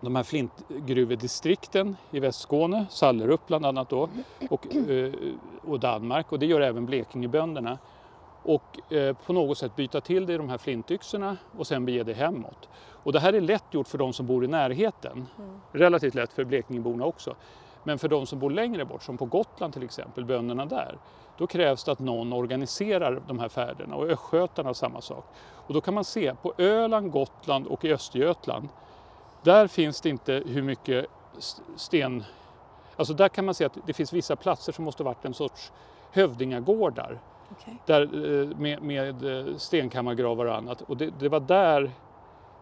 de 0.00 0.16
här 0.16 0.22
flintgruvedistrikten 0.22 1.96
i 2.10 2.20
Västskåne, 2.20 2.86
Sallerup 2.90 3.46
bland 3.46 3.66
annat 3.66 3.88
då, 3.88 4.08
och, 4.50 4.76
eh, 4.76 5.12
och 5.62 5.80
Danmark 5.80 6.32
och 6.32 6.38
det 6.38 6.46
gör 6.46 6.60
även 6.60 6.86
Blekingebönderna. 6.86 7.78
Och 8.42 8.92
eh, 8.92 9.16
på 9.16 9.32
något 9.32 9.58
sätt 9.58 9.76
byta 9.76 10.00
till 10.00 10.30
i 10.30 10.36
de 10.36 10.48
här 10.48 10.58
flintyxorna 10.58 11.36
och 11.58 11.66
sen 11.66 11.84
bege 11.84 12.02
det 12.02 12.14
hemåt. 12.14 12.68
Och 13.02 13.12
det 13.12 13.20
här 13.20 13.32
är 13.32 13.40
lätt 13.40 13.64
gjort 13.70 13.88
för 13.88 13.98
de 13.98 14.12
som 14.12 14.26
bor 14.26 14.44
i 14.44 14.48
närheten. 14.48 15.26
Relativt 15.72 16.14
lätt 16.14 16.32
för 16.32 16.44
Blekingeborna 16.44 17.04
också. 17.04 17.34
Men 17.84 17.98
för 17.98 18.08
de 18.08 18.26
som 18.26 18.38
bor 18.38 18.50
längre 18.50 18.84
bort, 18.84 19.02
som 19.02 19.18
på 19.18 19.24
Gotland 19.24 19.72
till 19.72 19.82
exempel, 19.82 20.24
bönderna 20.24 20.66
där, 20.66 20.98
då 21.38 21.46
krävs 21.46 21.84
det 21.84 21.92
att 21.92 21.98
någon 21.98 22.32
organiserar 22.32 23.22
de 23.28 23.38
här 23.38 23.48
färderna 23.48 23.96
och 23.96 24.06
östgötarna 24.06 24.74
samma 24.74 25.00
sak. 25.00 25.24
Och 25.66 25.74
då 25.74 25.80
kan 25.80 25.94
man 25.94 26.04
se 26.04 26.34
på 26.34 26.54
Öland, 26.58 27.10
Gotland 27.10 27.66
och 27.66 27.84
i 27.84 27.92
Östergötland, 27.92 28.68
där 29.42 29.66
finns 29.66 30.00
det 30.00 30.08
inte 30.08 30.42
hur 30.46 30.62
mycket 30.62 31.06
sten... 31.76 32.24
Alltså 32.96 33.14
där 33.14 33.28
kan 33.28 33.44
man 33.44 33.54
se 33.54 33.64
att 33.64 33.78
det 33.86 33.92
finns 33.92 34.12
vissa 34.12 34.36
platser 34.36 34.72
som 34.72 34.84
måste 34.84 35.02
varit 35.02 35.24
en 35.24 35.34
sorts 35.34 35.72
hövdingagårdar 36.10 37.18
Okay. 37.50 37.74
där, 37.86 38.02
eh, 38.02 38.56
med, 38.56 38.82
med 38.82 39.48
eh, 39.48 39.56
stenkammargravar 39.56 40.46
och 40.46 40.56
annat. 40.56 40.82
Och 40.82 40.96
det, 40.96 41.10
det 41.18 41.28
var 41.28 41.40
där 41.40 41.90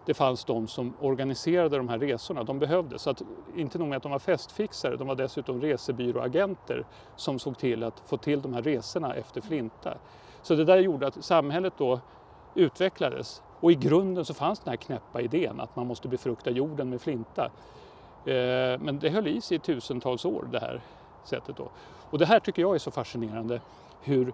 det 0.06 0.14
fanns 0.14 0.44
de 0.44 0.68
som 0.68 0.94
organiserade 1.00 1.76
de 1.76 1.88
här 1.88 1.98
resorna. 1.98 2.44
De 2.44 2.58
behövdes. 2.58 3.02
Så 3.02 3.10
att, 3.10 3.22
inte 3.56 3.78
nog 3.78 3.88
med 3.88 3.96
att 3.96 4.02
de 4.02 4.12
var 4.12 4.18
festfixare, 4.18 4.96
de 4.96 5.06
var 5.06 5.14
dessutom 5.14 5.60
resebyråagenter 5.60 6.86
som 7.16 7.38
såg 7.38 7.58
till 7.58 7.84
att 7.84 8.02
få 8.06 8.16
till 8.16 8.42
de 8.42 8.54
här 8.54 8.62
resorna 8.62 9.14
efter 9.14 9.40
Flinta. 9.40 9.94
Så 10.42 10.54
det 10.54 10.64
där 10.64 10.78
gjorde 10.78 11.06
att 11.06 11.24
samhället 11.24 11.72
då 11.78 12.00
utvecklades. 12.54 13.42
Och 13.60 13.72
i 13.72 13.74
grunden 13.74 14.24
så 14.24 14.34
fanns 14.34 14.60
den 14.60 14.70
här 14.70 14.76
knäppa 14.76 15.20
idén 15.20 15.60
att 15.60 15.76
man 15.76 15.86
måste 15.86 16.08
befrukta 16.08 16.50
jorden 16.50 16.90
med 16.90 17.00
flinta. 17.00 17.44
Eh, 18.24 18.80
men 18.80 18.98
det 19.00 19.10
höll 19.10 19.26
i 19.26 19.40
sig 19.40 19.56
i 19.56 19.60
tusentals 19.60 20.24
år 20.24 20.48
det 20.52 20.60
här 20.60 20.80
sättet 21.24 21.56
då. 21.56 21.68
Och 22.10 22.18
det 22.18 22.26
här 22.26 22.40
tycker 22.40 22.62
jag 22.62 22.74
är 22.74 22.78
så 22.78 22.90
fascinerande 22.90 23.60
hur, 24.02 24.32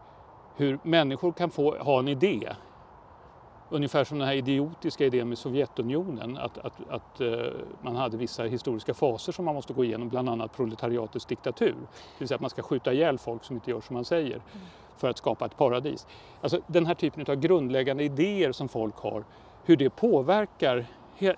hur 0.56 0.78
människor 0.82 1.32
kan 1.32 1.50
få 1.50 1.78
ha 1.78 1.98
en 1.98 2.08
idé. 2.08 2.48
Ungefär 3.70 4.04
som 4.04 4.18
den 4.18 4.28
här 4.28 4.34
idiotiska 4.34 5.04
idén 5.04 5.28
med 5.28 5.38
Sovjetunionen 5.38 6.38
att, 6.38 6.58
att, 6.58 6.90
att 6.90 7.20
eh, 7.20 7.28
man 7.82 7.96
hade 7.96 8.16
vissa 8.16 8.42
historiska 8.42 8.94
faser 8.94 9.32
som 9.32 9.44
man 9.44 9.54
måste 9.54 9.72
gå 9.72 9.84
igenom, 9.84 10.08
bland 10.08 10.28
annat 10.28 10.56
proletariatets 10.56 11.26
diktatur. 11.26 11.74
Det 11.74 12.18
vill 12.18 12.28
säga 12.28 12.36
att 12.36 12.40
man 12.40 12.50
ska 12.50 12.62
skjuta 12.62 12.92
ihjäl 12.92 13.18
folk 13.18 13.44
som 13.44 13.56
inte 13.56 13.70
gör 13.70 13.80
som 13.80 13.94
man 13.94 14.04
säger 14.04 14.42
för 14.96 15.10
att 15.10 15.18
skapa 15.18 15.46
ett 15.46 15.56
paradis. 15.56 16.06
Alltså 16.40 16.60
den 16.66 16.86
här 16.86 16.94
typen 16.94 17.24
av 17.28 17.34
grundläggande 17.34 18.04
idéer 18.04 18.52
som 18.52 18.68
folk 18.68 18.96
har, 18.96 19.24
hur 19.64 19.76
det 19.76 19.90
påverkar 19.90 20.86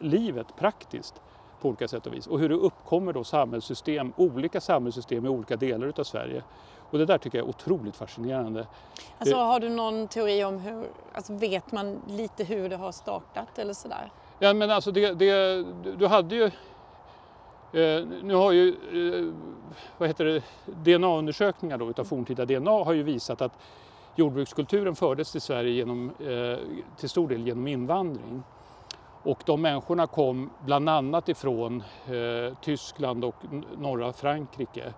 livet 0.01 0.47
praktiskt 0.57 1.23
på 1.61 1.69
olika 1.69 1.89
sätt 1.89 2.07
och 2.07 2.15
vis 2.15 2.27
och 2.27 2.39
hur 2.39 2.49
det 2.49 2.55
uppkommer 2.55 3.13
då 3.13 3.25
samhällssystem, 3.25 4.13
olika 4.17 4.61
samhällssystem 4.61 5.27
i 5.27 5.29
olika 5.29 5.57
delar 5.57 5.87
utav 5.87 6.05
Sverige. 6.05 6.43
Och 6.91 6.99
det 6.99 7.07
där 7.07 7.19
tycker 7.19 7.39
jag 7.39 7.45
är 7.45 7.49
otroligt 7.49 7.97
fascinerande. 7.97 8.67
Alltså, 9.19 9.37
har 9.37 9.61
du 9.61 9.69
någon 9.69 10.09
teori 10.09 10.45
om 10.45 10.59
hur, 10.59 10.87
alltså, 11.13 11.33
vet 11.33 11.73
man 11.73 12.03
lite 12.09 12.45
hur 12.45 12.69
det 12.69 12.77
har 12.77 12.93
startat 12.93 13.59
eller 13.59 13.73
sådär? 13.73 14.11
Ja 14.39 14.55
men 14.55 14.71
alltså 14.71 14.91
det, 14.91 15.13
det 15.13 15.65
du 15.99 16.07
hade 16.07 16.35
ju 16.35 16.45
eh, 16.45 18.07
nu 18.23 18.35
har 18.35 18.53
ju 18.53 18.69
eh, 18.69 19.35
vad 19.99 20.09
heter 20.09 20.25
det, 20.25 20.43
DNA-undersökningar 20.67 21.79
då 21.79 21.91
utav 21.91 22.05
forntida 22.05 22.45
DNA 22.45 22.71
har 22.71 22.93
ju 22.93 23.03
visat 23.03 23.43
att 23.43 23.53
jordbrukskulturen 24.15 24.97
fördes 24.97 25.33
till 25.33 25.41
Sverige 25.41 25.71
genom, 25.71 26.11
eh, 26.21 26.59
till 26.97 27.09
stor 27.09 27.29
del 27.29 27.47
genom 27.47 27.67
invandring. 27.67 28.43
Och 29.23 29.43
de 29.47 29.63
människorna 29.63 30.07
kom 30.07 30.51
bland 30.65 30.89
annat 30.89 31.29
ifrån 31.29 31.83
eh, 32.07 32.59
Tyskland 32.61 33.25
och 33.25 33.35
norra 33.79 34.13
Frankrike. 34.13 34.93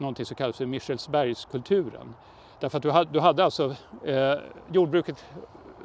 Någonting 0.00 0.26
som 0.26 0.36
kallas 0.36 0.56
för 0.56 0.66
Michelsbergskulturen. 0.66 2.14
Därför 2.60 2.76
att 2.78 2.82
du 2.82 2.90
hade, 2.90 3.10
du 3.12 3.20
hade 3.20 3.44
alltså 3.44 3.74
eh, 4.04 4.34
jordbruket, 4.72 5.24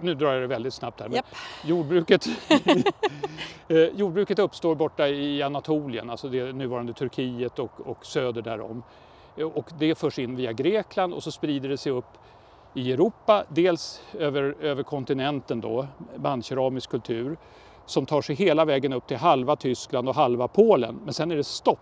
nu 0.02 0.14
drar 0.16 0.34
jag 0.34 0.42
det 0.42 0.48
väldigt 0.48 0.74
snabbt 0.74 1.00
här, 1.00 1.08
men 1.08 1.16
Japp. 1.16 1.26
jordbruket, 1.66 2.26
eh, 3.68 3.78
jordbruket 3.78 4.40
uppstår 4.40 4.76
borta 4.76 5.08
i 5.08 5.42
Anatolien, 5.44 6.10
alltså 6.10 6.28
det 6.30 6.54
nuvarande 6.54 6.94
Turkiet 6.94 7.60
och, 7.60 7.72
och 7.88 8.06
söder 8.06 8.42
därom. 8.42 8.84
Eh, 9.38 9.48
Och 9.48 9.70
det 9.80 9.96
förs 9.98 10.20
in 10.20 10.36
via 10.36 10.54
Grekland 10.54 11.14
och 11.14 11.24
så 11.24 11.32
sprider 11.32 11.70
det 11.70 11.78
sig 11.78 11.92
upp 11.92 12.18
i 12.74 12.92
Europa, 12.92 13.44
dels 13.50 14.02
över, 14.14 14.56
över 14.62 14.84
kontinenten 14.84 15.62
då, 15.62 15.88
bandkeramisk 16.16 16.90
kultur, 16.90 17.38
som 17.86 18.06
tar 18.06 18.22
sig 18.22 18.36
hela 18.36 18.66
vägen 18.66 18.94
upp 18.94 19.08
till 19.08 19.18
halva 19.18 19.56
Tyskland 19.56 20.10
och 20.10 20.16
halva 20.16 20.48
Polen. 20.48 21.00
Men 21.06 21.14
sen 21.14 21.32
är 21.32 21.36
det 21.36 21.44
stopp. 21.44 21.80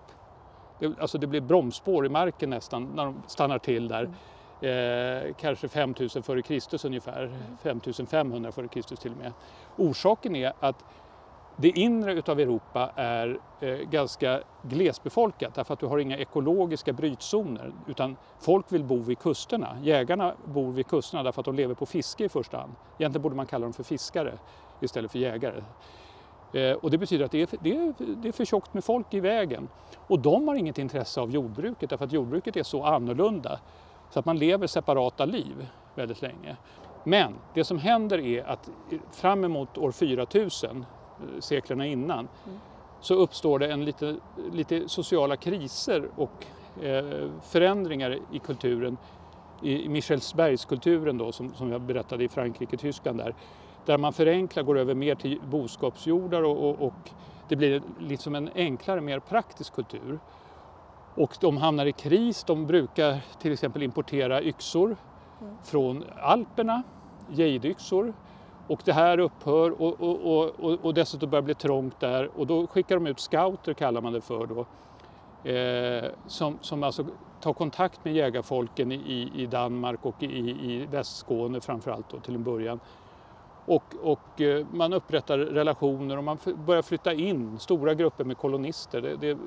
Det, 0.83 1.01
alltså 1.01 1.17
det 1.17 1.27
blir 1.27 1.41
bromsspår 1.41 2.05
i 2.05 2.09
marken 2.09 2.49
nästan 2.49 2.91
när 2.95 3.05
de 3.05 3.23
stannar 3.27 3.59
till 3.59 3.87
där. 3.87 4.09
Eh, 4.61 5.33
kanske 5.39 5.67
5000 5.67 6.23
före 6.23 6.41
Kristus 6.41 6.85
ungefär, 6.85 7.31
5500 7.61 8.51
före 8.51 8.67
Kristus 8.67 8.99
till 8.99 9.11
och 9.11 9.17
med. 9.17 9.33
Orsaken 9.77 10.35
är 10.35 10.53
att 10.59 10.85
det 11.57 11.69
inre 11.69 12.13
utav 12.13 12.39
Europa 12.39 12.91
är 12.95 13.39
eh, 13.59 13.69
ganska 13.69 14.41
glesbefolkat 14.61 15.55
därför 15.55 15.73
att 15.73 15.79
du 15.79 15.85
har 15.85 15.97
inga 15.97 16.17
ekologiska 16.17 16.93
brytzoner 16.93 17.73
utan 17.87 18.15
folk 18.39 18.71
vill 18.71 18.83
bo 18.83 18.97
vid 18.97 19.19
kusterna. 19.19 19.77
Jägarna 19.81 20.33
bor 20.45 20.71
vid 20.71 20.87
kusterna 20.87 21.23
därför 21.23 21.41
att 21.41 21.45
de 21.45 21.55
lever 21.55 21.75
på 21.75 21.85
fiske 21.85 22.25
i 22.25 22.29
första 22.29 22.57
hand. 22.57 22.73
Egentligen 22.97 23.21
borde 23.21 23.35
man 23.35 23.45
kalla 23.45 23.65
dem 23.65 23.73
för 23.73 23.83
fiskare 23.83 24.33
istället 24.81 25.11
för 25.11 25.19
jägare. 25.19 25.61
Eh, 26.53 26.71
och 26.71 26.91
det 26.91 26.97
betyder 26.97 27.25
att 27.25 27.31
det 27.31 27.41
är, 27.41 27.45
för- 27.45 27.57
det, 27.61 27.75
är, 27.75 27.93
det 27.97 28.27
är 28.27 28.31
för 28.31 28.45
tjockt 28.45 28.73
med 28.73 28.83
folk 28.83 29.13
i 29.13 29.19
vägen. 29.19 29.69
Och 30.07 30.19
de 30.19 30.47
har 30.47 30.55
inget 30.55 30.77
intresse 30.77 31.21
av 31.21 31.31
jordbruket 31.31 31.89
därför 31.89 32.05
att 32.05 32.11
jordbruket 32.11 32.55
är 32.57 32.63
så 32.63 32.83
annorlunda 32.83 33.59
så 34.11 34.19
att 34.19 34.25
man 34.25 34.37
lever 34.37 34.67
separata 34.67 35.25
liv 35.25 35.67
väldigt 35.95 36.21
länge. 36.21 36.57
Men 37.03 37.33
det 37.53 37.63
som 37.63 37.77
händer 37.77 38.19
är 38.19 38.43
att 38.43 38.69
fram 39.11 39.43
emot 39.43 39.77
år 39.77 39.91
4000, 39.91 40.77
eh, 40.79 41.39
seklerna 41.39 41.85
innan, 41.85 42.27
så 43.01 43.15
uppstår 43.15 43.59
det 43.59 43.71
en 43.71 43.85
lite, 43.85 44.15
lite 44.51 44.89
sociala 44.89 45.35
kriser 45.35 46.09
och 46.15 46.45
eh, 46.83 47.29
förändringar 47.41 48.17
i 48.31 48.39
kulturen, 48.39 48.97
i, 49.61 49.83
i 49.85 49.89
Michelsbergskulturen 49.89 51.17
då, 51.17 51.31
som, 51.31 51.53
som 51.53 51.71
jag 51.71 51.81
berättade 51.81 52.23
i 52.23 52.29
Frankrike, 52.29 52.77
Tyskland 52.77 53.17
där, 53.17 53.35
där 53.85 53.97
man 53.97 54.13
förenklar, 54.13 54.63
går 54.63 54.77
över 54.77 54.95
mer 54.95 55.15
till 55.15 55.41
boskapsjordar 55.41 56.43
och, 56.43 56.69
och, 56.69 56.81
och 56.81 57.09
det 57.47 57.55
blir 57.55 57.81
liksom 57.99 58.35
en 58.35 58.49
enklare, 58.55 59.01
mer 59.01 59.19
praktisk 59.19 59.73
kultur. 59.73 60.19
Och 61.15 61.37
de 61.41 61.57
hamnar 61.57 61.85
i 61.85 61.91
kris, 61.91 62.43
de 62.43 62.67
brukar 62.67 63.19
till 63.39 63.53
exempel 63.53 63.83
importera 63.83 64.43
yxor 64.43 64.97
från 65.63 66.03
Alperna, 66.21 66.83
jadeyxor. 67.31 68.13
Och 68.67 68.81
det 68.85 68.93
här 68.93 69.19
upphör 69.19 69.81
och, 69.81 70.01
och, 70.01 70.21
och, 70.21 70.51
och, 70.59 70.85
och 70.85 70.93
dessutom 70.93 71.29
börjar 71.29 71.41
det 71.41 71.45
bli 71.45 71.55
trångt 71.55 71.99
där 71.99 72.29
och 72.39 72.47
då 72.47 72.67
skickar 72.67 72.95
de 72.95 73.07
ut 73.07 73.19
scouter 73.19 73.73
kallar 73.73 74.01
man 74.01 74.13
det 74.13 74.21
för 74.21 74.47
då. 74.47 74.65
eh, 75.49 76.11
som, 76.27 76.57
som 76.61 76.83
alltså 76.83 77.05
tar 77.41 77.53
kontakt 77.53 78.05
med 78.05 78.13
jägarfolken 78.15 78.91
i, 78.91 79.31
i 79.35 79.45
Danmark 79.45 79.99
och 80.05 80.23
i, 80.23 80.25
i 80.49 80.85
Västskåne 80.91 81.61
framförallt 81.61 82.09
då, 82.09 82.19
till 82.19 82.35
en 82.35 82.43
början. 82.43 82.79
Och, 83.65 83.83
och 84.01 84.41
eh, 84.41 84.65
man 84.71 84.93
upprättar 84.93 85.37
relationer 85.37 86.17
och 86.17 86.23
man 86.23 86.37
börjar 86.65 86.81
flytta 86.81 87.13
in 87.13 87.59
stora 87.59 87.93
grupper 87.93 88.23
med 88.23 88.37
kolonister. 88.37 89.01
Det, 89.01 89.15
det 89.15 89.37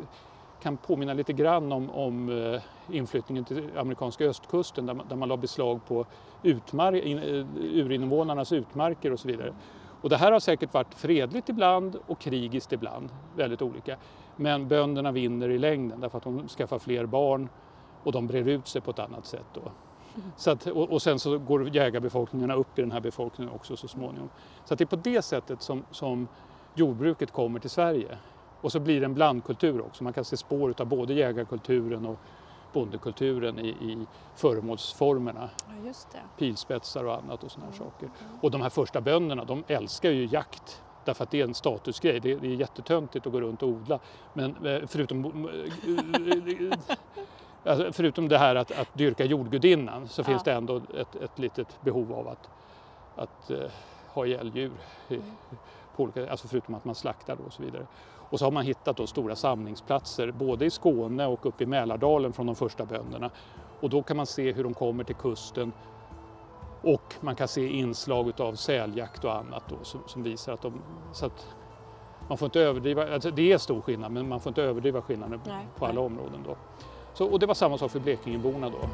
kan 0.62 0.76
påminna 0.76 1.14
lite 1.14 1.32
grann 1.32 1.72
om, 1.72 1.90
om 1.90 2.28
eh, 2.28 2.60
inflyttningen 2.96 3.44
till 3.44 3.70
amerikanska 3.76 4.24
östkusten 4.24 4.86
där 4.86 4.94
man, 4.94 5.08
där 5.08 5.16
man 5.16 5.28
la 5.28 5.36
beslag 5.36 5.80
på 5.86 6.06
utmark, 6.42 7.04
eh, 7.04 7.46
urinvånarnas 7.56 8.52
utmarker 8.52 9.12
och 9.12 9.20
så 9.20 9.28
vidare. 9.28 9.54
Och 10.00 10.08
det 10.08 10.16
här 10.16 10.32
har 10.32 10.40
säkert 10.40 10.74
varit 10.74 10.94
fredligt 10.94 11.48
ibland 11.48 11.96
och 12.06 12.18
krigiskt 12.18 12.72
ibland, 12.72 13.08
väldigt 13.36 13.62
olika. 13.62 13.96
Men 14.36 14.68
bönderna 14.68 15.12
vinner 15.12 15.48
i 15.48 15.58
längden 15.58 16.00
därför 16.00 16.18
att 16.18 16.24
de 16.24 16.48
skaffar 16.48 16.78
fler 16.78 17.06
barn 17.06 17.48
och 18.02 18.12
de 18.12 18.26
brer 18.26 18.48
ut 18.48 18.68
sig 18.68 18.80
på 18.80 18.90
ett 18.90 18.98
annat 18.98 19.26
sätt. 19.26 19.46
Då. 19.54 19.60
Så 20.36 20.50
att, 20.50 20.66
och, 20.66 20.92
och, 20.92 21.02
sen 21.02 21.18
så 21.18 21.38
går 21.38 21.76
jägarbefolkningarna 21.76 22.54
upp 22.54 22.78
i 22.78 22.82
den 22.82 22.92
här 22.92 23.00
befolkningen 23.00 23.54
också 23.54 23.76
så 23.76 23.88
småningom. 23.88 24.28
Så 24.64 24.74
det 24.74 24.84
är 24.84 24.86
på 24.86 24.96
det 24.96 25.22
sättet 25.22 25.62
som, 25.62 25.84
som 25.90 26.28
jordbruket 26.74 27.32
kommer 27.32 27.60
till 27.60 27.70
Sverige. 27.70 28.18
Och 28.60 28.72
så 28.72 28.80
blir 28.80 29.00
det 29.00 29.06
en 29.06 29.14
blandkultur 29.14 29.80
också. 29.80 30.04
Man 30.04 30.12
kan 30.12 30.24
se 30.24 30.36
spår 30.36 30.74
av 30.78 30.86
både 30.86 31.14
jägarkulturen 31.14 32.06
och 32.06 32.18
bondekulturen 32.72 33.58
i, 33.58 33.68
i 33.68 34.06
föremålsformerna. 34.36 35.50
Ja, 35.84 35.92
Pilspetsar 36.38 37.04
och 37.04 37.14
annat 37.14 37.44
och 37.44 37.50
sådana 37.50 37.72
mm. 37.72 37.78
saker. 37.78 38.10
Och 38.40 38.50
de 38.50 38.62
här 38.62 38.70
första 38.70 39.00
bönderna 39.00 39.44
de 39.44 39.64
älskar 39.68 40.10
ju 40.10 40.26
jakt 40.26 40.82
därför 41.06 41.24
att 41.24 41.30
det 41.30 41.40
är 41.40 41.44
en 41.44 41.54
statusgrej. 41.54 42.20
Det 42.20 42.32
är, 42.32 42.38
det 42.38 42.46
är 42.46 42.54
jättetöntigt 42.54 43.26
att 43.26 43.32
gå 43.32 43.40
runt 43.40 43.62
och 43.62 43.68
odla. 43.68 43.98
Men 44.32 44.66
eh, 44.66 44.86
förutom, 44.86 45.24
eh, 45.48 46.78
alltså, 47.66 47.92
förutom 47.92 48.28
det 48.28 48.38
här 48.38 48.54
att, 48.54 48.78
att 48.78 48.94
dyrka 48.94 49.24
jordgudinnan 49.24 50.08
så 50.08 50.20
ja. 50.20 50.24
finns 50.24 50.42
det 50.42 50.52
ändå 50.52 50.76
ett, 50.76 51.16
ett 51.16 51.38
litet 51.38 51.78
behov 51.80 52.12
av 52.12 52.28
att, 52.28 52.48
att 53.16 53.50
uh, 53.50 53.58
ha 54.08 54.26
ihjäl 54.26 54.52
djur. 54.54 54.72
Mm. 55.08 55.22
På 55.96 56.02
olika, 56.02 56.30
alltså 56.30 56.48
förutom 56.48 56.74
att 56.74 56.84
man 56.84 56.94
slaktar 56.94 57.36
och 57.46 57.52
så 57.52 57.62
vidare. 57.62 57.86
Och 58.30 58.38
så 58.38 58.46
har 58.46 58.52
man 58.52 58.64
hittat 58.64 58.96
då 58.96 59.06
stora 59.06 59.36
samlingsplatser 59.36 60.30
både 60.30 60.64
i 60.64 60.70
Skåne 60.70 61.26
och 61.26 61.46
uppe 61.46 61.64
i 61.64 61.66
Mälardalen 61.66 62.32
från 62.32 62.46
de 62.46 62.54
första 62.54 62.84
bönderna. 62.84 63.30
Och 63.80 63.90
då 63.90 64.02
kan 64.02 64.16
man 64.16 64.26
se 64.26 64.52
hur 64.52 64.64
de 64.64 64.74
kommer 64.74 65.04
till 65.04 65.14
kusten 65.14 65.72
och 66.82 67.14
man 67.20 67.36
kan 67.36 67.48
se 67.48 67.68
inslag 67.68 68.40
av 68.40 68.54
säljakt 68.54 69.24
och 69.24 69.34
annat 69.34 69.62
då, 69.68 69.76
som, 69.82 70.00
som 70.06 70.22
visar 70.22 70.52
att 70.52 70.62
de... 70.62 70.82
Så 71.12 71.26
att 71.26 71.56
man 72.28 72.38
får 72.38 72.46
inte 72.46 72.60
överdriva, 72.60 73.14
alltså 73.14 73.30
det 73.30 73.52
är 73.52 73.58
stor 73.58 73.80
skillnad 73.80 74.12
men 74.12 74.28
man 74.28 74.40
får 74.40 74.50
inte 74.50 74.62
överdriva 74.62 75.02
skillnaden 75.02 75.40
nej, 75.46 75.66
på 75.76 75.86
alla 75.86 75.94
nej. 75.94 76.06
områden. 76.06 76.40
Då. 76.44 76.56
Så, 77.16 77.26
och 77.26 77.38
det 77.38 77.46
var 77.46 77.54
samma 77.54 77.78
sak 77.78 77.90
för 77.90 78.00
Blekingeborna 78.00 78.70
då. 78.70 78.88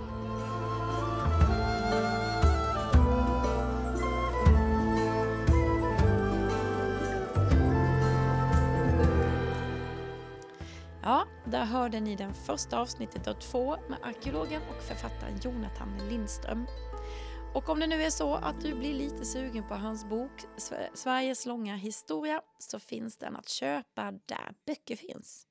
Ja, 11.03 11.27
där 11.45 11.65
hörde 11.65 12.01
ni 12.01 12.17
den 12.17 12.35
första 12.35 12.81
avsnittet 12.81 13.29
av 13.29 13.35
två 13.35 13.77
med 13.89 13.99
arkeologen 14.03 14.63
och 14.77 14.83
författaren 14.83 15.41
Jonathan 15.43 16.09
Lindström. 16.09 16.67
Och 17.55 17.69
om 17.69 17.81
det 17.81 17.87
nu 17.87 18.03
är 18.03 18.11
så 18.11 18.35
att 18.35 18.61
du 18.61 18.75
blir 18.75 18.95
lite 18.95 19.25
sugen 19.25 19.69
på 19.69 19.75
hans 19.75 20.05
bok 20.05 20.45
Sveriges 20.95 21.47
långa 21.47 21.77
historia 21.77 22.41
så 22.59 22.79
finns 22.79 23.17
den 23.17 23.37
att 23.37 23.49
köpa 23.49 24.13
där 24.13 24.55
böcker 24.67 24.97
finns. 24.97 25.47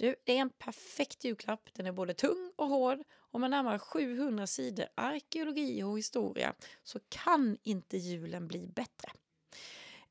Du, 0.00 0.16
det 0.24 0.36
är 0.36 0.40
en 0.40 0.50
perfekt 0.50 1.24
julklapp. 1.24 1.68
Den 1.74 1.86
är 1.86 1.92
både 1.92 2.14
tung 2.14 2.52
och 2.56 2.68
hård 2.68 2.98
och 3.12 3.40
med 3.40 3.50
närmare 3.50 3.78
700 3.78 4.46
sidor 4.46 4.86
arkeologi 4.94 5.82
och 5.82 5.98
historia 5.98 6.54
så 6.82 7.00
kan 7.08 7.58
inte 7.62 7.96
julen 7.96 8.48
bli 8.48 8.66
bättre. 8.66 9.12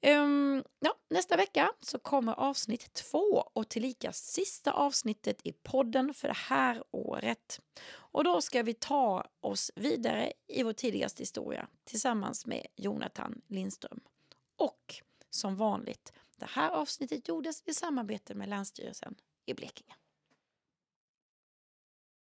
Um, 0.02 0.64
ja, 0.80 0.96
nästa 1.10 1.38
vecka 1.38 1.72
så 1.82 2.00
kommer 2.00 2.34
avsnitt 2.34 2.94
två 2.94 3.44
och 3.54 3.70
tillika 3.70 4.12
sista 4.12 4.72
avsnittet 4.72 5.42
i 5.44 5.52
podden 5.52 6.14
för 6.14 6.28
det 6.28 6.38
här 6.38 6.84
året. 6.92 7.62
Och 7.92 8.24
då 8.24 8.42
ska 8.42 8.64
vi 8.64 8.74
ta 8.74 9.26
oss 9.40 9.72
vidare 9.76 10.34
i 10.48 10.64
vår 10.64 10.74
tidigaste 10.74 11.22
historia 11.22 11.68
tillsammans 11.84 12.46
med 12.46 12.68
Jonathan 12.76 13.42
Lindström. 13.48 14.00
Och 14.56 14.96
som 15.30 15.56
vanligt, 15.56 16.14
det 16.38 16.50
här 16.50 16.70
avsnittet 16.72 17.28
gjordes 17.28 17.64
i 17.66 17.74
samarbete 17.74 18.36
med 18.36 18.50
Länsstyrelsen 18.50 19.16
i 19.50 19.54
Blekinge. 19.54 19.96